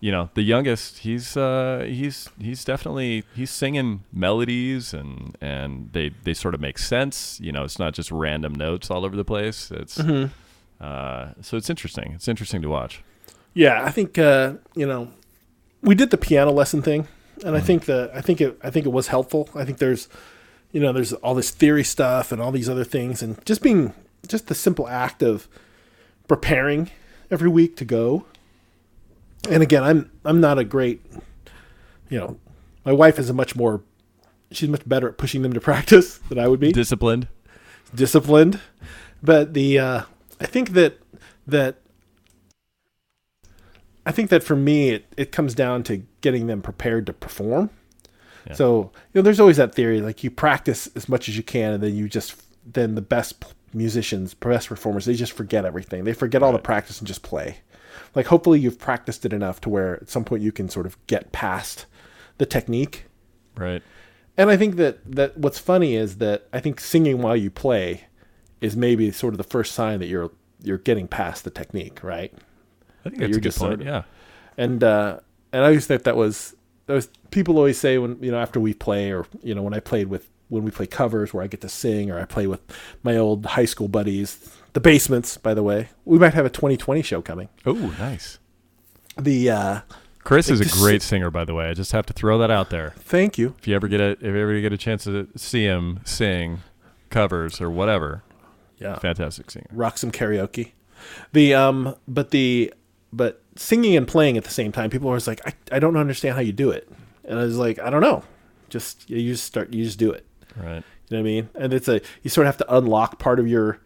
you 0.02 0.10
know, 0.10 0.30
the 0.34 0.42
youngest, 0.42 0.98
he's 0.98 1.36
uh, 1.36 1.84
he's 1.88 2.28
he's 2.40 2.64
definitely 2.64 3.22
he's 3.36 3.50
singing 3.50 4.02
melodies 4.12 4.92
and 4.92 5.36
and 5.40 5.90
they 5.92 6.10
they 6.24 6.34
sort 6.34 6.54
of 6.54 6.60
make 6.60 6.76
sense. 6.78 7.38
You 7.40 7.52
know, 7.52 7.62
it's 7.62 7.78
not 7.78 7.94
just 7.94 8.10
random 8.10 8.52
notes 8.52 8.90
all 8.90 9.04
over 9.04 9.14
the 9.14 9.24
place. 9.24 9.70
It's 9.70 10.00
uh, 10.80 11.28
so 11.40 11.56
it's 11.56 11.70
interesting. 11.70 12.12
It's 12.14 12.26
interesting 12.26 12.60
to 12.62 12.68
watch. 12.68 13.04
Yeah, 13.54 13.84
I 13.84 13.90
think 13.92 14.18
uh, 14.18 14.54
you 14.74 14.86
know 14.86 15.12
we 15.82 15.94
did 15.94 16.10
the 16.10 16.18
piano 16.18 16.50
lesson 16.50 16.82
thing, 16.82 17.06
and 17.44 17.54
I 17.54 17.60
think 17.60 17.84
that 17.84 18.10
I 18.12 18.20
think 18.20 18.40
it 18.40 18.58
I 18.60 18.70
think 18.70 18.86
it 18.86 18.92
was 18.92 19.06
helpful. 19.06 19.48
I 19.54 19.64
think 19.64 19.78
there's 19.78 20.08
you 20.72 20.80
know 20.80 20.92
there's 20.92 21.12
all 21.12 21.36
this 21.36 21.52
theory 21.52 21.84
stuff 21.84 22.32
and 22.32 22.42
all 22.42 22.50
these 22.50 22.68
other 22.68 22.84
things, 22.84 23.22
and 23.22 23.42
just 23.46 23.62
being 23.62 23.94
just 24.28 24.46
the 24.48 24.54
simple 24.54 24.88
act 24.88 25.22
of 25.22 25.48
preparing 26.28 26.90
every 27.30 27.48
week 27.48 27.76
to 27.76 27.84
go. 27.84 28.24
And 29.48 29.62
again, 29.62 29.82
I'm 29.82 30.10
I'm 30.24 30.40
not 30.40 30.58
a 30.58 30.64
great, 30.64 31.04
you 32.08 32.18
know, 32.18 32.38
my 32.84 32.92
wife 32.92 33.18
is 33.18 33.28
a 33.30 33.34
much 33.34 33.56
more 33.56 33.82
she's 34.50 34.68
much 34.68 34.86
better 34.88 35.08
at 35.08 35.16
pushing 35.18 35.42
them 35.42 35.52
to 35.54 35.60
practice 35.70 36.18
than 36.28 36.38
I 36.38 36.46
would 36.46 36.60
be 36.60 36.72
Disciplined. 36.72 37.26
disciplined 37.94 38.60
but 39.22 39.54
the 39.54 39.78
uh 39.78 40.02
i 40.40 40.44
think 40.46 40.70
that 40.70 40.98
that 41.46 41.76
i 44.04 44.12
think 44.12 44.28
that 44.30 44.42
for 44.42 44.56
me 44.56 44.90
it, 44.90 45.06
it 45.16 45.32
comes 45.32 45.54
down 45.54 45.82
to 45.84 46.02
getting 46.20 46.46
them 46.48 46.60
prepared 46.60 47.06
to 47.06 47.12
perform 47.14 47.70
Yeah. 48.46 48.52
so 48.54 48.90
you 49.12 49.18
know 49.18 49.22
there's 49.22 49.40
always 49.40 49.56
that 49.56 49.74
theory 49.74 50.00
like 50.02 50.22
you 50.24 50.30
practice 50.30 50.88
as 50.94 51.08
much 51.08 51.28
as 51.30 51.36
you 51.36 51.42
can 51.42 51.72
and 51.72 51.82
then 51.82 51.94
you 51.94 52.08
just 52.08 52.34
then 52.70 52.94
the 52.94 53.00
best 53.02 53.42
musicians 53.74 54.34
best 54.34 54.68
performers 54.68 55.04
they 55.04 55.14
just 55.14 55.32
forget 55.32 55.64
everything 55.64 56.04
they 56.04 56.12
forget 56.12 56.42
all 56.42 56.52
the 56.52 56.58
practice 56.58 56.98
and 56.98 57.06
just 57.08 57.22
play 57.22 57.58
like 58.14 58.26
hopefully 58.26 58.58
you've 58.60 58.78
practiced 58.78 59.24
it 59.24 59.32
enough 59.32 59.60
to 59.60 59.68
where 59.68 59.96
at 60.02 60.08
some 60.08 60.24
point 60.24 60.42
you 60.42 60.52
can 60.52 60.68
sort 60.68 60.86
of 60.86 60.96
get 61.06 61.32
past 61.32 61.86
the 62.38 62.46
technique 62.46 63.06
Right. 63.56 63.82
and 64.38 64.48
I 64.50 64.56
think 64.56 64.76
that 64.76 64.98
that 65.12 65.36
what's 65.36 65.58
funny 65.58 65.94
is 65.94 66.16
that 66.18 66.46
I 66.52 66.60
think 66.60 66.80
singing 66.80 67.20
while 67.20 67.36
you 67.36 67.50
play 67.50 68.04
is 68.60 68.76
maybe 68.76 69.10
sort 69.10 69.34
of 69.34 69.38
the 69.38 69.44
first 69.44 69.72
sign 69.74 69.98
that 70.00 70.06
you're 70.06 70.30
you're 70.62 70.78
getting 70.78 71.08
past 71.08 71.44
the 71.44 71.50
technique, 71.50 72.02
right? 72.04 72.32
I 73.04 73.08
think 73.10 73.18
You're 73.18 73.28
that's 73.28 73.36
a 73.36 73.40
good 73.40 73.42
just 73.42 73.58
point. 73.58 73.68
sort 73.70 73.80
of- 73.80 73.86
Yeah. 73.86 74.02
And 74.56 74.82
uh, 74.84 75.18
and 75.52 75.62
I 75.62 75.66
always 75.66 75.86
thought 75.86 76.04
that 76.04 76.16
was 76.16 76.54
that 76.86 76.94
was 76.94 77.08
people 77.30 77.58
always 77.58 77.76
say 77.78 77.98
when 77.98 78.16
you 78.22 78.30
know 78.30 78.38
after 78.38 78.58
we 78.60 78.72
play 78.72 79.12
or 79.12 79.26
you 79.42 79.54
know 79.54 79.62
when 79.62 79.74
I 79.74 79.80
played 79.80 80.06
with 80.08 80.30
when 80.52 80.64
we 80.64 80.70
play 80.70 80.86
covers 80.86 81.32
where 81.32 81.42
I 81.42 81.46
get 81.46 81.62
to 81.62 81.68
sing 81.68 82.10
or 82.10 82.20
I 82.20 82.26
play 82.26 82.46
with 82.46 82.60
my 83.02 83.16
old 83.16 83.46
high 83.46 83.64
school 83.64 83.88
buddies, 83.88 84.54
the 84.74 84.80
basements. 84.80 85.38
By 85.38 85.54
the 85.54 85.62
way, 85.62 85.88
we 86.04 86.18
might 86.18 86.34
have 86.34 86.44
a 86.44 86.50
2020 86.50 87.00
show 87.02 87.22
coming. 87.22 87.48
Oh, 87.64 87.72
nice. 87.98 88.38
The 89.16 89.48
uh, 89.50 89.80
Chris 90.24 90.50
is 90.50 90.60
a 90.60 90.64
just- 90.64 90.76
great 90.76 91.00
singer, 91.00 91.30
by 91.30 91.44
the 91.46 91.54
way. 91.54 91.70
I 91.70 91.74
just 91.74 91.92
have 91.92 92.04
to 92.06 92.12
throw 92.12 92.36
that 92.38 92.50
out 92.50 92.68
there. 92.70 92.92
thank 92.98 93.38
you. 93.38 93.54
If 93.58 93.66
you 93.66 93.74
ever 93.74 93.88
get 93.88 94.00
a 94.00 94.10
if 94.10 94.22
you 94.22 94.36
ever 94.38 94.60
get 94.60 94.72
a 94.74 94.78
chance 94.78 95.04
to 95.04 95.26
see 95.36 95.64
him 95.64 96.00
sing 96.04 96.60
covers 97.08 97.60
or 97.60 97.70
whatever, 97.70 98.22
Yeah, 98.78 98.98
fantastic 98.98 99.50
singer. 99.50 99.66
rock 99.72 99.96
some 99.96 100.10
karaoke. 100.12 100.72
The 101.32 101.54
um, 101.54 101.96
but 102.06 102.30
the 102.30 102.72
but 103.12 103.42
singing 103.56 103.96
and 103.96 104.06
playing 104.06 104.36
at 104.36 104.44
the 104.44 104.50
same 104.50 104.70
time. 104.72 104.90
People 104.90 105.08
are 105.08 105.12
always 105.12 105.26
like, 105.26 105.40
I, 105.46 105.76
I 105.76 105.78
don't 105.78 105.96
understand 105.96 106.34
how 106.34 106.40
you 106.40 106.52
do 106.52 106.70
it, 106.70 106.88
and 107.24 107.38
I 107.38 107.42
was 107.44 107.56
like, 107.58 107.78
I 107.78 107.88
don't 107.90 108.00
know. 108.02 108.22
Just 108.70 109.08
you 109.10 109.32
just 109.32 109.44
start, 109.44 109.72
you 109.74 109.84
just 109.84 109.98
do 109.98 110.10
it. 110.10 110.24
Right. 110.56 110.82
You 111.08 111.16
know 111.16 111.18
what 111.18 111.18
I 111.18 111.22
mean? 111.22 111.48
And 111.54 111.72
it's 111.72 111.88
a 111.88 112.00
you 112.22 112.30
sort 112.30 112.46
of 112.46 112.54
have 112.54 112.66
to 112.66 112.76
unlock 112.76 113.18
part 113.18 113.38
of 113.38 113.46
your, 113.46 113.78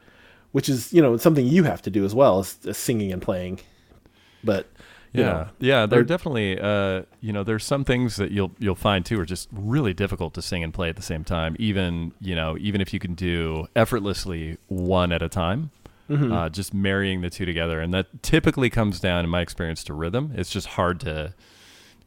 which 0.52 0.68
is 0.68 0.92
you 0.92 1.02
know 1.02 1.16
something 1.16 1.46
you 1.46 1.64
have 1.64 1.82
to 1.82 1.90
do 1.90 2.04
as 2.04 2.14
well 2.14 2.38
as, 2.38 2.58
as 2.66 2.76
singing 2.78 3.12
and 3.12 3.20
playing. 3.20 3.60
But 4.44 4.66
you 5.12 5.22
yeah, 5.22 5.26
know. 5.32 5.48
yeah, 5.60 5.86
they're 5.86 6.04
definitely. 6.04 6.58
Uh, 6.60 7.02
you 7.20 7.32
know, 7.32 7.42
there's 7.42 7.64
some 7.64 7.84
things 7.84 8.16
that 8.16 8.30
you'll 8.30 8.52
you'll 8.58 8.74
find 8.74 9.04
too 9.04 9.18
are 9.20 9.24
just 9.24 9.48
really 9.52 9.94
difficult 9.94 10.34
to 10.34 10.42
sing 10.42 10.62
and 10.62 10.72
play 10.72 10.88
at 10.88 10.96
the 10.96 11.02
same 11.02 11.24
time. 11.24 11.56
Even 11.58 12.12
you 12.20 12.34
know, 12.34 12.56
even 12.60 12.80
if 12.80 12.92
you 12.92 12.98
can 13.00 13.14
do 13.14 13.66
effortlessly 13.74 14.58
one 14.68 15.12
at 15.12 15.22
a 15.22 15.28
time, 15.28 15.70
Mm-hmm. 16.08 16.32
uh, 16.32 16.48
just 16.50 16.72
marrying 16.72 17.20
the 17.20 17.30
two 17.30 17.44
together, 17.44 17.80
and 17.80 17.92
that 17.92 18.22
typically 18.22 18.70
comes 18.70 19.00
down, 19.00 19.24
in 19.24 19.30
my 19.30 19.40
experience, 19.40 19.82
to 19.82 19.92
rhythm. 19.92 20.30
It's 20.36 20.50
just 20.50 20.68
hard 20.68 21.00
to, 21.00 21.34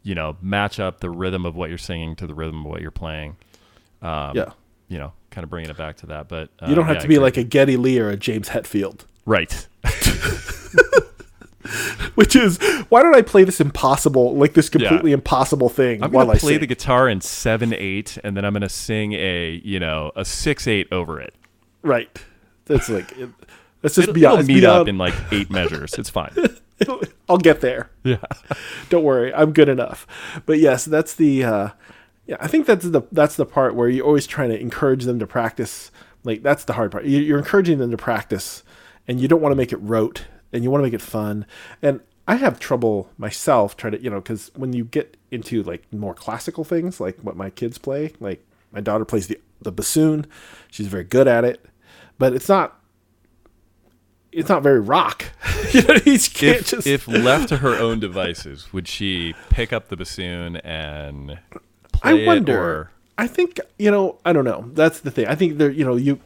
you 0.04 0.16
know, 0.16 0.38
match 0.42 0.80
up 0.80 1.02
the 1.02 1.10
rhythm 1.10 1.46
of 1.46 1.58
what 1.58 1.68
you're 1.68 1.78
singing 1.78 2.16
to 2.16 2.26
the 2.26 2.34
rhythm 2.34 2.60
of 2.66 2.72
what 2.72 2.82
you're 2.82 2.92
playing. 2.92 3.36
Um, 4.02 4.36
Yeah. 4.36 4.52
you 4.88 4.98
know, 4.98 5.14
kind 5.32 5.44
of 5.44 5.50
bringing 5.50 5.70
it 5.70 5.78
back 5.78 5.98
to 5.98 6.06
that. 6.08 6.28
But 6.30 6.50
uh, 6.62 6.68
You 6.68 6.76
don't 6.76 6.86
have 6.86 6.98
yeah, 6.98 7.02
to 7.02 7.08
be 7.08 7.20
like 7.20 7.38
a 7.38 7.44
Geddy 7.44 7.78
Lee 7.78 8.00
or 8.00 8.10
a 8.10 8.18
James 8.18 8.50
Hetfield. 8.50 9.02
right. 9.26 9.68
Which 12.16 12.36
is 12.36 12.58
why 12.90 13.04
don't 13.04 13.16
I 13.16 13.22
play 13.22 13.44
this 13.44 13.62
impossible, 13.62 14.36
like 14.36 14.54
this 14.54 14.70
completely 14.70 15.12
impossible 15.12 15.70
thing 15.70 16.02
I'm 16.04 16.12
gonna 16.12 16.36
play 16.36 16.58
the 16.58 16.66
guitar 16.66 17.08
in 17.08 17.22
seven 17.22 17.74
eight, 17.74 18.18
and 18.24 18.36
then 18.36 18.44
I'm 18.44 18.54
gonna 18.54 18.68
sing 18.70 19.14
a 19.14 19.62
you 19.64 19.80
know 19.80 20.12
a 20.16 20.26
six 20.26 20.68
eight 20.68 20.88
over 20.92 21.20
it. 21.22 21.34
right. 21.82 22.10
That's 22.66 22.90
like 22.90 23.12
it, 23.18 23.30
that's 23.82 23.96
just 23.96 24.10
It'll, 24.10 24.14
beyond. 24.14 24.40
it'll 24.40 24.48
meet 24.48 24.62
beyond- 24.62 24.82
up 24.82 24.88
in 24.88 24.98
like 24.98 25.14
eight 25.32 25.50
measures. 25.50 25.94
It's 25.96 26.10
fine. 26.10 26.32
I'll 27.30 27.38
get 27.38 27.62
there. 27.62 27.90
Yeah. 28.04 28.18
Don't 28.90 29.04
worry, 29.04 29.34
I'm 29.34 29.52
good 29.54 29.70
enough. 29.70 30.08
But 30.46 30.60
yes, 30.60 30.86
that's 30.86 31.14
the. 31.16 31.44
Uh, 31.44 31.70
yeah, 32.30 32.38
I 32.40 32.48
think 32.48 32.68
that's 32.68 32.86
the 32.88 33.02
that's 33.12 33.36
the 33.38 33.46
part 33.46 33.74
where 33.74 33.90
you're 33.90 34.06
always 34.06 34.28
trying 34.28 34.50
to 34.50 34.60
encourage 34.60 35.06
them 35.06 35.18
to 35.18 35.26
practice. 35.26 35.90
Like 36.24 36.44
that's 36.44 36.64
the 36.66 36.74
hard 36.74 36.92
part. 36.92 37.06
You- 37.06 37.22
You're 37.22 37.40
encouraging 37.40 37.80
them 37.80 37.90
to 37.90 37.98
practice, 37.98 38.64
and 39.08 39.20
you 39.20 39.28
don't 39.28 39.42
want 39.42 39.52
to 39.52 39.56
make 39.56 39.74
it 39.74 39.78
rote, 39.78 40.26
and 40.54 40.64
you 40.64 40.70
want 40.70 40.82
to 40.82 40.86
make 40.86 40.94
it 40.94 41.02
fun. 41.02 41.48
And 41.82 42.02
I 42.28 42.36
have 42.36 42.60
trouble 42.60 43.10
myself 43.18 43.76
trying 43.76 43.94
to, 43.94 44.02
you 44.04 44.12
know, 44.12 44.22
because 44.22 44.52
when 44.56 44.74
you 44.74 44.84
get 44.86 45.18
into 45.32 45.64
like 45.64 45.92
more 45.92 46.14
classical 46.14 46.64
things, 46.64 47.00
like 47.00 47.18
what 47.22 47.36
my 47.36 47.50
kids 47.50 47.80
play, 47.80 48.14
like 48.20 48.46
my 48.72 48.80
daughter 48.82 49.06
plays 49.06 49.26
the 49.28 49.40
the 49.62 49.72
bassoon, 49.72 50.28
she's 50.70 50.86
very 50.88 51.04
good 51.06 51.28
at 51.28 51.44
it, 51.44 51.66
but 52.20 52.34
it's 52.34 52.48
not. 52.48 52.76
It's 54.32 54.48
not 54.50 54.62
very 54.62 54.80
rock. 54.80 55.26
you 55.74 55.82
know, 55.82 55.96
If, 56.06 56.34
just 56.36 56.86
if 56.86 57.08
left 57.08 57.50
to 57.50 57.58
her 57.58 57.76
own 57.76 58.00
devices, 58.00 58.72
would 58.72 58.88
she 58.88 59.34
pick 59.50 59.74
up 59.74 59.88
the 59.88 59.98
bassoon 59.98 60.58
and 60.58 61.40
I 62.04 62.26
wonder. 62.26 62.60
Or 62.60 62.92
I 63.18 63.28
think 63.28 63.60
you 63.78 63.92
know. 63.92 64.20
I 64.26 64.34
don't 64.34 64.46
know. 64.46 64.70
That's 64.74 65.02
the 65.02 65.12
thing. 65.12 65.28
I 65.28 65.36
think 65.36 65.58
they're 65.58 65.72
you 65.72 65.86
know 65.86 65.96
you 65.96 66.20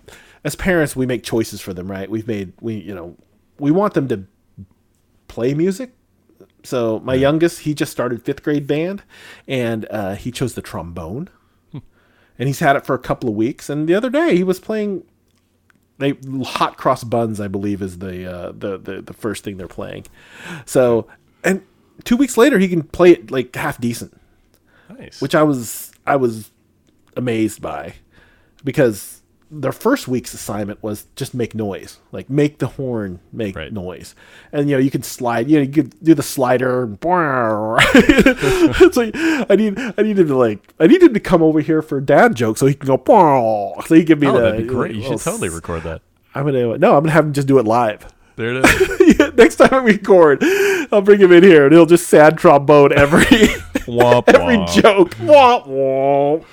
as 0.43 0.55
parents 0.55 0.95
we 0.95 1.05
make 1.05 1.23
choices 1.23 1.61
for 1.61 1.73
them, 1.73 1.89
right? 1.89 2.09
We've 2.09 2.27
made 2.27 2.53
we 2.61 2.75
you 2.75 2.93
know 2.93 3.15
we 3.59 3.71
want 3.71 3.93
them 3.93 4.07
to 4.09 4.25
play 5.27 5.53
music. 5.53 5.91
So 6.63 6.99
my 6.99 7.15
youngest, 7.15 7.61
he 7.61 7.73
just 7.73 7.91
started 7.91 8.23
fifth 8.23 8.41
grade 8.41 8.67
band, 8.67 9.03
and 9.47 9.85
uh, 9.91 10.15
he 10.15 10.31
chose 10.31 10.53
the 10.53 10.61
trombone, 10.61 11.29
and 11.73 12.47
he's 12.47 12.59
had 12.59 12.77
it 12.77 12.85
for 12.85 12.95
a 12.95 12.99
couple 12.99 13.27
of 13.27 13.35
weeks. 13.35 13.69
And 13.69 13.87
the 13.87 13.95
other 13.95 14.09
day 14.09 14.35
he 14.35 14.43
was 14.43 14.59
playing. 14.59 15.03
They 15.99 16.17
hot 16.43 16.77
cross 16.77 17.03
buns, 17.03 17.39
I 17.39 17.47
believe, 17.47 17.81
is 17.81 17.99
the 17.99 18.31
uh, 18.31 18.51
the, 18.51 18.77
the 18.77 19.01
the 19.01 19.13
first 19.13 19.43
thing 19.43 19.57
they're 19.57 19.67
playing. 19.67 20.05
So 20.65 21.07
and 21.43 21.61
two 22.03 22.17
weeks 22.17 22.37
later 22.37 22.59
he 22.59 22.67
can 22.67 22.83
play 22.83 23.11
it 23.11 23.29
like 23.29 23.55
half 23.55 23.79
decent 23.79 24.19
nice. 24.99 25.21
which 25.21 25.35
I 25.35 25.43
was 25.43 25.91
I 26.05 26.15
was 26.15 26.51
amazed 27.15 27.61
by 27.61 27.93
because 28.63 29.21
their 29.55 29.71
first 29.71 30.07
week's 30.07 30.33
assignment 30.33 30.81
was 30.81 31.05
just 31.15 31.35
make 31.35 31.53
noise, 31.53 31.99
like 32.11 32.27
make 32.27 32.57
the 32.57 32.65
horn 32.65 33.19
make 33.31 33.55
Right. 33.55 33.71
noise, 33.71 34.15
and 34.51 34.67
you 34.67 34.75
know 34.75 34.79
you 34.81 34.89
can 34.89 35.03
slide, 35.03 35.47
you 35.47 35.57
know 35.57 35.63
you 35.63 35.71
could 35.71 36.03
do 36.03 36.15
the 36.15 36.23
slider. 36.23 36.87
it's 37.93 38.97
like 38.97 39.11
I 39.15 39.55
need 39.55 39.77
I 39.77 40.01
need 40.01 40.17
him 40.17 40.27
to 40.27 40.35
like 40.35 40.73
I 40.79 40.87
need 40.87 41.03
him 41.03 41.13
to 41.13 41.19
come 41.19 41.43
over 41.43 41.59
here 41.59 41.81
for 41.83 42.01
dad 42.01 42.33
joke 42.35 42.57
so 42.57 42.65
he 42.65 42.73
can 42.73 42.87
go 42.87 42.97
so 43.85 43.93
he 43.95 44.03
can 44.03 44.19
be 44.19 44.25
oh, 44.27 44.33
the 44.33 44.39
that'd 44.41 44.61
be 44.61 44.67
great. 44.67 44.95
You 44.95 45.01
little 45.01 45.17
should 45.19 45.23
totally 45.31 45.49
record 45.49 45.83
that. 45.83 46.01
I'm 46.33 46.45
gonna 46.45 46.77
no 46.79 46.97
I'm 46.97 47.03
gonna 47.03 47.11
have 47.11 47.25
him 47.25 47.33
just 47.33 47.47
do 47.47 47.59
it 47.59 47.65
live. 47.65 48.11
There 48.35 48.55
it 48.55 48.65
is. 48.65 49.19
Yeah, 49.19 49.29
Next 49.35 49.57
time 49.57 49.83
we 49.83 49.91
record, 49.91 50.43
I'll 50.91 51.03
bring 51.03 51.19
him 51.19 51.31
in 51.31 51.43
here 51.43 51.65
and 51.65 51.73
he'll 51.73 51.85
just 51.85 52.07
sad 52.07 52.39
trombone 52.39 52.91
every 52.91 53.25
Womp, 53.85 54.23
every 54.27 54.57
womp. 54.57 54.81
joke. 54.81 55.15
Womp 55.15 55.67
womp. 55.67 56.45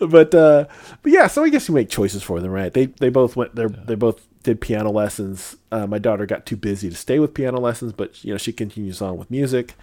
But 0.00 0.34
uh, 0.34 0.66
but 1.02 1.12
yeah, 1.12 1.26
so 1.26 1.42
I 1.42 1.48
guess 1.48 1.68
you 1.68 1.74
make 1.74 1.88
choices 1.88 2.22
for 2.22 2.40
them, 2.40 2.50
right? 2.52 2.72
They 2.72 2.86
they 2.86 3.08
both 3.08 3.34
went 3.36 3.54
they 3.56 3.66
they 3.66 3.94
both 3.96 4.26
did 4.44 4.60
piano 4.60 4.90
lessons. 4.90 5.56
Uh, 5.72 5.86
my 5.86 5.98
daughter 5.98 6.24
got 6.24 6.46
too 6.46 6.56
busy 6.56 6.88
to 6.88 6.94
stay 6.96 7.18
with 7.18 7.34
piano 7.34 7.58
lessons, 7.58 7.92
but 7.92 8.22
you 8.24 8.32
know 8.32 8.38
she 8.38 8.52
continues 8.52 9.02
on 9.02 9.16
with 9.16 9.30
music. 9.30 9.74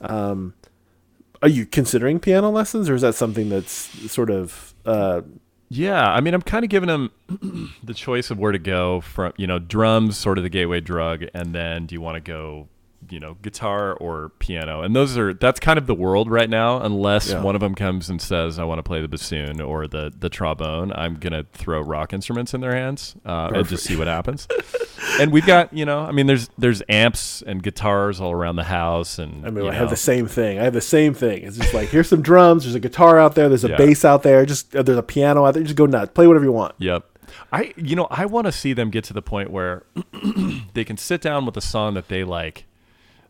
Um, 0.00 0.54
are 1.42 1.48
you 1.48 1.66
considering 1.66 2.20
piano 2.20 2.50
lessons, 2.50 2.88
or 2.88 2.94
is 2.94 3.02
that 3.02 3.14
something 3.16 3.48
that's 3.48 3.72
sort 4.10 4.30
of 4.30 4.74
uh, 4.86 5.22
Yeah, 5.68 6.08
I 6.10 6.20
mean, 6.20 6.32
I'm 6.34 6.40
kind 6.42 6.64
of 6.64 6.70
giving 6.70 6.86
them 6.86 7.10
the 7.82 7.94
choice 7.94 8.30
of 8.30 8.38
where 8.38 8.52
to 8.52 8.58
go 8.58 9.00
from, 9.00 9.32
you 9.36 9.46
know, 9.46 9.58
drums, 9.58 10.16
sort 10.16 10.38
of 10.38 10.44
the 10.44 10.48
gateway 10.50 10.80
drug, 10.80 11.24
and 11.34 11.54
then 11.54 11.86
do 11.86 11.94
you 11.94 12.00
want 12.00 12.14
to 12.14 12.20
go, 12.20 12.68
you 13.10 13.20
know, 13.20 13.34
guitar 13.42 13.92
or 13.94 14.30
piano? 14.38 14.82
And 14.82 14.94
those 14.94 15.16
are 15.18 15.34
that's 15.34 15.60
kind 15.60 15.78
of 15.78 15.86
the 15.86 15.94
world 15.94 16.30
right 16.30 16.48
now. 16.50 16.80
Unless 16.80 17.30
Yeah. 17.30 17.42
one 17.42 17.54
of 17.54 17.60
them 17.60 17.74
comes 17.74 18.08
and 18.10 18.20
says, 18.20 18.58
"I 18.58 18.64
want 18.64 18.78
to 18.78 18.82
play 18.82 19.00
the 19.00 19.08
bassoon 19.08 19.60
or 19.60 19.86
the 19.86 20.12
the 20.18 20.28
trombone," 20.28 20.92
I'm 20.94 21.16
gonna 21.16 21.44
throw 21.52 21.80
rock 21.80 22.12
instruments 22.12 22.54
in 22.54 22.60
their 22.60 22.74
hands 22.74 23.16
uh, 23.26 23.50
and 23.54 23.66
just 23.68 23.84
see 23.84 23.96
what 23.96 24.06
happens. 24.06 24.46
and 25.20 25.32
we've 25.32 25.46
got, 25.46 25.72
you 25.72 25.84
know, 25.84 26.00
I 26.00 26.12
mean, 26.12 26.26
there's 26.26 26.48
there's 26.58 26.82
amps 26.88 27.42
and 27.46 27.62
guitars 27.62 28.20
all 28.20 28.32
around 28.32 28.56
the 28.56 28.64
house, 28.64 29.18
and 29.18 29.46
I 29.46 29.50
mean, 29.50 29.66
I 29.68 29.74
have 29.74 29.90
the 29.90 29.96
same 29.96 30.26
thing. 30.26 30.58
I 30.58 30.64
have 30.64 30.74
the 30.74 30.80
same 30.80 31.14
thing. 31.14 31.42
It's 31.44 31.56
just 31.56 31.74
like 31.74 31.88
here's 31.90 32.08
some 32.08 32.22
drums, 32.22 32.64
there's 32.64 32.74
a 32.74 32.80
guitar 32.80 33.18
out 33.18 33.34
there, 33.34 33.48
there's 33.48 33.64
a 33.64 33.68
Yeah. 33.70 33.76
bass 33.76 34.04
out 34.04 34.22
there, 34.22 34.44
just 34.46 34.74
uh, 34.74 34.82
there's 34.82 34.98
a 34.98 35.02
piano 35.02 35.44
out 35.44 35.54
there. 35.54 35.62
Just 35.62 35.76
go 35.76 35.86
nuts, 35.86 36.12
play 36.14 36.26
whatever 36.26 36.44
you 36.44 36.52
want. 36.52 36.74
Yep. 36.78 37.04
I 37.52 37.72
you 37.76 37.96
know 37.96 38.06
I 38.10 38.26
want 38.26 38.46
to 38.46 38.52
see 38.52 38.74
them 38.74 38.90
get 38.90 39.02
to 39.04 39.12
the 39.12 39.22
point 39.22 39.50
where 39.50 39.84
they 40.74 40.84
can 40.84 40.96
sit 40.96 41.20
down 41.20 41.46
with 41.46 41.56
a 41.56 41.60
song 41.60 41.94
that 41.94 42.08
they 42.08 42.22
like 42.24 42.64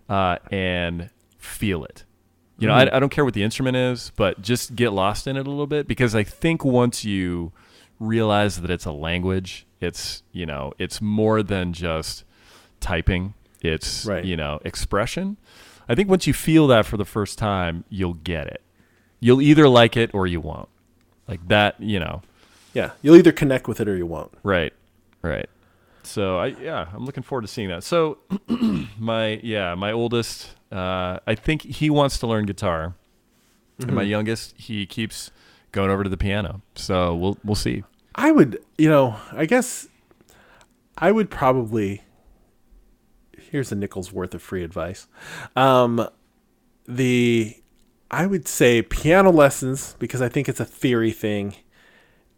uh, 0.08 0.38
and 0.50 1.10
feel 1.38 1.84
it. 1.84 2.04
You 2.58 2.68
know, 2.68 2.74
I, 2.74 2.96
I 2.96 3.00
don't 3.00 3.08
care 3.10 3.24
what 3.24 3.34
the 3.34 3.42
instrument 3.42 3.76
is, 3.76 4.12
but 4.16 4.40
just 4.40 4.76
get 4.76 4.92
lost 4.92 5.26
in 5.26 5.36
it 5.36 5.46
a 5.46 5.50
little 5.50 5.66
bit 5.66 5.88
because 5.88 6.14
I 6.14 6.22
think 6.22 6.64
once 6.64 7.04
you 7.04 7.52
realize 7.98 8.60
that 8.60 8.70
it's 8.70 8.84
a 8.84 8.92
language, 8.92 9.66
it's 9.80 10.22
you 10.32 10.46
know 10.46 10.72
it's 10.78 11.00
more 11.02 11.42
than 11.42 11.72
just 11.72 12.24
typing. 12.80 13.34
It's 13.60 14.06
Right. 14.06 14.24
you 14.24 14.36
know 14.36 14.60
expression. 14.64 15.36
I 15.88 15.94
think 15.94 16.08
once 16.08 16.26
you 16.26 16.32
feel 16.32 16.66
that 16.68 16.86
for 16.86 16.96
the 16.96 17.04
first 17.04 17.38
time, 17.38 17.84
you'll 17.90 18.14
get 18.14 18.46
it. 18.46 18.62
You'll 19.20 19.42
either 19.42 19.68
like 19.68 19.96
it 19.96 20.14
or 20.14 20.26
you 20.26 20.40
won't. 20.40 20.68
Like 21.28 21.46
that, 21.48 21.80
you 21.80 21.98
know. 21.98 22.22
Yeah, 22.72 22.92
you'll 23.02 23.16
either 23.16 23.32
connect 23.32 23.68
with 23.68 23.80
it 23.80 23.88
or 23.88 23.96
you 23.96 24.06
won't. 24.06 24.32
Right. 24.42 24.72
Right. 25.22 25.48
So 26.06 26.38
I 26.38 26.46
yeah, 26.46 26.88
I'm 26.92 27.04
looking 27.04 27.22
forward 27.22 27.42
to 27.42 27.48
seeing 27.48 27.68
that. 27.68 27.84
So 27.84 28.18
my 28.98 29.40
yeah, 29.42 29.74
my 29.74 29.92
oldest 29.92 30.50
uh 30.72 31.18
I 31.26 31.34
think 31.34 31.62
he 31.62 31.90
wants 31.90 32.18
to 32.18 32.26
learn 32.26 32.46
guitar. 32.46 32.94
And 33.78 33.92
my 33.92 34.02
youngest, 34.02 34.54
he 34.56 34.86
keeps 34.86 35.32
going 35.72 35.90
over 35.90 36.04
to 36.04 36.10
the 36.10 36.16
piano. 36.16 36.62
So 36.74 37.14
we'll 37.14 37.38
we'll 37.44 37.54
see. 37.54 37.82
I 38.14 38.30
would, 38.30 38.58
you 38.78 38.88
know, 38.88 39.16
I 39.32 39.46
guess 39.46 39.88
I 40.96 41.12
would 41.12 41.30
probably. 41.30 42.02
Here's 43.36 43.70
a 43.70 43.76
nickel's 43.76 44.12
worth 44.12 44.34
of 44.34 44.42
free 44.42 44.64
advice. 44.64 45.06
Um, 45.54 46.08
the 46.86 47.56
I 48.10 48.26
would 48.26 48.46
say 48.48 48.82
piano 48.82 49.30
lessons 49.30 49.96
because 49.98 50.22
I 50.22 50.28
think 50.28 50.48
it's 50.48 50.60
a 50.60 50.64
theory 50.64 51.12
thing, 51.12 51.54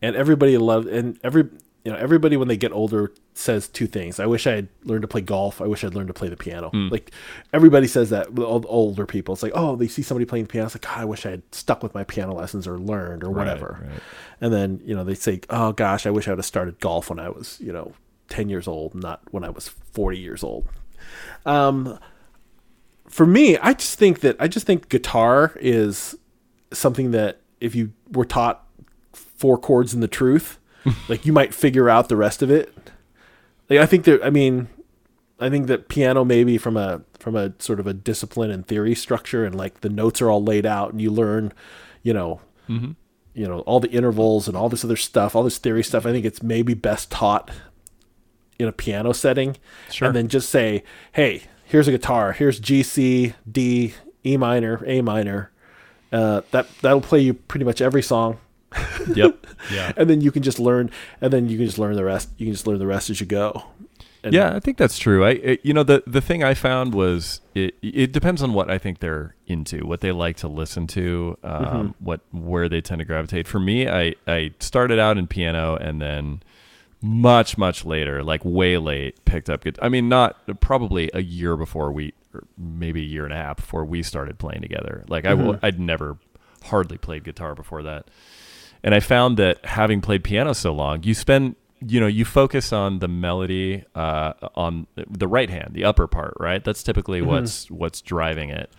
and 0.01 0.17
everybody 0.17 0.57
loves 0.59 0.87
and 0.87 1.19
every 1.23 1.49
you 1.87 1.93
know 1.93 1.99
everybody 1.99 2.37
when 2.37 2.49
they 2.49 2.57
get 2.57 2.72
older 2.72 3.12
says 3.34 3.68
two 3.68 3.87
things. 3.87 4.18
I 4.18 4.26
wish 4.26 4.45
I 4.49 4.57
had 4.57 4.68
learned 4.82 5.03
to 5.03 5.09
play 5.09 5.20
golf. 5.20 5.61
I 5.61 5.68
wish 5.68 5.84
I'd 5.84 5.95
learned 5.95 6.09
to 6.09 6.14
play 6.14 6.28
the 6.28 6.37
piano. 6.37 6.70
Like 6.91 7.12
everybody 7.53 7.87
says 7.87 8.11
that. 8.11 8.32
with 8.32 8.45
All 8.45 8.59
the 8.59 8.66
older 8.66 9.07
people, 9.07 9.34
it's 9.34 9.43
like 9.45 9.53
oh 9.55 9.76
they 9.76 9.87
see 9.87 10.03
somebody 10.03 10.24
playing 10.24 10.47
the 10.47 10.51
piano. 10.51 10.66
It's 10.66 10.74
like 10.74 10.82
God, 10.82 10.99
I 10.99 11.05
wish 11.05 11.24
I 11.24 11.30
had 11.30 11.43
stuck 11.55 11.84
with 11.84 11.95
my 11.95 12.03
piano 12.03 12.34
lessons 12.34 12.66
or 12.66 12.76
learned 12.76 13.22
or 13.22 13.30
whatever. 13.30 13.78
right. 13.89 14.01
And 14.41 14.53
then, 14.53 14.80
you 14.84 14.97
know, 14.97 15.05
they 15.05 15.14
say, 15.14 15.41
oh 15.49 15.70
gosh, 15.72 16.07
I 16.07 16.11
wish 16.11 16.26
I 16.26 16.32
would 16.32 16.41
have 16.41 16.45
started 16.47 16.80
golf 16.80 17.09
when 17.09 17.20
I 17.20 17.28
was, 17.28 17.61
you 17.61 17.72
know, 17.72 17.93
10 18.30 18.49
years 18.49 18.66
old, 18.66 18.97
not 18.97 19.22
when 19.30 19.45
I 19.45 19.51
was 19.51 19.68
40 19.68 20.18
years 20.18 20.43
old. 20.43 20.66
Um, 21.45 22.01
for 23.09 23.26
me, 23.26 23.57
I 23.59 23.72
just 23.74 23.97
think 23.97 24.20
that, 24.20 24.37
I 24.41 24.49
just 24.49 24.66
think 24.66 24.89
guitar 24.89 25.53
is 25.61 26.16
something 26.72 27.12
that 27.12 27.43
if 27.61 27.76
you 27.76 27.93
were 28.11 28.24
taught 28.24 28.66
four 29.12 29.57
chords 29.57 29.95
in 29.95 30.01
the 30.01 30.09
truth, 30.09 30.59
like 31.09 31.26
you 31.26 31.32
might 31.32 31.55
figure 31.55 31.89
out 31.89 32.09
the 32.09 32.16
rest 32.16 32.43
of 32.43 32.51
it. 32.51 32.72
Like, 33.68 33.80
I 33.80 33.87
think 33.87 34.05
that, 34.05 34.24
I 34.24 34.30
mean, 34.30 34.68
I 35.41 35.51
think 35.51 35.66
that 35.66 35.89
piano 35.89 36.24
maybe 36.24 36.57
from 36.59 36.76
a 36.76 37.03
from 37.18 37.37
a 37.37 37.53
sort 37.59 37.80
of 37.80 37.87
a 37.87 37.93
discipline 37.93 38.51
and 38.51 38.66
theory 38.66 38.95
structure 38.95 39.45
and 39.45 39.55
like 39.55 39.80
the 39.80 39.89
notes 39.89 40.22
are 40.22 40.30
all 40.30 40.43
laid 40.43 40.64
out 40.64 40.93
and 40.93 41.01
you 41.01 41.11
learn, 41.11 41.53
you 42.03 42.14
know, 42.14 42.41
you 43.34 43.47
know, 43.47 43.61
all 43.61 43.80
the 43.80 43.91
intervals 43.91 44.49
and 44.49 44.57
all 44.57 44.68
this 44.68 44.84
other 44.84 44.97
stuff, 44.97 45.37
all 45.37 45.43
this 45.43 45.59
theory 45.59 45.84
stuff. 45.84 46.07
I 46.07 46.12
think 46.12 46.24
it's 46.24 46.43
maybe 46.43 46.72
best 46.74 47.11
taught 47.11 47.51
in 48.59 48.66
a 48.68 48.72
piano 48.72 49.12
setting. 49.12 49.57
Sure. 49.91 50.09
And 50.09 50.16
then 50.16 50.28
just 50.28 50.49
say, 50.49 50.82
hey, 51.12 51.43
here's 51.64 51.89
a 51.89 51.91
guitar. 51.91 52.32
Here's 52.32 52.59
G 52.59 52.82
C 52.82 53.34
D 53.51 53.95
E 54.24 54.37
minor 54.37 54.82
A 54.87 55.03
minor. 55.03 55.51
Uh, 56.12 56.43
that 56.53 56.66
that'll 56.80 57.01
play 57.01 57.20
you 57.20 57.34
pretty 57.34 57.64
much 57.64 57.82
every 57.82 58.03
song, 58.03 58.39
Yep. 59.14 59.47
Yeah. 59.72 59.93
and 59.97 60.09
then 60.11 60.20
you 60.20 60.31
can 60.33 60.43
just 60.43 60.59
learn, 60.59 60.91
and 61.20 61.33
then 61.33 61.49
you 61.49 61.57
can 61.57 61.66
just 61.66 61.79
learn 61.79 61.95
the 61.97 62.05
rest. 62.05 62.29
You 62.39 62.47
can 62.47 62.53
just 62.55 62.66
learn 62.66 62.79
the 62.79 62.87
rest 62.87 63.11
as 63.11 63.20
you 63.20 63.27
go. 63.27 63.64
And 64.24 64.35
yeah, 64.35 64.57
I 64.57 64.61
think 64.61 64.77
that's 64.77 64.99
true. 64.99 65.24
I, 65.24 65.31
it, 65.31 65.61
you 65.64 65.72
know, 65.72 65.85
the 65.85 66.03
the 66.07 66.20
thing 66.20 66.43
I 66.43 66.55
found 66.55 66.95
was 66.95 67.41
it 67.55 67.77
it 67.83 68.12
depends 68.12 68.43
on 68.43 68.53
what 68.55 68.68
I 68.70 68.79
think 68.79 68.99
they're 68.99 69.37
into, 69.47 69.87
what 69.87 70.01
they 70.01 70.11
like 70.11 70.37
to 70.39 70.49
listen 70.49 70.87
to, 70.89 71.39
um, 71.45 71.64
Mm-hmm. 71.64 72.05
what 72.05 72.20
where 72.33 72.68
they 72.68 72.81
tend 72.81 72.99
to 72.99 73.05
gravitate. 73.05 73.47
For 73.47 73.61
me, 73.61 73.89
I 73.89 74.14
I 74.27 74.53
started 74.59 74.99
out 74.99 75.16
in 75.16 75.27
piano 75.29 75.77
and 75.77 76.03
then 76.03 76.43
much 77.03 77.57
much 77.57 77.85
later, 77.85 78.24
like 78.24 78.45
way 78.45 78.79
late, 78.79 79.24
picked 79.27 79.49
up. 79.49 79.64
I 79.81 79.89
mean, 79.89 80.09
not 80.09 80.37
probably 80.61 81.09
a 81.14 81.22
year 81.22 81.57
before 81.57 81.93
we, 81.93 82.12
or 82.35 82.43
maybe 82.59 83.03
a 83.03 83.05
year 83.05 83.24
and 83.24 83.33
a 83.33 83.37
half 83.37 83.57
before 83.57 83.85
we 83.85 84.03
started 84.03 84.39
playing 84.39 84.62
together. 84.62 85.05
Like 85.09 85.24
I 85.24 85.33
Mm-hmm. 85.33 85.41
w- 85.43 85.59
I'd 85.62 85.79
never 85.79 86.18
hardly 86.64 86.99
played 86.99 87.22
guitar 87.22 87.55
before 87.55 87.85
that. 87.85 88.09
And 88.83 88.95
I 88.95 89.01
found 89.01 89.37
that 89.39 89.64
having 89.64 90.01
played 90.01 90.22
piano 90.24 90.53
so 90.55 90.72
long, 90.72 91.03
you 91.03 91.14
spend, 91.14 91.57
you 91.85 91.99
know, 92.01 92.07
you 92.07 92.24
focus 92.24 92.72
on 92.72 93.01
the 93.01 93.09
melody 93.09 93.85
uh, 93.95 94.33
on 94.55 94.87
the 94.97 95.27
right 95.29 95.51
hand, 95.51 95.70
the 95.74 95.85
upper 95.85 96.07
part, 96.07 96.35
right? 96.39 96.62
That's 96.64 96.83
typically 96.83 97.20
Mm-hmm. 97.20 97.29
what's 97.31 97.70
what's 97.70 98.01
driving 98.01 98.51
it. 98.51 98.70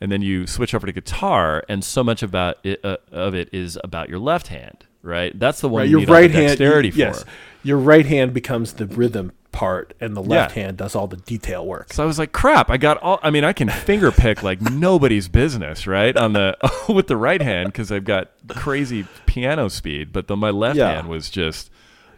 And 0.00 0.10
then 0.10 0.22
you 0.22 0.46
switch 0.46 0.74
over 0.74 0.86
to 0.86 0.92
guitar, 0.92 1.62
and 1.68 1.82
so 1.84 2.02
much 2.04 2.22
about 2.22 2.58
it, 2.64 2.84
uh, 2.84 2.96
of 3.12 3.34
it 3.34 3.48
is 3.52 3.78
about 3.84 4.08
your 4.08 4.18
left 4.18 4.48
hand, 4.48 4.84
right? 5.02 5.38
That's 5.38 5.60
the 5.60 5.68
one 5.68 5.82
right, 5.82 5.88
you 5.88 6.00
your 6.00 6.08
right 6.08 6.30
hand. 6.30 6.48
dexterity 6.48 6.90
yes, 6.94 7.22
for. 7.22 7.28
your 7.62 7.78
right 7.78 8.04
hand 8.04 8.34
becomes 8.34 8.74
the 8.74 8.86
rhythm 8.86 9.32
part, 9.54 9.94
and 10.00 10.14
the 10.14 10.22
left 10.22 10.54
Yeah. 10.56 10.64
hand 10.64 10.76
does 10.76 10.94
all 10.94 11.06
the 11.06 11.16
detail 11.16 11.64
work. 11.66 11.92
So 11.94 12.02
I 12.02 12.06
was 12.06 12.18
like, 12.18 12.32
crap, 12.32 12.68
I 12.68 12.76
got 12.76 12.98
all, 12.98 13.18
I 13.22 13.30
mean, 13.30 13.44
I 13.44 13.54
can 13.54 13.70
finger 13.70 14.12
pick 14.12 14.42
like 14.42 14.60
nobody's 14.70 15.28
business, 15.28 15.86
right? 15.86 16.14
On 16.16 16.34
the, 16.34 16.56
with 16.92 17.06
the 17.06 17.16
right 17.16 17.40
hand, 17.40 17.68
because 17.72 17.90
I've 17.90 18.04
got 18.04 18.32
crazy 18.48 19.06
piano 19.24 19.68
speed, 19.70 20.12
but 20.12 20.28
then 20.28 20.38
my 20.40 20.50
left 20.50 20.76
Yeah. 20.76 20.92
hand 20.92 21.08
was 21.08 21.30
just, 21.30 21.70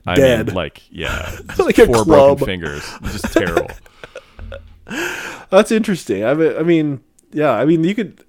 I 0.07 0.14
Dead. 0.16 0.47
mean, 0.49 0.55
like, 0.57 0.82
yeah, 0.91 1.37
Like 1.59 1.78
a 1.78 1.87
four 1.87 2.05
broken 2.05 2.45
fingers. 2.47 2.89
Just 3.05 3.32
terrible. 3.32 3.70
That's 5.51 5.70
interesting. 5.72 6.24
I 6.24 6.34
mean, 6.34 6.57
I 6.57 6.62
mean, 6.62 7.01
yeah. 7.32 7.51
I 7.53 7.64
mean, 7.64 7.82
you 7.84 7.95
could. 7.95 8.24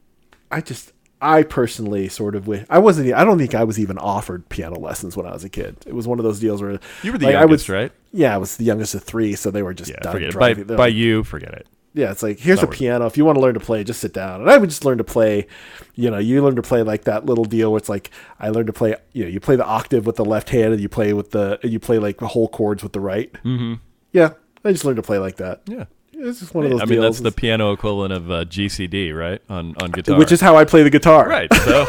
I 0.51 0.61
just, 0.61 0.91
I 1.21 1.43
personally 1.43 2.09
sort 2.09 2.35
of 2.35 2.47
wish 2.47 2.65
I 2.69 2.77
wasn't. 2.79 3.11
I 3.13 3.23
don't 3.23 3.37
think 3.39 3.55
I 3.55 3.63
was 3.63 3.79
even 3.79 3.97
offered 3.97 4.47
piano 4.49 4.77
lessons 4.79 5.17
when 5.17 5.25
I 5.25 5.31
was 5.33 5.43
a 5.43 5.49
kid. 5.49 5.77
It 5.87 5.93
was 5.93 6.07
one 6.07 6.19
of 6.19 6.23
those 6.23 6.39
deals 6.39 6.61
where 6.61 6.79
You 7.03 7.11
were 7.11 7.17
the 7.17 7.25
like, 7.27 7.35
I 7.35 7.39
youngest, 7.39 7.67
was, 7.67 7.69
right? 7.69 7.91
Yeah, 8.11 8.35
I 8.35 8.37
was 8.37 8.57
the 8.57 8.65
youngest 8.65 8.93
of 8.95 9.03
three, 9.03 9.33
so 9.35 9.49
they 9.49 9.63
were 9.63 9.73
just 9.73 9.89
Yeah, 9.89 9.99
done. 10.01 10.13
By, 10.21 10.29
driving. 10.29 10.65
By 10.67 10.75
like, 10.75 10.93
you, 10.93 11.23
forget 11.23 11.53
it. 11.53 11.67
yeah, 11.93 12.11
it's 12.11 12.21
like 12.21 12.37
here's 12.39 12.59
a 12.59 12.61
not 12.61 12.67
worth 12.69 12.75
it. 12.75 12.79
piano. 12.79 13.05
If 13.07 13.17
you 13.17 13.25
want 13.25 13.37
to 13.37 13.41
learn 13.41 13.55
to 13.55 13.59
play, 13.59 13.83
just 13.83 13.99
sit 13.99 14.13
down. 14.13 14.41
And 14.41 14.49
I 14.51 14.57
would 14.57 14.69
just 14.69 14.85
learn 14.85 14.99
to 14.99 15.03
play. 15.03 15.47
You 15.95 16.11
know, 16.11 16.19
you 16.19 16.43
learn 16.43 16.55
to 16.57 16.61
play 16.61 16.83
like 16.83 17.05
that 17.05 17.25
little 17.25 17.45
deal 17.45 17.71
where 17.71 17.79
it's 17.79 17.89
like 17.89 18.11
I 18.39 18.49
learned 18.49 18.67
to 18.67 18.73
play. 18.73 18.95
You 19.13 19.23
know, 19.23 19.29
you 19.29 19.39
play 19.39 19.55
the 19.55 19.65
octave 19.65 20.05
with 20.05 20.17
the 20.17 20.25
left 20.25 20.49
hand, 20.49 20.71
and 20.73 20.79
you 20.81 20.87
play 20.89 21.13
with 21.13 21.31
the 21.31 21.59
and 21.63 21.71
you 21.71 21.79
play 21.79 21.97
like 21.97 22.17
the 22.19 22.27
whole 22.27 22.47
chords 22.47 22.83
with 22.83 22.93
the 22.93 22.99
right. 22.99 23.33
Mm-hmm. 23.43 23.75
Yeah, 24.11 24.33
I 24.63 24.71
just 24.71 24.85
learned 24.85 24.97
to 24.97 25.01
play 25.03 25.17
like 25.17 25.37
that. 25.37 25.61
Yeah. 25.65 25.85
It's 26.19 26.39
just 26.39 26.53
one 26.53 26.65
of 26.65 26.71
those 26.71 26.81
I 26.81 26.85
mean, 26.85 26.99
that's 27.01 27.19
the 27.19 27.31
piano 27.31 27.71
equivalent 27.73 28.11
of 28.13 28.31
uh, 28.31 28.45
GCD, 28.45 29.15
right? 29.17 29.41
On, 29.49 29.75
on 29.81 29.91
guitar. 29.91 30.17
which 30.17 30.31
is 30.31 30.41
how 30.41 30.55
I 30.57 30.65
play 30.65 30.83
the 30.83 30.89
guitar. 30.89 31.27
right. 31.27 31.51
So, 31.53 31.85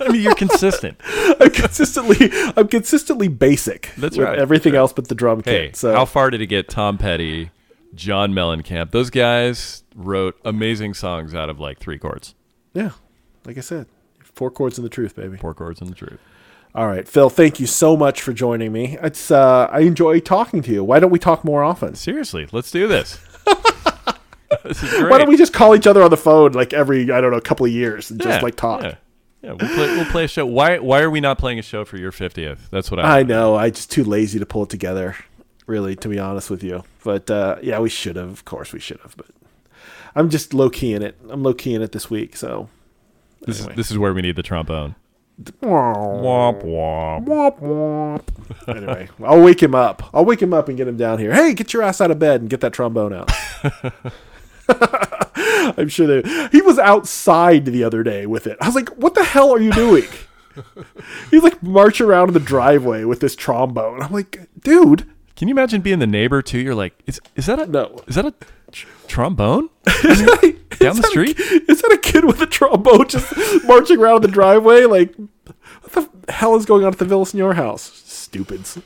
I 0.00 0.08
mean, 0.10 0.22
you're 0.22 0.34
consistent. 0.46 1.00
I'm 1.40 1.50
consistently 1.50 2.30
I'm 2.56 2.68
consistently 2.68 3.28
basic. 3.28 3.92
That's 3.98 4.16
right. 4.18 4.38
Everything 4.38 4.74
else 4.74 4.92
but 4.92 5.08
the 5.08 5.14
drum 5.14 5.42
Hey, 5.44 5.66
kit. 5.68 5.76
So 5.76 5.92
how 5.94 6.04
far 6.04 6.30
did 6.30 6.40
it 6.40 6.46
get 6.46 6.68
Tom 6.68 6.96
Petty, 6.98 7.50
John 7.94 8.32
Mellencamp? 8.32 8.92
Those 8.92 9.10
guys 9.10 9.82
wrote 9.96 10.38
amazing 10.44 10.94
songs 10.94 11.34
out 11.34 11.50
of 11.50 11.58
like 11.60 11.78
three 11.78 11.98
chords, 11.98 12.34
yeah, 12.74 12.92
like 13.44 13.58
I 13.58 13.62
said, 13.62 13.86
four 14.22 14.50
chords 14.50 14.78
in 14.78 14.84
the 14.84 14.90
truth, 14.90 15.16
baby. 15.16 15.36
four 15.36 15.54
chords 15.54 15.80
in 15.80 15.88
the 15.88 15.94
truth. 15.94 16.18
All 16.74 16.86
right, 16.86 17.06
Phil. 17.06 17.28
Thank 17.28 17.60
you 17.60 17.66
so 17.66 17.96
much 17.98 18.22
for 18.22 18.32
joining 18.32 18.72
me. 18.72 18.96
It's 19.02 19.30
uh, 19.30 19.68
I 19.70 19.80
enjoy 19.80 20.20
talking 20.20 20.62
to 20.62 20.70
you. 20.72 20.82
Why 20.84 21.00
don't 21.00 21.10
we 21.10 21.18
talk 21.18 21.44
more 21.44 21.62
often? 21.62 21.94
Seriously, 21.96 22.46
let's 22.52 22.70
do 22.70 22.86
this. 22.88 23.18
this 24.64 24.82
is 24.82 24.90
great. 24.90 25.10
Why 25.10 25.18
don't 25.18 25.28
we 25.28 25.36
just 25.36 25.52
call 25.52 25.74
each 25.74 25.86
other 25.86 26.02
on 26.02 26.10
the 26.10 26.16
phone 26.16 26.52
like 26.52 26.72
every 26.72 27.10
I 27.10 27.20
don't 27.20 27.30
know 27.30 27.36
a 27.38 27.42
couple 27.42 27.66
of 27.66 27.72
years 27.72 28.10
and 28.10 28.20
Yeah, 28.20 28.30
just 28.32 28.42
like 28.42 28.56
talk? 28.56 28.82
Yeah, 28.82 28.94
yeah 29.42 29.52
we'll, 29.52 29.68
play, 29.74 29.86
we'll 29.96 30.04
play 30.06 30.24
a 30.24 30.28
show. 30.28 30.46
Why 30.46 30.78
Why 30.78 31.00
are 31.00 31.10
we 31.10 31.20
not 31.20 31.38
playing 31.38 31.58
a 31.58 31.62
show 31.62 31.84
for 31.84 31.96
your 31.96 32.12
fiftieth? 32.12 32.68
That's 32.70 32.90
what 32.90 33.00
I. 33.00 33.20
I 33.20 33.22
know. 33.22 33.54
I 33.56 33.70
just 33.70 33.90
too 33.90 34.04
lazy 34.04 34.38
to 34.38 34.46
pull 34.46 34.64
it 34.64 34.68
together. 34.70 35.16
Really, 35.66 35.94
to 35.96 36.08
be 36.08 36.18
honest 36.18 36.50
with 36.50 36.62
you. 36.64 36.82
But 37.04 37.30
uh, 37.30 37.56
yeah, 37.62 37.78
we 37.78 37.88
should 37.88 38.16
have. 38.16 38.30
Of 38.30 38.44
course, 38.44 38.72
we 38.72 38.80
should 38.80 39.00
have. 39.00 39.16
But 39.16 39.26
I'm 40.14 40.28
just 40.28 40.52
low 40.54 40.68
key 40.70 40.92
in 40.92 41.02
it. 41.02 41.16
I'm 41.30 41.42
low 41.42 41.54
key 41.54 41.74
in 41.74 41.82
it 41.82 41.92
this 41.92 42.10
week. 42.10 42.36
So 42.36 42.68
This 43.42 43.60
anyway. 43.60 43.72
is 43.72 43.76
this 43.76 43.90
is 43.90 43.98
where 43.98 44.12
we 44.12 44.22
need 44.22 44.36
the 44.36 44.42
trombone. 44.42 44.96
Womp 45.62 46.62
Womp 46.62 46.62
womp. 46.62 47.26
womp 47.26 47.60
womp. 47.60 48.22
anyway, 48.76 49.08
I'll 49.22 49.40
wake 49.42 49.62
him 49.62 49.74
up. 49.74 50.02
I'll 50.14 50.24
wake 50.24 50.40
him 50.42 50.52
up 50.52 50.68
and 50.68 50.76
get 50.76 50.86
him 50.88 50.96
down 50.96 51.18
here. 51.18 51.32
Hey, 51.32 51.54
get 51.54 51.72
your 51.72 51.82
ass 51.82 52.00
out 52.00 52.10
of 52.10 52.18
bed 52.18 52.40
and 52.40 52.50
get 52.50 52.60
that 52.60 52.72
trombone 52.72 53.12
out. 53.12 53.30
I'm 55.78 55.88
sure 55.88 56.06
they. 56.22 56.48
He 56.50 56.60
was 56.62 56.78
outside 56.78 57.64
the 57.64 57.84
other 57.84 58.02
day 58.02 58.26
with 58.26 58.46
it. 58.46 58.56
I 58.60 58.66
was 58.66 58.74
like, 58.74 58.88
"What 58.90 59.14
the 59.14 59.24
hell 59.24 59.50
are 59.52 59.60
you 59.60 59.72
doing?" 59.72 60.04
He's 61.30 61.42
like 61.42 61.62
march 61.62 62.00
around 62.00 62.28
in 62.28 62.34
the 62.34 62.40
driveway 62.40 63.04
with 63.04 63.20
this 63.20 63.34
trombone. 63.36 64.02
I'm 64.02 64.12
like, 64.12 64.40
"Dude, 64.60 65.08
Can 65.36 65.48
you 65.48 65.54
imagine 65.54 65.80
being 65.80 65.98
the 65.98 66.06
neighbor 66.06 66.42
too? 66.42 66.58
You're 66.58 66.74
like, 66.74 66.94
is 67.06 67.20
is 67.36 67.46
that 67.46 67.58
a 67.58 67.66
No. 67.66 68.00
Is 68.06 68.14
that 68.16 68.26
a 68.26 68.30
tr- 68.32 68.46
trombone? 69.08 69.68
is 70.04 70.24
that 70.24 70.42
a, 70.44 70.76
Down 70.76 70.96
the 70.96 71.02
that 71.02 71.04
a- 71.04 71.10
street? 71.10 71.38
is 71.40 71.82
that 71.82 71.92
a 71.92 71.98
kid 71.98 72.24
with 72.24 72.40
a 72.40 72.46
trombone 72.46 73.08
just 73.08 73.32
marching 73.64 73.98
around 74.00 74.22
the 74.22 74.28
driveway? 74.28 74.84
Like, 74.84 75.14
what 75.16 75.92
the 76.26 76.32
hell 76.32 76.56
is 76.56 76.64
going 76.66 76.84
on 76.84 76.92
at 76.92 76.98
the 76.98 77.04
Villasenor 77.04 77.54
house? 77.54 77.82
Stupids. 78.04 78.78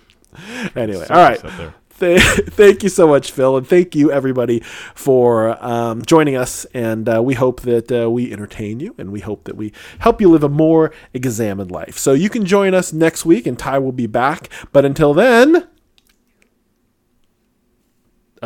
Anyway, 0.74 1.06
all 1.08 1.16
right. 1.16 1.40
Th- 1.98 2.20
thank 2.20 2.82
you 2.82 2.90
so 2.90 3.08
much, 3.08 3.30
Phil, 3.32 3.56
and 3.56 3.66
thank 3.66 3.94
you 3.94 4.12
everybody 4.12 4.60
for 4.94 5.56
um, 5.64 6.02
joining 6.04 6.36
us. 6.36 6.66
And 6.74 7.08
uh, 7.08 7.22
we 7.22 7.32
hope 7.32 7.62
that 7.62 7.90
uh, 7.90 8.10
we 8.10 8.30
entertain 8.30 8.80
you, 8.80 8.94
and 8.98 9.10
we 9.12 9.20
hope 9.20 9.44
that 9.44 9.56
we 9.56 9.72
help 10.00 10.20
you 10.20 10.28
live 10.28 10.44
a 10.44 10.48
more 10.50 10.92
examined 11.14 11.70
life. 11.70 11.96
So 11.96 12.12
you 12.12 12.28
can 12.28 12.44
join 12.44 12.74
us 12.74 12.92
next 12.92 13.24
week, 13.24 13.46
and 13.46 13.58
Ty 13.58 13.78
will 13.78 13.92
be 13.92 14.06
back. 14.06 14.50
But 14.72 14.84
until 14.84 15.14
then, 15.14 15.68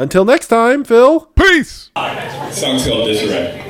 until 0.01 0.25
next 0.25 0.47
time, 0.47 0.83
Phil. 0.83 1.27
Peace. 1.37 1.91
song's 2.53 2.87
called 2.87 3.07
Disarray. 3.07 3.67